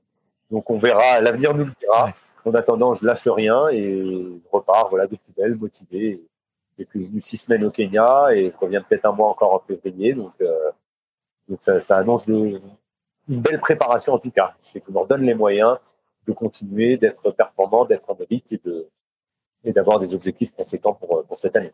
[0.51, 2.13] Donc on verra, l'avenir nous le dira.
[2.45, 6.23] En attendant, je lâche rien et je repars, voilà, de plus belle, motivé.
[6.79, 9.59] J'ai plus venu six semaines au Kenya et je reviens peut-être un mois encore en
[9.59, 10.13] février.
[10.13, 10.71] Donc, euh,
[11.49, 12.61] donc ça, ça annonce de,
[13.29, 14.55] une belle préparation en tout cas.
[14.73, 15.79] C'est qu'on leur donne les moyens
[16.29, 18.89] de continuer, d'être performant, d'être en élite et de
[19.65, 21.73] et d'avoir des objectifs conséquents pour, pour cette année.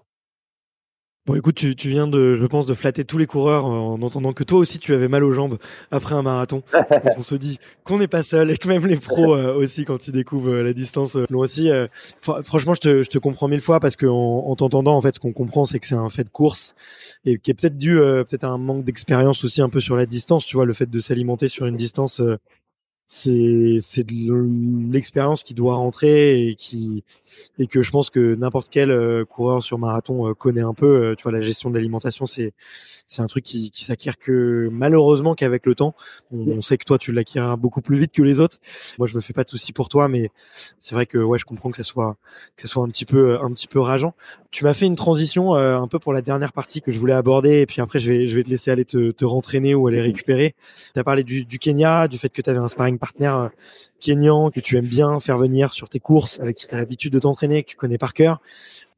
[1.24, 4.32] Bon, écoute, tu, tu, viens de, je pense, de flatter tous les coureurs en entendant
[4.32, 5.56] que toi aussi tu avais mal aux jambes
[5.92, 6.64] après un marathon.
[6.72, 9.84] Donc on se dit qu'on n'est pas seul et que même les pros euh, aussi,
[9.84, 11.70] quand ils découvrent euh, la distance, euh, l'ont aussi.
[12.20, 15.20] franchement, je te, je te comprends mille fois parce qu'en en, t'entendant, en fait, ce
[15.20, 16.74] qu'on comprend, c'est que c'est un fait de course
[17.24, 20.06] et qui est peut-être dû peut-être à un manque d'expérience aussi un peu sur la
[20.06, 20.44] distance.
[20.44, 22.20] Tu vois, le fait de s'alimenter sur une distance
[23.14, 27.04] c'est c'est de l'expérience qui doit rentrer et qui
[27.58, 30.86] et que je pense que n'importe quel euh, coureur sur marathon euh, connaît un peu
[30.86, 32.54] euh, tu vois la gestion de l'alimentation c'est
[33.06, 35.94] c'est un truc qui qui s'acquiert que malheureusement qu'avec le temps.
[36.32, 38.58] On, sait que toi tu l'acquiers beaucoup plus vite que les autres.
[38.98, 40.30] Moi je me fais pas de soucis pour toi mais
[40.78, 42.16] c'est vrai que ouais je comprends que ça soit
[42.56, 44.14] que ça soit un petit peu un petit peu rageant.
[44.50, 47.60] Tu m'as fait une transition un peu pour la dernière partie que je voulais aborder
[47.60, 50.00] et puis après je vais je vais te laisser aller te, te rentraîner ou aller
[50.00, 50.54] récupérer.
[50.94, 53.48] Tu as parlé du, du Kenya du fait que tu avais un sparring partenaire euh,
[54.00, 57.12] kényan que tu aimes bien faire venir sur tes courses, avec qui tu as l'habitude
[57.12, 58.40] de t'entraîner, que tu connais par cœur.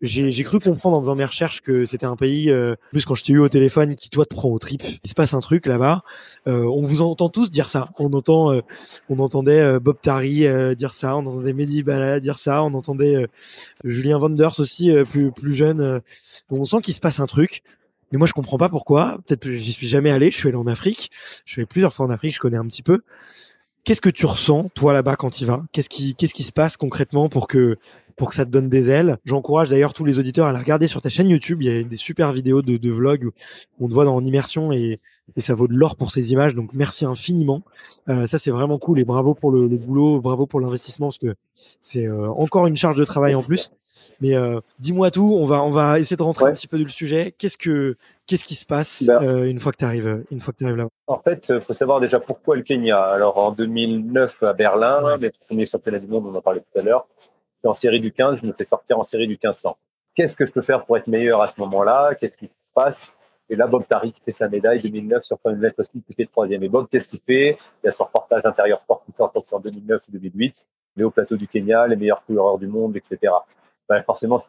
[0.03, 3.25] J'ai cru comprendre en faisant mes recherches que c'était un pays, euh, plus quand je
[3.25, 4.83] t'ai eu au téléphone, qui toi te prend au trip.
[5.03, 6.03] Il se passe un truc là-bas.
[6.47, 7.89] Euh, on vous entend tous dire ça.
[7.99, 8.61] On entend, euh,
[9.09, 13.27] on entendait Bob Tari dire ça, on entendait Mehdi Bala dire ça, on entendait
[13.83, 16.03] Julien Vanders aussi plus plus jeune.
[16.51, 17.63] on sent qu'il se passe un truc.
[18.13, 19.19] Mais moi, je comprends pas pourquoi.
[19.27, 20.31] Peut-être que j'y suis jamais allé.
[20.31, 21.11] Je suis allé en Afrique.
[21.45, 22.35] Je suis allé plusieurs fois en Afrique.
[22.35, 23.01] Je connais un petit peu.
[23.85, 25.63] Qu'est-ce que tu ressens toi là-bas quand tu vas?
[25.73, 27.77] Qu'est-ce qui qu'est-ce qui se passe concrètement pour que
[28.17, 29.19] pour que ça te donne des ailes?
[29.25, 31.61] J'encourage d'ailleurs tous les auditeurs à la regarder sur ta chaîne YouTube.
[31.61, 33.27] Il y a des super vidéos de, de vlogs
[33.79, 35.01] où on te voit dans en immersion et,
[35.37, 36.55] et ça vaut de l'or pour ces images.
[36.55, 37.63] Donc merci infiniment.
[38.09, 41.19] Euh, ça c'est vraiment cool et bravo pour le, le boulot, bravo pour l'investissement parce
[41.19, 43.71] que c'est euh, encore une charge de travail en plus.
[44.21, 45.35] Mais euh, dis-moi tout.
[45.35, 47.35] On va on va essayer de rentrer un petit peu dans le sujet.
[47.39, 47.97] Qu'est-ce que
[48.27, 50.77] qu'est-ce qui se passe ben, une fois que tu arrives une fois que tu arrives
[50.77, 53.03] là En fait, il faut savoir déjà pourquoi le Kenya.
[53.03, 55.19] Alors en 2009 à Berlin, ouais.
[55.19, 57.07] mes premiers championnats du monde, on en parlait tout à l'heure.
[57.65, 59.77] en série du 15, je me fais sortir en série du 1500.
[60.15, 62.15] Qu'est-ce que je peux faire pour être meilleur à ce moment-là?
[62.15, 63.13] Qu'est-ce qui se passe?
[63.51, 66.63] Et là, Bob Tari qui fait sa médaille 2009 sur Event aussi, qui fait troisième.
[66.63, 67.59] Et Bob, qu'est-ce qu'il fait?
[67.83, 70.65] Il y a son reportage intérieur sport qui sort en 2009 ou 2008.
[70.97, 73.33] Les hauts plateaux du Kenya, les meilleurs coureurs du monde, etc.
[73.89, 74.43] Ben, forcément,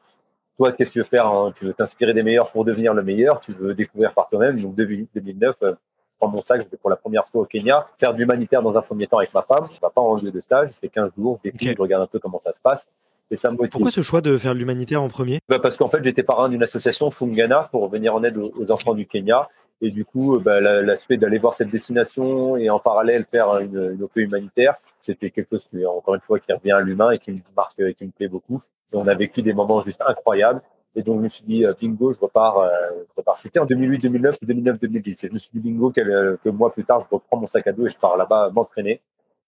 [0.55, 1.53] toi, qu'est-ce que tu veux faire hein?
[1.57, 3.41] Tu veux t'inspirer des meilleurs pour devenir le meilleur?
[3.41, 4.61] Tu veux découvrir par toi-même.
[4.61, 5.73] Donc, 2009, euh,
[6.17, 8.77] prends mon sac, je vais pour la première fois au Kenya, faire de l'humanitaire dans
[8.77, 9.65] un premier temps avec ma femme.
[9.65, 10.69] Je ne vais pas en lieu de stage.
[10.71, 11.73] Je fais 15 jours, je okay.
[11.75, 12.87] je regarde un peu comment ça se passe.
[13.31, 13.71] Et ça me motive.
[13.71, 15.39] Pourquoi ce choix de faire l'humanitaire en premier?
[15.49, 18.93] Bah Parce qu'en fait, j'étais parrain d'une association Fungana pour venir en aide aux enfants
[18.93, 19.49] du Kenya.
[19.81, 24.03] Et du coup, bah, l'aspect d'aller voir cette destination et en parallèle faire une, une
[24.03, 27.31] OP humanitaire, c'était quelque chose qui, encore une fois, qui revient à l'humain et qui
[27.31, 28.61] me marque, et qui me plaît beaucoup.
[28.93, 30.61] Et on a vécu des moments juste incroyables.
[30.95, 32.59] Et donc, je me suis dit, bingo, je repars.
[32.59, 32.69] Euh,
[33.09, 33.37] je repars.
[33.37, 35.23] C'était en 2008, 2009 ou 2009, 2010.
[35.23, 37.73] Et je me suis dit, bingo, quelques mois plus tard, je reprends mon sac à
[37.73, 39.01] dos et je pars là-bas m'entraîner.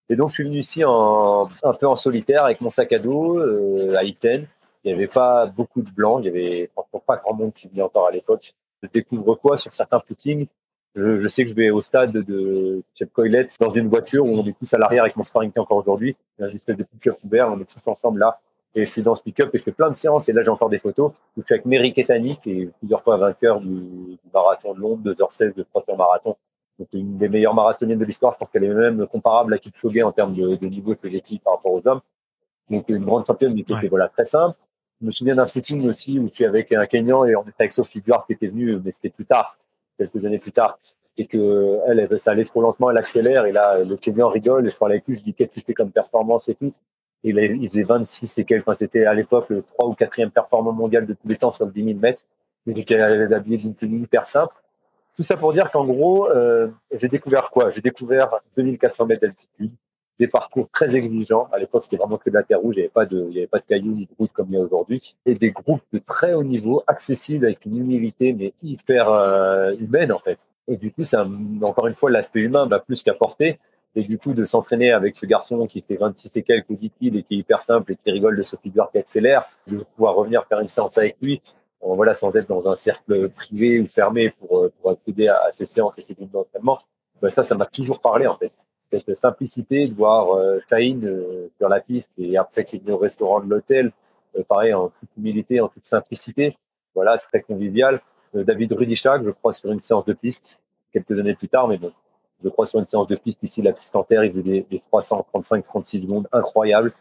[0.09, 2.99] Et donc, je suis venu ici en, un peu en solitaire avec mon sac à
[2.99, 4.47] dos euh, à Iten.
[4.83, 6.21] Il n'y avait pas beaucoup de blancs.
[6.23, 8.53] Il y avait franchement pas grand monde qui venait encore à l'époque.
[8.81, 10.47] Je découvre quoi sur certains footings?
[10.95, 14.29] Je, je, sais que je vais au stade de Chef Coilette dans une voiture où
[14.29, 16.15] on est tous à l'arrière avec mon sparring encore aujourd'hui.
[16.39, 17.17] Il y a de pick-up.
[17.23, 18.39] On est tous ensemble là.
[18.75, 20.29] Et je suis dans ce pick-up et je fais plein de séances.
[20.29, 23.01] Et là, j'ai encore des photos où je suis avec Mary Ketani, qui est plusieurs
[23.03, 26.35] fois vainqueur du, du marathon de Londres, 2h16 de 3 marathon.
[26.79, 28.33] Donc, une des meilleures marathoniennes de l'histoire.
[28.33, 31.23] Je pense qu'elle est même comparable à Kipchoge en termes de, de niveau que j'ai
[31.43, 32.01] par rapport aux hommes.
[32.69, 34.57] Donc, une grande championne, mais qui était voilà, très simple.
[35.01, 37.53] Je me souviens d'un footing aussi où je suis avec un Kenyan et on était
[37.59, 39.57] avec Sophie Duarte qui était venu, mais c'était plus tard,
[39.97, 40.79] quelques années plus tard.
[41.17, 44.69] et que elle, ça allait trop lentement, elle accélère et là le Kenyan rigole et
[44.71, 46.73] je parle avec lui, je dis qu'est-ce que tu fais comme performance et tout.
[47.23, 50.29] Et il, il faisait 26 et quelques, enfin, c'était à l'époque le 3 ou 4e
[50.31, 52.23] performant mondial de tous les temps sur le 10 000 mètres.
[52.65, 54.53] Il était habillé d'une tenue hyper simple.
[55.17, 57.71] Tout ça pour dire qu'en gros, euh, j'ai découvert quoi?
[57.71, 59.71] J'ai découvert 2400 mètres d'altitude,
[60.19, 61.49] des parcours très exigeants.
[61.51, 63.35] À l'époque, c'était vraiment que de la terre rouge, il n'y avait pas de, il
[63.35, 65.49] y avait pas de cailloux ni de route comme il y a aujourd'hui, et des
[65.49, 70.37] groupes de très haut niveau, accessibles avec une humilité mais hyper euh, humaine en fait.
[70.67, 71.25] Et du coup, ça,
[71.63, 73.57] encore une fois, l'aspect humain m'a plus qu'apporté.
[73.95, 77.23] Et du coup, de s'entraîner avec ce garçon qui fait 26 et quelques, dit-il, et
[77.23, 80.45] qui est hyper simple et qui rigole de ce figure qui accélère, de pouvoir revenir
[80.45, 81.41] faire une séance avec lui,
[81.81, 85.65] voilà, sans être dans un cercle privé ou fermé pour, euh, pour accéder à, ces
[85.65, 86.79] séances et ces groupes d'entraînement,
[87.21, 88.51] ben ça, ça m'a toujours parlé, en fait.
[88.91, 93.41] Cette simplicité de voir euh, euh sur la piste et après qu'il est au restaurant
[93.41, 93.91] de l'hôtel,
[94.37, 96.57] euh, pareil, en toute humilité, en toute simplicité,
[96.95, 98.01] voilà, très convivial.
[98.33, 100.59] David Rudichak, je crois, sur une séance de piste,
[100.93, 101.91] quelques années plus tard, mais bon,
[102.43, 104.65] je crois sur une séance de piste ici, la piste en terre, il faisait des,
[104.69, 106.93] des 335-36 secondes incroyables.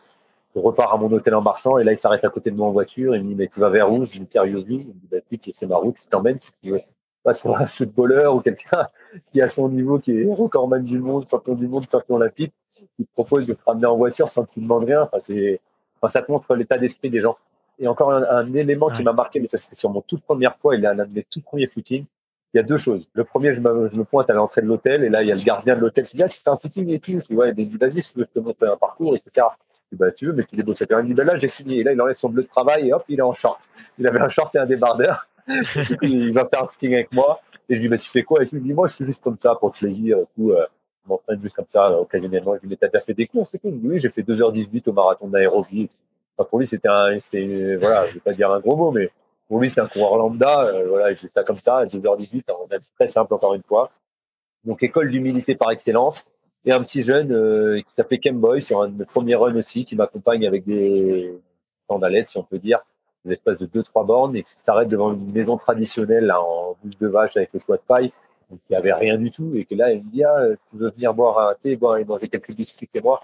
[0.57, 2.67] Je repars à mon hôtel en marchant et là, il s'arrête à côté de moi
[2.69, 3.15] en voiture.
[3.15, 4.07] Il me dit, mais tu vas vers où?
[4.07, 5.19] Je lui dis, Il me dit, bah,
[5.53, 6.81] c'est ma route, je t'emmène si tu veux.
[7.23, 8.89] Pas sur un footballeur ou quelqu'un
[9.33, 13.05] qui a son niveau, qui est recordman du monde, champion du monde, champion olympique, qui
[13.05, 15.03] te propose de te ramener en voiture sans que tu demandes rien.
[15.03, 15.61] Enfin, c'est,
[16.01, 17.37] enfin, ça montre l'état d'esprit des gens.
[17.79, 20.75] Et encore un, élément qui m'a marqué, mais ça c'était sur mon toute première fois,
[20.75, 22.07] il est un de mes tout premiers footings
[22.55, 23.11] il y a deux choses.
[23.13, 25.33] Le premier, je me, je me pointe à l'entrée de l'hôtel et là, il y
[25.33, 27.21] a le gardien de l'hôtel qui dit, ah, tu fais un footing et tout.
[27.29, 29.47] Il me dit, vas-y, je te montrer un parcours, etc.
[29.93, 31.81] Bah, tu veux, mais tu débosses à faire une là, j'ai fini.
[31.81, 33.61] Et là, il enlève son bleu de travail et hop, il est en short.
[33.99, 35.27] Il avait un short et un débardeur.
[36.03, 37.41] il va faire un footing avec moi.
[37.69, 38.43] Et je lui dis, bah, tu fais quoi?
[38.43, 40.51] Et tu me dis, moi, je suis juste comme ça pour te plaisir et tout.
[40.51, 40.67] Euh,
[41.05, 42.57] je m'entraîne juste comme ça, occasionnellement.
[42.57, 43.69] Je lui dis, t'as déjà fait des courses et tout?
[43.69, 45.89] Il dit, oui, j'ai fait 2h18 au marathon d'aérobie.
[46.37, 49.11] Enfin, pour lui, c'était un, c'était, voilà, je vais pas dire un gros mot, mais
[49.49, 50.67] pour lui, c'est un coureur lambda.
[50.67, 53.63] Euh, voilà, il fait ça comme ça, à 2h18, on a très simple encore une
[53.63, 53.91] fois.
[54.65, 56.27] Donc, école d'humilité par excellence.
[56.67, 60.45] Et un petit jeune euh, qui s'appelait Kemboy sur un premier run aussi, qui m'accompagne
[60.47, 61.33] avec des
[61.89, 62.81] sandalettes, si on peut dire,
[63.25, 66.99] une espèce de 2-3 bornes, et qui s'arrête devant une maison traditionnelle là, en bouche
[66.99, 68.13] de vache avec le toit de paille,
[68.51, 70.77] donc il n'y avait rien du tout, et que là, il me dit, ah, tu
[70.77, 73.23] veux venir boire un thé, boire et manger quelques biscuits et moi?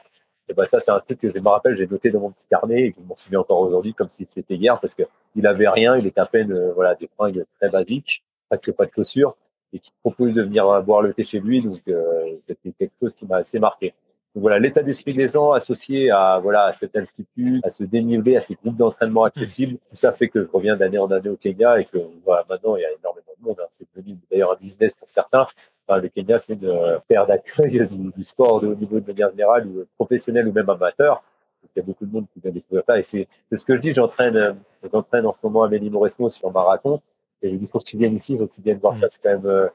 [0.48, 2.46] Et ben ça, c'est un truc que je me rappelle, j'ai noté dans mon petit
[2.48, 5.68] carnet et je m'en souviens encore aujourd'hui comme si c'était hier parce que il avait
[5.68, 9.36] rien, il était à peine, euh, voilà, des fringues très basiques, presque pas de chaussures
[9.72, 11.62] et qui propose de venir boire le thé chez lui.
[11.62, 13.94] Donc, euh, c'était quelque chose qui m'a assez marqué.
[14.34, 18.36] Donc voilà, l'état d'esprit des gens associé à voilà à cette altitude, à ce dénivelé,
[18.36, 21.36] à ces groupes d'entraînement accessibles, tout ça fait que je reviens d'année en année au
[21.36, 23.56] Kenya et que voilà, maintenant il y a énormément de monde.
[23.60, 23.68] Hein.
[23.78, 25.46] C'est devenu d'ailleurs un business pour certains.
[25.86, 29.66] Enfin, le Kenya, c'est une paire d'accueil du, sport de haut niveau de manière générale,
[29.66, 31.22] ou professionnel ou même amateur.
[31.64, 32.98] il y a beaucoup de monde qui vient découvrir ça.
[32.98, 33.92] Et c'est ce que je dis.
[33.92, 34.56] J'entraîne,
[34.90, 37.02] j'entraîne en ce moment Amélie Mauresmo sur marathon.
[37.42, 39.08] Et je dis, faut que tu viennes ici, faut que tu viennes voir ça.
[39.10, 39.68] C'est quand même, euh,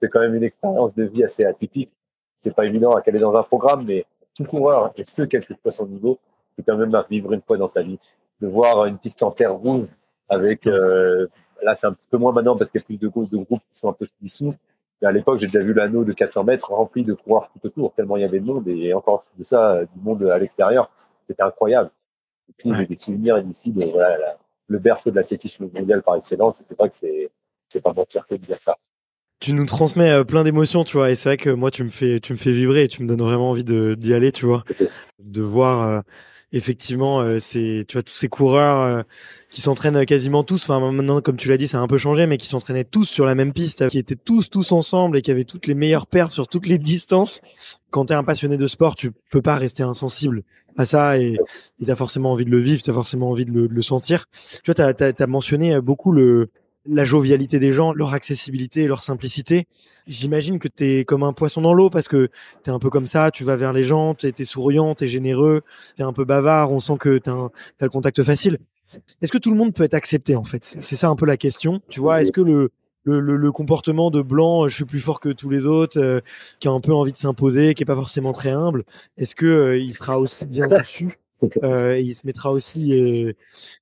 [0.00, 1.90] c'est quand même une expérience de vie assez atypique.
[2.42, 4.04] C'est pas évident à caler dans un programme, mais
[4.34, 6.18] tout coureur, et ce, quel que soit son niveau,
[6.56, 7.98] peut quand même vivre une fois dans sa vie.
[8.40, 9.86] De voir une piste en terre rouge
[10.28, 11.26] avec, euh,
[11.62, 13.62] là, c'est un petit peu moins maintenant parce qu'il y a plus de, de groupes
[13.72, 14.54] qui sont un peu dissous
[15.04, 18.16] à l'époque, j'ai déjà vu l'anneau de 400 mètres rempli de coureurs tout autour, tellement
[18.16, 20.90] il y avait de monde, et encore de ça, du monde à l'extérieur.
[21.26, 21.90] C'était incroyable.
[22.48, 24.36] Et puis, j'ai des souvenirs ici de voilà,
[24.68, 26.56] le berceau de l'athlétisme mondial par excellence.
[26.68, 27.30] C'est pas que c'est,
[27.68, 28.76] c'est pas mentir que de dire ça.
[29.40, 31.90] Tu nous transmets euh, plein d'émotions, tu vois, et c'est vrai que moi, tu me
[31.90, 34.46] fais, tu me fais vibrer et tu me donnes vraiment envie de, d'y aller, tu
[34.46, 34.64] vois,
[35.18, 36.00] de voir, euh,
[36.54, 39.02] effectivement, euh, c'est, tu vois, tous ces coureurs euh,
[39.50, 40.62] qui s'entraînent quasiment tous.
[40.62, 43.04] Enfin, maintenant, comme tu l'as dit, ça a un peu changé, mais qui s'entraînaient tous
[43.04, 46.06] sur la même piste, qui étaient tous, tous ensemble et qui avaient toutes les meilleures
[46.06, 47.40] pertes sur toutes les distances.
[47.90, 50.44] Quand t'es un passionné de sport, tu peux pas rester insensible
[50.76, 51.36] à ça et
[51.84, 54.26] t'as forcément envie de le vivre, t'as forcément envie de le, de le sentir.
[54.32, 56.50] Tu vois, t'as, t'as, as mentionné beaucoup le,
[56.86, 59.66] la jovialité des gens, leur accessibilité, leur simplicité.
[60.06, 62.28] J'imagine que tu es comme un poisson dans l'eau parce que
[62.62, 65.06] tu es un peu comme ça, tu vas vers les gens, tu es, souriant, tu
[65.06, 65.62] généreux,
[65.96, 67.50] tu es un peu bavard, on sent que tu as,
[67.80, 68.58] le contact facile.
[69.22, 70.62] Est-ce que tout le monde peut être accepté en fait?
[70.62, 71.80] C'est ça un peu la question.
[71.88, 72.70] Tu vois, est-ce que le,
[73.04, 76.20] le, le, comportement de blanc, je suis plus fort que tous les autres, euh,
[76.60, 78.84] qui a un peu envie de s'imposer, qui est pas forcément très humble,
[79.16, 81.18] est-ce que euh, il sera aussi bien reçu?
[81.62, 83.32] Euh, il se mettra aussi, euh,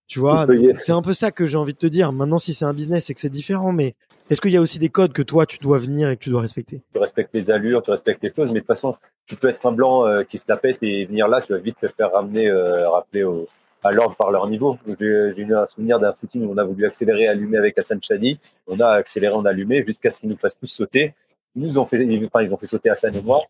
[0.07, 0.47] tu vois.
[0.79, 2.13] C'est un peu ça que j'ai envie de te dire.
[2.13, 3.95] Maintenant, si c'est un business, c'est que c'est différent, mais
[4.31, 6.31] est-ce qu'il y a aussi des codes que toi, tu dois venir et que tu
[6.31, 6.83] dois respecter?
[6.93, 9.65] Tu respectes les allures, tu respectes les choses, mais de toute façon, tu peux être
[9.67, 12.13] un blanc euh, qui se la pète et venir là, tu vas vite te faire
[12.13, 13.49] ramener, rappeler au,
[13.85, 14.79] à l'ordre par leur niveau.
[14.99, 15.05] J'ai
[15.37, 18.39] eu un souvenir d'un footing où on a voulu accélérer, allumer avec Hassan Chadi.
[18.67, 21.15] On a accéléré, on a allumé jusqu'à ce qu'ils nous fassent tous sauter.
[21.57, 23.41] Ils nous ont fait, enfin, ils ont fait sauter Hassan et moi.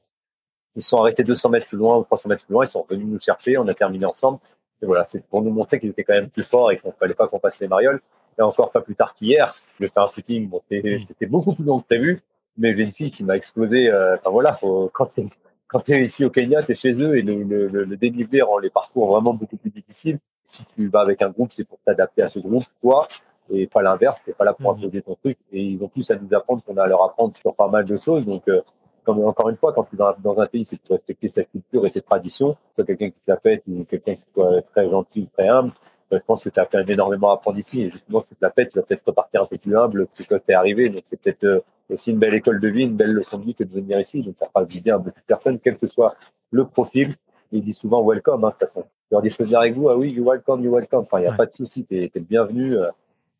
[0.77, 2.65] Ils sont arrêtés 200 mètres plus loin ou 300 mètres plus loin.
[2.65, 3.59] Ils sont venus nous chercher.
[3.59, 4.39] On a terminé ensemble.
[4.83, 6.95] Et voilà, c'est pour nous montrer qu'ils étaient quand même plus forts et qu'il ne
[6.95, 8.01] fallait pas qu'on passe les marioles.
[8.39, 10.49] Et encore pas plus tard qu'hier, je fais un footing.
[10.49, 12.23] Bon, c'était beaucoup plus long que prévu.
[12.59, 13.91] Mais j'ai une fille qui m'a explosé.
[13.91, 15.27] euh, Enfin voilà, faut, quand t'es
[15.69, 18.59] quand t'es ici au Kenya, t'es chez eux et le, le, le, le dénivelé rend
[18.59, 20.19] les parcours vraiment beaucoup plus difficiles.
[20.45, 23.09] Si tu vas avec un groupe, c'est pour t'adapter à ce groupe, toi,
[23.51, 24.19] et pas l'inverse.
[24.27, 24.81] T'es pas là pour Mhm.
[24.81, 25.39] imposer ton truc.
[25.51, 27.87] Et ils ont plus à nous apprendre qu'on a à leur apprendre sur pas mal
[27.87, 28.27] de choses.
[28.27, 28.61] Donc euh,
[29.05, 31.45] comme encore une fois, quand tu es dans, dans un pays, c'est de respecter sa
[31.45, 32.57] culture et ses traditions.
[32.75, 35.73] Soit quelqu'un qui te la pète ou quelqu'un qui soit très gentil, très humble.
[36.13, 37.83] Euh, Je pense que tu as quand même énormément à apprendre ici.
[37.83, 40.07] Et justement, si tu te la pètes, tu vas peut-être repartir un peu plus humble
[40.15, 40.89] que quand tu es arrivé.
[40.89, 41.61] Donc c'est peut-être euh,
[41.91, 44.23] aussi une belle école de vie, une belle leçon de vie que de venir ici.
[44.23, 46.15] Donc ça fera du bien à beaucoup de personnes, quel que soit
[46.51, 47.15] le profil.
[47.51, 48.83] Ils disent souvent welcome, hein, de toute façon.
[48.83, 49.89] Tu leur dis, je peux venir avec vous?
[49.89, 51.01] Ah oui, you welcome, you welcome.
[51.01, 51.37] Enfin, il n'y a Ouais.
[51.37, 51.85] pas de souci.
[51.85, 52.89] Tu es, le bienvenu euh,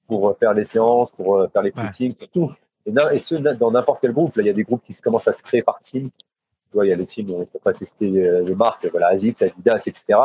[0.07, 1.87] pour faire les séances, pour faire les Ouais.
[1.87, 2.53] footings, pour tout.
[2.87, 4.37] Et, et ce, dans n'importe quel groupe.
[4.37, 6.11] Là, il y a des groupes qui commencent à se créer par team.
[6.11, 9.09] Tu vois, il y a le team, on peut pas citer euh, les marques, voilà,
[9.09, 10.19] Asics, Adidas, etc.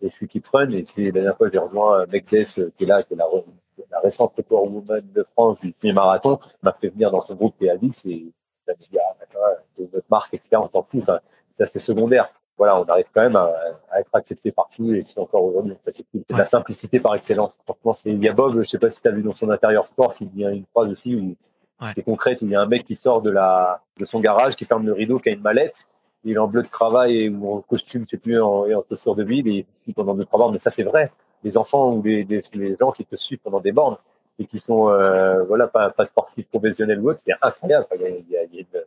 [0.00, 0.70] Et je suis Keep Run.
[0.72, 3.16] Et puis, la dernière fois, j'ai rejoint euh, Megdes, euh, qui est là, qui est
[3.16, 3.26] la,
[3.90, 7.66] la récente record woman de France du semi-marathon, m'a fait venir dans son groupe qui
[7.66, 8.32] est Asics et
[8.66, 9.14] m'a dit, ah,
[9.78, 10.56] notre marque, etc.
[10.56, 11.02] On s'en fout.
[11.02, 11.20] Enfin,
[11.56, 12.32] ça, c'est secondaire.
[12.58, 13.52] Voilà, on arrive quand même à,
[13.90, 15.74] à être accepté partout et c'est encore aujourd'hui.
[15.84, 16.22] Ça, c'est cool.
[16.26, 17.56] C'est de la simplicité par excellence.
[17.64, 19.50] Franchement, c'est, il y a Bob, je sais pas si tu as vu dans son
[19.50, 21.36] intérieur sport, qui dit une phrase aussi où,
[21.82, 21.94] Ouais.
[21.94, 24.56] qui concrète, où il y a un mec qui sort de la, de son garage,
[24.56, 25.86] qui ferme le rideau, qui a une mallette,
[26.24, 29.14] il est en bleu de travail ou en costume, sais plus, en, et en chaussures
[29.16, 30.52] de ville, et il pendant deux, trois bornes.
[30.52, 31.10] Mais ça, c'est vrai.
[31.44, 33.96] Les enfants ou les, les, les gens qui te suivent pendant des bornes
[34.38, 37.86] et qui sont, euh, voilà, pas, pas sportifs professionnels ou autres, c'est incroyable.
[37.96, 38.80] Il y a, il y a- il y a une,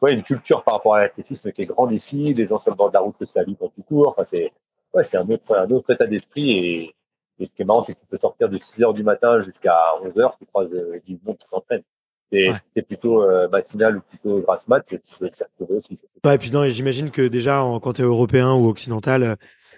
[0.00, 2.76] ouais, une culture par rapport à l'athlétisme qui est grande ici, les gens sur le
[2.76, 4.08] bord de la route que ça vit quand tu cours.
[4.10, 4.52] Enfin, c'est,
[4.94, 6.94] ouais, c'est un autre, un autre état d'esprit et,
[7.40, 9.42] et ce qui est marrant, c'est que tu peux sortir de 6 heures du matin
[9.42, 11.82] jusqu'à 11 heures, tu croises euh, du monde qui s'entraîne.
[12.32, 12.52] Ouais.
[12.74, 15.98] t'es plutôt euh, matinal ou plutôt grasse mat, tu peux te retrouver aussi.
[16.24, 19.22] Ouais, et puis non, et j'imagine que déjà, en- quand tu es européen ou occidental,
[19.22, 19.34] euh,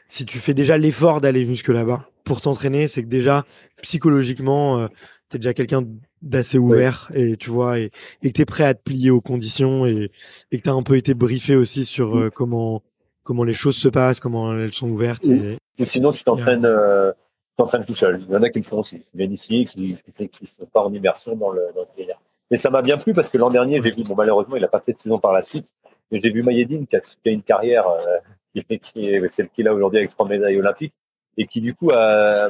[0.08, 3.44] si tu fais déjà l'effort d'aller jusque là-bas pour t'entraîner, c'est que déjà,
[3.82, 4.88] psychologiquement, euh,
[5.30, 5.82] tu es déjà quelqu'un
[6.22, 7.90] d'assez ouvert et tu vois, et,
[8.22, 10.10] et que tu es prêt à te plier aux conditions et,
[10.50, 12.82] et que tu as un peu été briefé aussi sur euh, comment
[13.24, 15.26] comment les choses se passent, comment elles sont ouvertes.
[15.26, 15.58] Et...
[15.78, 18.20] Ou sinon, tu t'entraînes, euh, tu t'entraînes tout seul.
[18.26, 19.00] Il y en a qui le font aussi.
[19.00, 22.04] Qui viennent ici, qui, qui, qui sont pas en immersion dans le, dans le.
[22.50, 24.68] Mais ça m'a bien plu parce que l'an dernier, j'ai vu, bon, malheureusement, il a
[24.68, 25.74] pas fait de saison par la suite,
[26.10, 28.18] mais j'ai vu Mayedine qui a, qui a une carrière, euh,
[28.54, 30.94] qui, est- qui est celle qu'il a aujourd'hui avec trois médailles olympiques
[31.36, 32.48] et qui, du coup, a,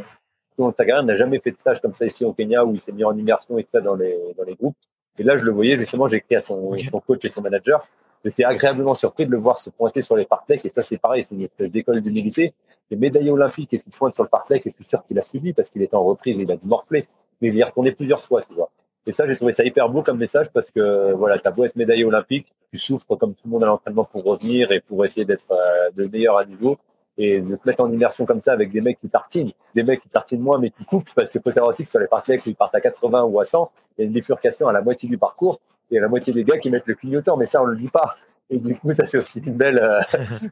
[0.56, 2.92] dans sa n'a jamais fait de stage comme ça ici au Kenya où il s'est
[2.92, 4.76] mis en immersion et tout ça dans les, dans les groupes.
[5.18, 7.86] Et là, je le voyais, justement, j'ai écrit à son, son coach et son manager.
[8.24, 10.64] J'étais agréablement surpris de le voir se pointer sur les partecs.
[10.64, 12.54] Et ça, c'est pareil, c'est une espèce d'école d'humilité.
[12.90, 15.22] Les médaillés olympiques et qui pointe sur le parteck, et je suis sûr qu'il a
[15.22, 17.06] subi parce qu'il était en reprise, il a dû morfler.
[17.40, 18.70] Mais il y est retourné plusieurs fois, tu vois.
[19.08, 21.76] Et ça, j'ai trouvé ça hyper beau comme message parce que, voilà, t'as beau être
[21.76, 25.24] médaillé olympique, tu souffres comme tout le monde à l'entraînement pour revenir et pour essayer
[25.24, 26.76] d'être euh, le meilleur à niveau.
[27.16, 30.02] Et de te mettre en immersion comme ça avec des mecs qui tartinent, des mecs
[30.02, 32.42] qui tartinent moins mais qui coupent, parce qu'il faut savoir aussi que sur les partecs,
[32.46, 35.08] ils partent à 80 ou à 100, il y a une bifurcation à la moitié
[35.08, 35.58] du parcours
[35.90, 37.88] et à la moitié des gars qui mettent le clignotant, mais ça, on le dit
[37.88, 38.14] pas.
[38.50, 40.00] Et du coup, ça, c'est aussi une belle, euh,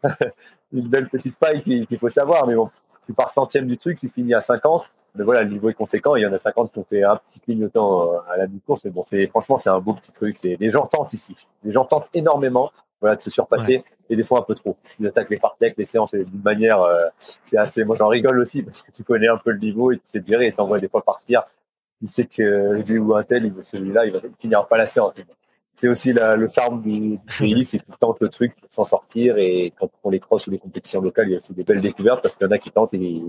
[0.72, 2.46] une belle petite paille qu'il faut savoir.
[2.46, 2.70] Mais bon,
[3.06, 4.90] tu pars centième du truc, tu finis à 50.
[5.16, 6.16] Mais voilà, le niveau est conséquent.
[6.16, 8.84] Il y en a 50 qui ont fait un petit clignotant euh, à la mi-course.
[8.84, 10.36] Mais bon, c'est, franchement, c'est un beau petit truc.
[10.36, 11.36] C'est, les gens tentent ici.
[11.64, 12.70] Les gens tentent énormément,
[13.00, 13.84] voilà, de se surpasser.
[14.08, 14.76] Et des fois un peu trop.
[15.00, 17.06] Ils attaquent les partecs, les séances d'une manière, euh,
[17.44, 19.96] c'est assez, moi j'en rigole aussi parce que tu connais un peu le niveau et
[19.96, 21.42] tu sais gérer et t'envoies des fois partir.
[22.00, 25.12] Tu sais que lui ou un tel, il- celui-là, il va finir pas la séance.
[25.78, 29.36] C'est aussi la- le charme du, pays, c'est qu'ils tentent le truc pour s'en sortir
[29.36, 31.82] et quand on les cross ou les compétitions locales, il y a aussi des belles
[31.82, 33.22] découvertes parce qu'il y en a qui tentent et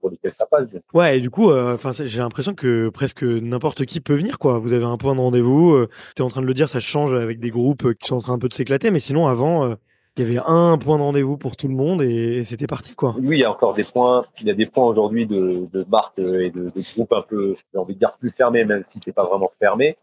[0.00, 0.68] pour lesquels ça passe.
[0.94, 4.58] Ouais, et du coup, euh, enfin, j'ai l'impression que presque n'importe qui peut venir, quoi.
[4.60, 5.72] Vous avez un point de rendez-vous.
[5.74, 8.16] Euh, T'es en train de le dire, ça change avec des groupes euh, qui sont
[8.16, 9.74] en train un peu de s'éclater, mais sinon, avant, euh,
[10.16, 12.94] il y avait un point de rendez-vous pour tout le monde et, et c'était parti,
[12.94, 13.14] quoi.
[13.20, 14.24] Oui, il y a encore des points.
[14.40, 17.54] Il y a des points aujourd'hui de, de marques et de, de groupes un peu,
[17.72, 19.96] j'ai envie de dire plus fermés, même si c'est pas vraiment fermé.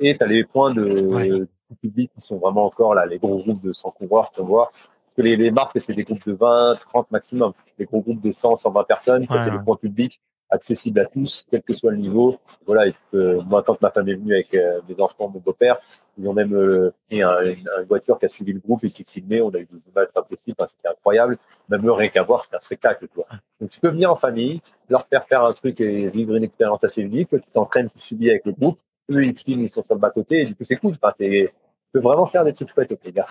[0.00, 1.30] Et tu as les points de Ouais.
[1.80, 4.70] public qui sont vraiment encore là, les gros groupes de 100 coureurs qu'on voit.
[5.04, 7.52] Parce que les, les marques, c'est des groupes de 20, 30 maximum.
[7.78, 9.58] Les gros groupes de 100, 120 personnes, ça Ouais, c'est ouais.
[9.58, 10.20] des points publics
[10.50, 12.36] accessibles à tous, quel que soit le niveau.
[12.66, 15.78] Voilà, et que, moi, quand ma femme est venue avec euh, mes enfants, mon beau-père,
[16.18, 18.90] ils ont même euh, pris un- une, une voiture qui a suivi le groupe et
[18.90, 19.40] qui filmait.
[19.40, 21.38] On a eu des images pas possibles, enfin, c'était incroyable.
[21.70, 23.26] Même eux, rien qu'à voir, c'était un spectacle, tu vois.
[23.62, 24.60] Donc, tu peux venir en famille,
[24.90, 27.30] leur faire faire un truc et vivre une expérience assez unique.
[27.30, 28.78] Tu t'entraînes, tu subis avec le groupe.
[29.12, 30.94] Eux, ils te filment, ils sont sur le bas-côté et du coup, c'est cool.
[31.02, 31.48] Enfin, tu
[31.92, 33.26] peux vraiment faire des trucs chouettes, les gars.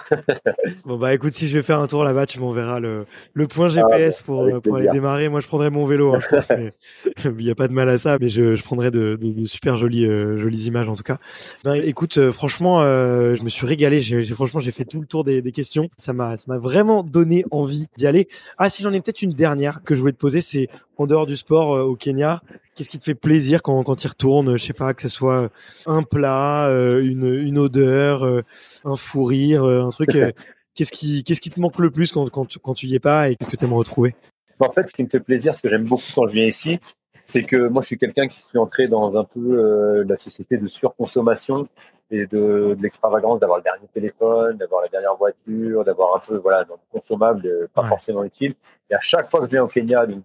[0.86, 3.68] Bon, bah, écoute, si je vais faire un tour là-bas, tu m'enverras le, le point
[3.68, 5.30] GPS pour, Ah, avec euh, pour aller démarrer.
[5.30, 6.74] Moi, je prendrai mon vélo, hein, je pense, mais
[7.26, 9.44] il n'y a pas de mal à ça, mais je, je prendrai de, de, de
[9.46, 11.18] super jolies, euh, jolies images, en tout cas.
[11.64, 14.00] Ben, écoute, euh, franchement, euh, je me suis régalé.
[14.00, 15.90] J'ai, j'ai- franchement, j'ai fait tout le tour des, des questions.
[15.98, 18.28] Ça m'a, ça m'a vraiment donné envie d'y aller.
[18.60, 20.68] Ah, si j'en ai peut-être une dernière que je voulais te poser, c'est
[20.98, 22.42] en dehors du sport euh, au Kenya,
[22.76, 25.10] Qu'est-ce qui te fait plaisir quand, quand tu y retournes Je sais pas, que ce
[25.10, 25.50] soit
[25.86, 28.44] un plat, euh, une, une odeur, euh,
[28.86, 30.10] un fou rire, euh, un truc.
[30.76, 33.30] qu'est-ce qui, qu'est-ce qui te manque le plus quand, quand, quand tu y es pas
[33.30, 34.16] et qu'est-ce que tu aimes retrouver
[34.60, 36.80] En fait, ce qui me fait plaisir, ce que j'aime beaucoup quand je viens ici,
[37.26, 40.68] c'est que moi, je suis quelqu'un qui suis entré dans un peu la société de
[40.68, 41.68] surconsommation
[42.10, 46.38] et de, de l'extravagance d'avoir le dernier téléphone, d'avoir la dernière voiture, d'avoir un peu
[46.38, 48.54] voilà dans le consommable, pas forcément utile.
[48.90, 50.24] Et à chaque fois que je viens au Kenya, donc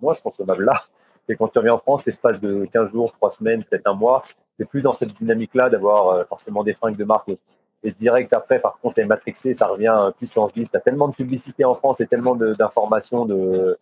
[0.00, 0.84] moi ce consommable là,
[1.28, 4.24] et quand tu reviens en France, l'espace de 15 jours, 3 semaines, peut-être un mois,
[4.58, 7.30] c'est plus dans cette dynamique-là d'avoir euh, forcément des fringues de marque.
[7.84, 10.70] Et direct après, par contre, les matrixé, ça revient à puissance 10.
[10.70, 13.76] Tu as tellement de publicité en France et tellement d'informations de,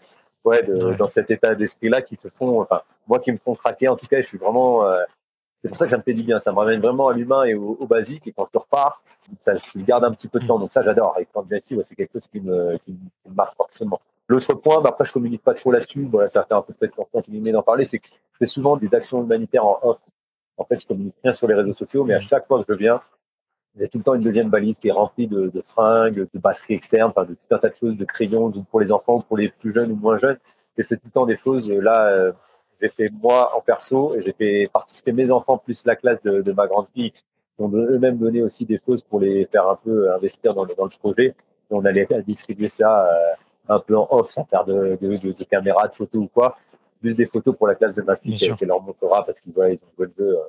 [0.45, 3.89] ouais, de, dans cet état d'esprit-là qui te font, enfin, moi qui me font craquer,
[3.89, 5.03] en tout cas, je suis vraiment, euh,
[5.63, 6.39] c'est pour ça que ça me fait du bien.
[6.39, 8.27] Ça me ramène vraiment à l'humain et au, basique.
[8.27, 9.03] Et quand tu repars,
[9.39, 10.59] ça, je garde un petit peu de temps.
[10.59, 11.15] Donc ça, j'adore.
[11.17, 12.97] Avec Candidative, c'est quelque chose qui me, qui
[13.27, 14.01] me marque forcément.
[14.31, 16.95] L'autre point, bah après je communique pas trop là-dessus, voilà, ça fait un peu peut-être
[17.25, 18.07] qu'il d'en parler, c'est que
[18.41, 19.99] je souvent des actions humanitaires en off.
[20.57, 22.79] En fait, je communique rien sur les réseaux sociaux, mais à chaque fois que je
[22.79, 23.01] viens,
[23.83, 27.11] a tout le temps une deuxième valise qui est remplie de, fringues, de batteries externes,
[27.11, 29.73] enfin de tout un tas de choses, de crayons pour les enfants, pour les plus
[29.73, 30.39] jeunes ou moins jeunes.
[30.79, 31.69] Et c'est tout le temps des choses.
[31.69, 32.31] Là, euh,
[32.81, 36.53] j'ai fait moi en perso et j'ai fait participer mes enfants plus la classe de,
[36.53, 37.21] ma grande fille, qui
[37.59, 41.27] ont eux-mêmes donné aussi des choses pour les faire un peu investir dans le, projet.
[41.27, 41.35] Et
[41.71, 43.09] on allait distribuer ça.
[43.09, 43.35] Euh,
[43.71, 46.59] un peu en off, sans faire de, de, de, de caméra, de photos ou quoi.
[47.03, 49.71] Juste des photos pour la classe de ma fille qui, leur montrera parce qu'ils voient,
[49.71, 50.43] ils ont le jeu euh,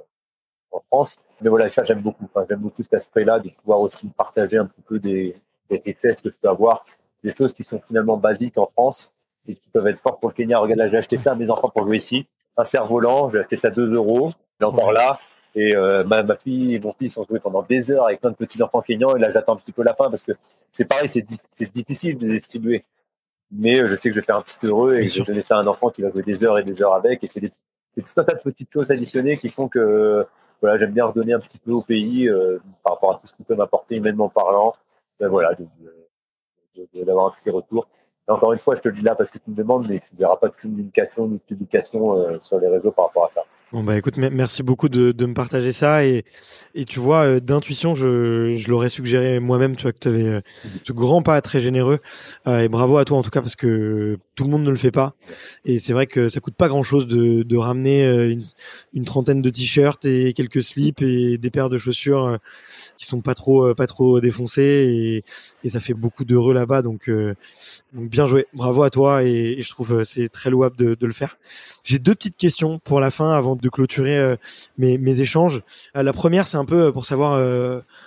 [0.72, 1.20] en France.
[1.40, 2.26] Mais voilà, ça, j'aime beaucoup.
[2.26, 5.36] Enfin, j'aime beaucoup cet aspect-là de pouvoir aussi partager un petit peu des,
[5.70, 6.84] des effets, ce que je peux avoir,
[7.24, 9.14] des choses qui sont finalement basiques en France
[9.48, 10.60] et qui peuvent être fortes pour le Kenya.
[10.60, 12.26] Regarde, là, j'ai acheté ça à mes enfants pour jouer ici.
[12.58, 14.32] Un cerf-volant, j'ai acheté ça 2 euros.
[14.60, 15.20] Il est encore là.
[15.54, 18.32] Et euh, ma, ma, fille et mon fils ont joué pendant des heures avec plein
[18.32, 19.16] de petits enfants kenyans.
[19.16, 20.32] Et là, j'attends un petit peu la fin parce que
[20.72, 22.84] c'est pareil, c'est difficile de distribuer
[23.52, 25.42] mais euh, je sais que je vais faire un petit heureux et je vais donner
[25.42, 27.24] ça à un enfant qui va jouer des heures et des heures avec.
[27.24, 27.52] Et c'est tout
[28.18, 30.26] un tas de petites choses additionnées qui font que
[30.62, 33.34] voilà, j'aime bien redonner un petit peu au pays euh, par rapport à tout ce
[33.34, 34.76] qu'il peut m'apporter humainement parlant.
[35.20, 35.56] Ben voilà,
[36.94, 37.88] d'avoir un petit retour.
[38.28, 40.00] Et encore une fois, je te le dis là parce que tu me demandes, mais
[40.00, 43.26] tu ne verras pas de communication ni de publication euh, sur les réseaux par rapport
[43.26, 43.42] à ça.
[43.72, 46.26] Bon bah écoute, merci beaucoup de, de me partager ça et,
[46.76, 50.26] et tu vois euh, d'intuition, je, je l'aurais suggéré moi-même, tu vois que tu avais
[50.26, 50.42] euh,
[50.86, 52.00] ce grand pas très généreux.
[52.48, 54.76] Euh, et bravo à toi en tout cas parce que tout le monde ne le
[54.76, 55.14] fait pas.
[55.64, 58.04] Et c'est vrai que ça coûte pas grand-chose de, de ramener
[58.94, 62.40] une, trentaine de t-shirts et quelques slips et des paires de chaussures
[62.98, 65.24] qui sont pas trop pas trop défoncées
[65.64, 66.82] et, et ça fait beaucoup d'heureux là-bas.
[66.82, 70.96] Donc, donc bien joué, bravo à toi et, et je trouve c'est très louable de,
[70.96, 71.38] de le faire.
[71.86, 74.36] J'ai deux petites questions pour la fin avant de clôturer euh,
[74.78, 75.62] mes, mes, échanges.
[75.96, 77.22] Euh, la première, c'est un peu euh, pour savoir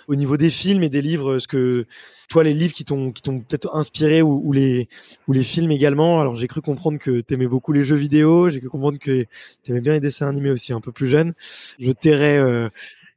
[0.07, 1.85] au niveau des films et des livres, ce que
[2.29, 4.87] toi, les livres qui t'ont qui t'ont peut-être inspiré ou, ou, les
[5.27, 6.21] ou les films également.
[6.21, 9.25] Alors j'ai cru comprendre que t'aimais beaucoup les jeux vidéo, j'ai cru comprendre que
[9.63, 11.33] t'aimais bien les dessins animés aussi, un peu plus jeune.
[11.79, 12.69] Je tairais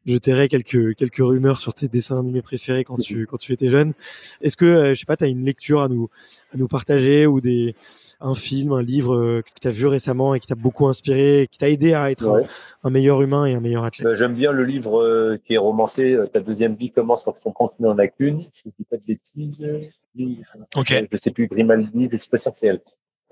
[0.06, 3.70] je tairais quelques quelques rumeurs sur tes dessins animés préférés quand tu quand tu étais
[3.70, 3.92] jeune.
[4.40, 6.08] Est-ce que je sais pas, tu as une lecture à nous
[6.52, 7.74] à nous partager ou des
[8.20, 11.48] un film, un livre euh, que tu as vu récemment et qui t'a beaucoup inspiré,
[11.50, 12.44] qui t'a aidé à être
[12.82, 15.58] un, meilleur humain et un meilleur athlète euh, J'aime bien le livre euh, qui est
[15.58, 18.40] romancé, Ta deuxième vie commence quand ton compte n'en a qu'une.
[18.40, 19.66] Je ne dis pas de bêtises.
[20.76, 20.92] Ok.
[21.10, 22.80] Je sais plus, Grimaldi, je suis pas sûr que c'est elle.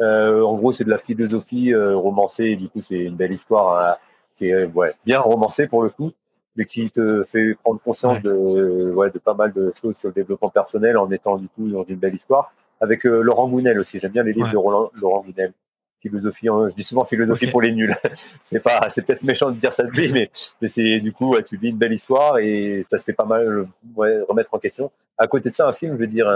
[0.01, 3.99] en gros, c'est de la philosophie romancée, et du coup, c'est une belle histoire
[4.39, 6.13] qui est ouais, bien romancée pour le coup,
[6.57, 10.15] mais qui te fait prendre conscience de, ouais, de pas mal de choses sur le
[10.15, 13.99] développement personnel en étant du coup dans une belle histoire avec euh, Laurent Gounel aussi.
[13.99, 15.53] J'aime bien les livres de Roland, Laurent Gounel.
[16.01, 17.97] Philosophie, hein, je dis souvent philosophie pour les nuls.
[18.43, 20.31] c'est pas, c'est peut-être méchant de dire ça de lui, mais,
[20.61, 23.67] mais c'est du coup, tu vis une belle histoire et ça te fait pas mal
[23.97, 24.93] ouais, remettre en question.
[25.19, 26.29] À côté de ça, un film, je veux dire,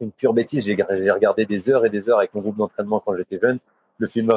[0.00, 0.64] une pure bêtise.
[0.64, 0.74] J'ai,
[1.10, 3.58] regardé des heures et des heures avec mon groupe d'entraînement quand j'étais jeune.
[3.98, 4.32] Le film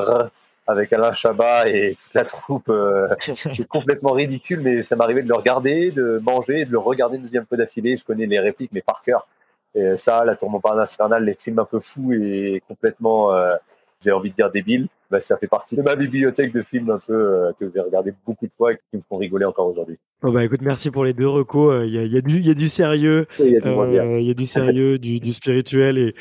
[0.65, 5.27] avec Alain Chabat et toute la troupe, euh, c'est complètement ridicule, mais ça m'arrivait de
[5.27, 7.98] le regarder, de manger, de le regarder une deuxième fois d'affilée.
[7.98, 9.27] Je connais les répliques, mais par cœur.
[9.76, 13.56] Et ça, la tour Montparnasse infernale, les films un peu fous et complètement, euh,
[14.02, 16.99] j'ai envie de dire débiles, bah, ça fait partie de ma bibliothèque de films un
[16.99, 19.98] peu euh, que j'ai regardé beaucoup de fois et qui me font rigoler encore aujourd'hui.
[20.26, 21.74] Oh bah écoute, merci pour les deux recos.
[21.74, 23.68] Euh, il y a, y, a du, y a du sérieux, il y a du,
[23.68, 26.16] euh, y a du sérieux, du, du spirituel et,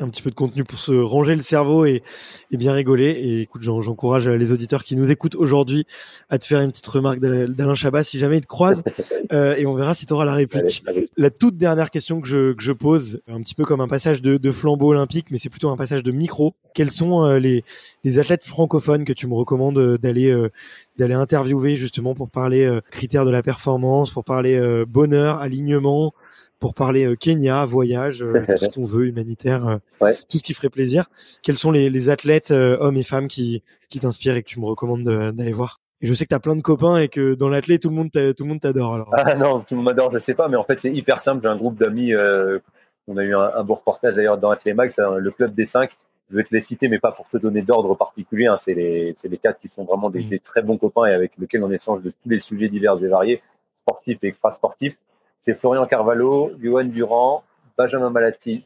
[0.00, 2.02] un petit peu de contenu pour se ranger le cerveau et,
[2.50, 3.10] et bien rigoler.
[3.10, 5.84] Et écoute, j'encourage les auditeurs qui nous écoutent aujourd'hui
[6.30, 8.82] à te faire une petite remarque d'Alain Chabat si jamais ils te croisent
[9.34, 10.82] euh, et on verra si tu auras la réplique.
[11.18, 14.22] La toute dernière question que je, que je pose, un petit peu comme un passage
[14.22, 16.54] de, de flambeau olympique, mais c'est plutôt un passage de micro.
[16.74, 17.64] Quels sont euh, les,
[18.02, 20.34] les athlètes francophones que tu me recommandes d'aller
[20.98, 26.12] d'aller interviewer justement pour parler critères de la performance, pour parler euh, bonheur, alignement,
[26.60, 30.14] pour parler euh, Kenya, voyage, euh, tout ce qu'on veut, humanitaire, euh, Ouais.
[30.28, 31.06] tout ce qui ferait plaisir.
[31.42, 34.60] Quels sont les, les athlètes, euh, hommes et femmes, qui, qui t'inspirent et que tu
[34.60, 35.80] me recommandes de- d'aller voir?
[36.00, 37.94] Et je sais que tu as plein de copains et que dans l'athlète, tout le
[37.94, 38.94] monde tout le monde t'adore.
[38.94, 41.20] Alors, Ah non, tout le monde m'adore, je sais pas, mais en fait c'est hyper
[41.20, 41.40] simple.
[41.44, 42.12] J'ai un groupe d'amis.
[42.12, 42.58] euh,
[43.06, 45.90] on a eu un, un beau reportage d'ailleurs dans Athlé un- le club des cinq.
[46.32, 48.46] Je vais te les citer, mais pas pour te donner d'ordre particulier.
[48.46, 48.56] hein.
[48.58, 50.28] C'est les, quatre qui sont vraiment des, Mhm.
[50.30, 53.06] des très bons copains et avec lesquels on échange de tous les sujets divers et
[53.08, 53.42] variés,
[53.76, 54.96] sportifs et extra-sportifs.
[55.42, 57.44] C'est Florian Carvalho, Johan Durand,
[57.76, 58.64] Benjamin Malati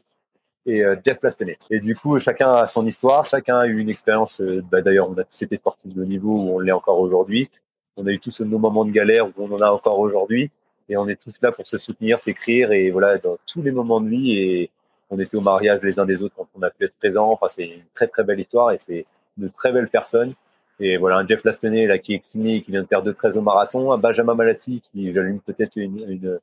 [0.65, 1.57] et euh, Jeff Plastenay.
[1.69, 4.39] Et du coup, chacun a son histoire, chacun a eu une expérience.
[4.41, 7.49] euh, bah, D'ailleurs, on a tous été sportifs de niveau où on l'est encore aujourd'hui.
[7.97, 10.51] On a eu tous nos moments de galère où on en a encore aujourd'hui.
[10.87, 13.99] Et on est tous là pour se soutenir, s'écrire et voilà, dans tous les moments
[13.99, 14.37] de vie.
[14.37, 14.69] Et
[15.09, 17.31] on était au mariage les uns des autres quand on a pu être présent.
[17.31, 19.05] Enfin, c'est une très très belle histoire et c'est
[19.37, 20.33] de très belles personnes.
[20.79, 23.41] Et voilà, un Jeff Lastenay là qui est kiné, qui vient de perdre 13 au
[23.41, 26.39] marathon, un Benjamin Malati qui j'allume peut-être une, une,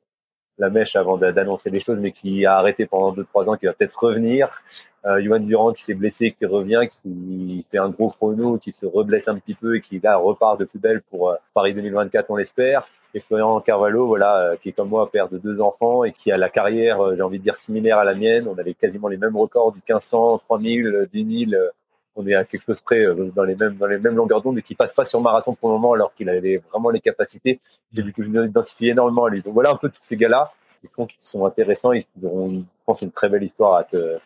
[0.57, 3.65] la mèche avant d'a- d'annoncer les choses, mais qui a arrêté pendant 2-3 ans, qui
[3.65, 4.49] va peut-être revenir.
[5.05, 8.85] Euh, Johan Durand qui s'est blessé, qui revient, qui fait un gros chrono, qui se
[8.85, 12.25] reblesse un petit peu et qui là repart de plus belle pour euh, Paris 2024,
[12.29, 12.87] on l'espère.
[13.13, 16.31] Et Florian Carvalho, voilà, euh, qui est comme moi, père de deux enfants et qui
[16.31, 18.47] a la carrière, euh, j'ai envie de dire, similaire à la mienne.
[18.47, 21.61] On avait quasiment les mêmes records du 1500, 3000, euh, 10 000.
[22.15, 24.57] On est à quelque chose près euh, dans les mêmes dans les mêmes longueurs d'onde
[24.57, 27.59] et qui passe pas sur marathon pour le moment alors qu'il avait vraiment les capacités.
[27.93, 29.41] J'ai du coup je m'identifie énormément à lui.
[29.41, 30.51] Donc voilà un peu tous ces gars-là
[30.81, 33.83] qui font qui sont intéressants et qui auront, je pense, une très belle histoire à
[33.83, 34.17] te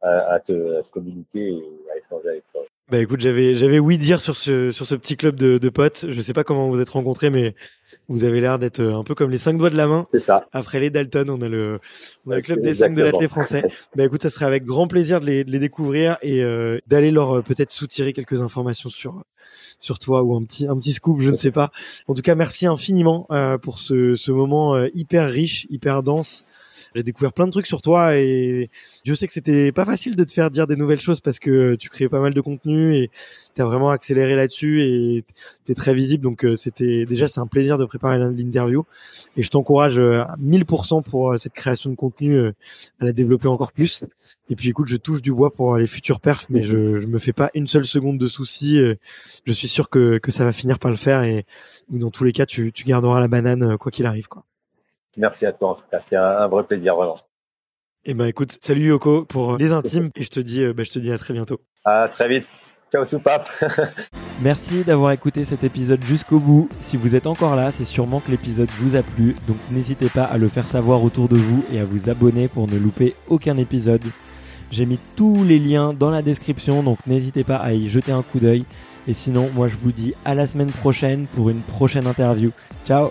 [0.00, 2.62] à te, à te communiquer et à échanger avec toi.
[2.90, 6.06] Bah écoute, j'avais j'avais oui dire sur ce sur ce petit club de, de potes.
[6.08, 7.54] Je sais pas comment vous êtes rencontrés, mais
[8.08, 10.06] vous avez l'air d'être un peu comme les cinq doigts de la main.
[10.14, 10.46] C'est ça.
[10.52, 11.80] Après les Dalton, on a le
[12.24, 13.62] on a le club des cinq de l'athlète français.
[13.94, 17.10] Bah écoute, ça serait avec grand plaisir de les, de les découvrir et euh, d'aller
[17.10, 19.22] leur euh, peut-être soutirer quelques informations sur
[19.78, 21.70] sur toi ou un petit un petit scoop, je ne sais pas.
[22.06, 26.46] En tout cas, merci infiniment euh, pour ce ce moment euh, hyper riche, hyper dense.
[26.94, 28.70] J'ai découvert plein de trucs sur toi et
[29.04, 31.74] je sais que c'était pas facile de te faire dire des nouvelles choses parce que
[31.76, 33.10] tu créais pas mal de contenu et
[33.54, 35.24] t'as vraiment accéléré là-dessus et
[35.64, 36.22] t'es très visible.
[36.22, 38.84] Donc euh, c'était déjà c'est un plaisir de préparer l'interview
[39.36, 42.52] et je t'encourage euh, à 1000% pour euh, cette création de contenu euh,
[43.00, 44.04] à la développer encore plus.
[44.50, 47.18] Et puis écoute, je touche du bois pour les futurs perfs, mais je, je me
[47.18, 48.78] fais pas une seule seconde de souci.
[48.78, 48.94] euh,
[49.46, 51.44] Je suis sûr que, que ça va finir par le faire et
[51.90, 54.28] dans tous les cas, tu, tu garderas la banane euh, quoi qu'il arrive.
[54.28, 54.44] Quoi.
[55.18, 56.00] Merci à toi en tout cas.
[56.08, 57.18] C'est un, un vrai plaisir vraiment.
[58.04, 60.90] Et ben écoute, salut Yoko pour les intimes et je te dis, euh, bah, je
[60.90, 61.60] te dis à très bientôt.
[61.84, 62.46] À très vite.
[62.90, 63.50] Ciao soupape.
[64.42, 66.68] Merci d'avoir écouté cet épisode jusqu'au bout.
[66.80, 70.24] Si vous êtes encore là, c'est sûrement que l'épisode vous a plu, donc n'hésitez pas
[70.24, 73.58] à le faire savoir autour de vous et à vous abonner pour ne louper aucun
[73.58, 74.04] épisode.
[74.70, 78.22] J'ai mis tous les liens dans la description, donc n'hésitez pas à y jeter un
[78.22, 78.64] coup d'œil.
[79.06, 82.52] Et sinon, moi je vous dis à la semaine prochaine pour une prochaine interview.
[82.86, 83.10] Ciao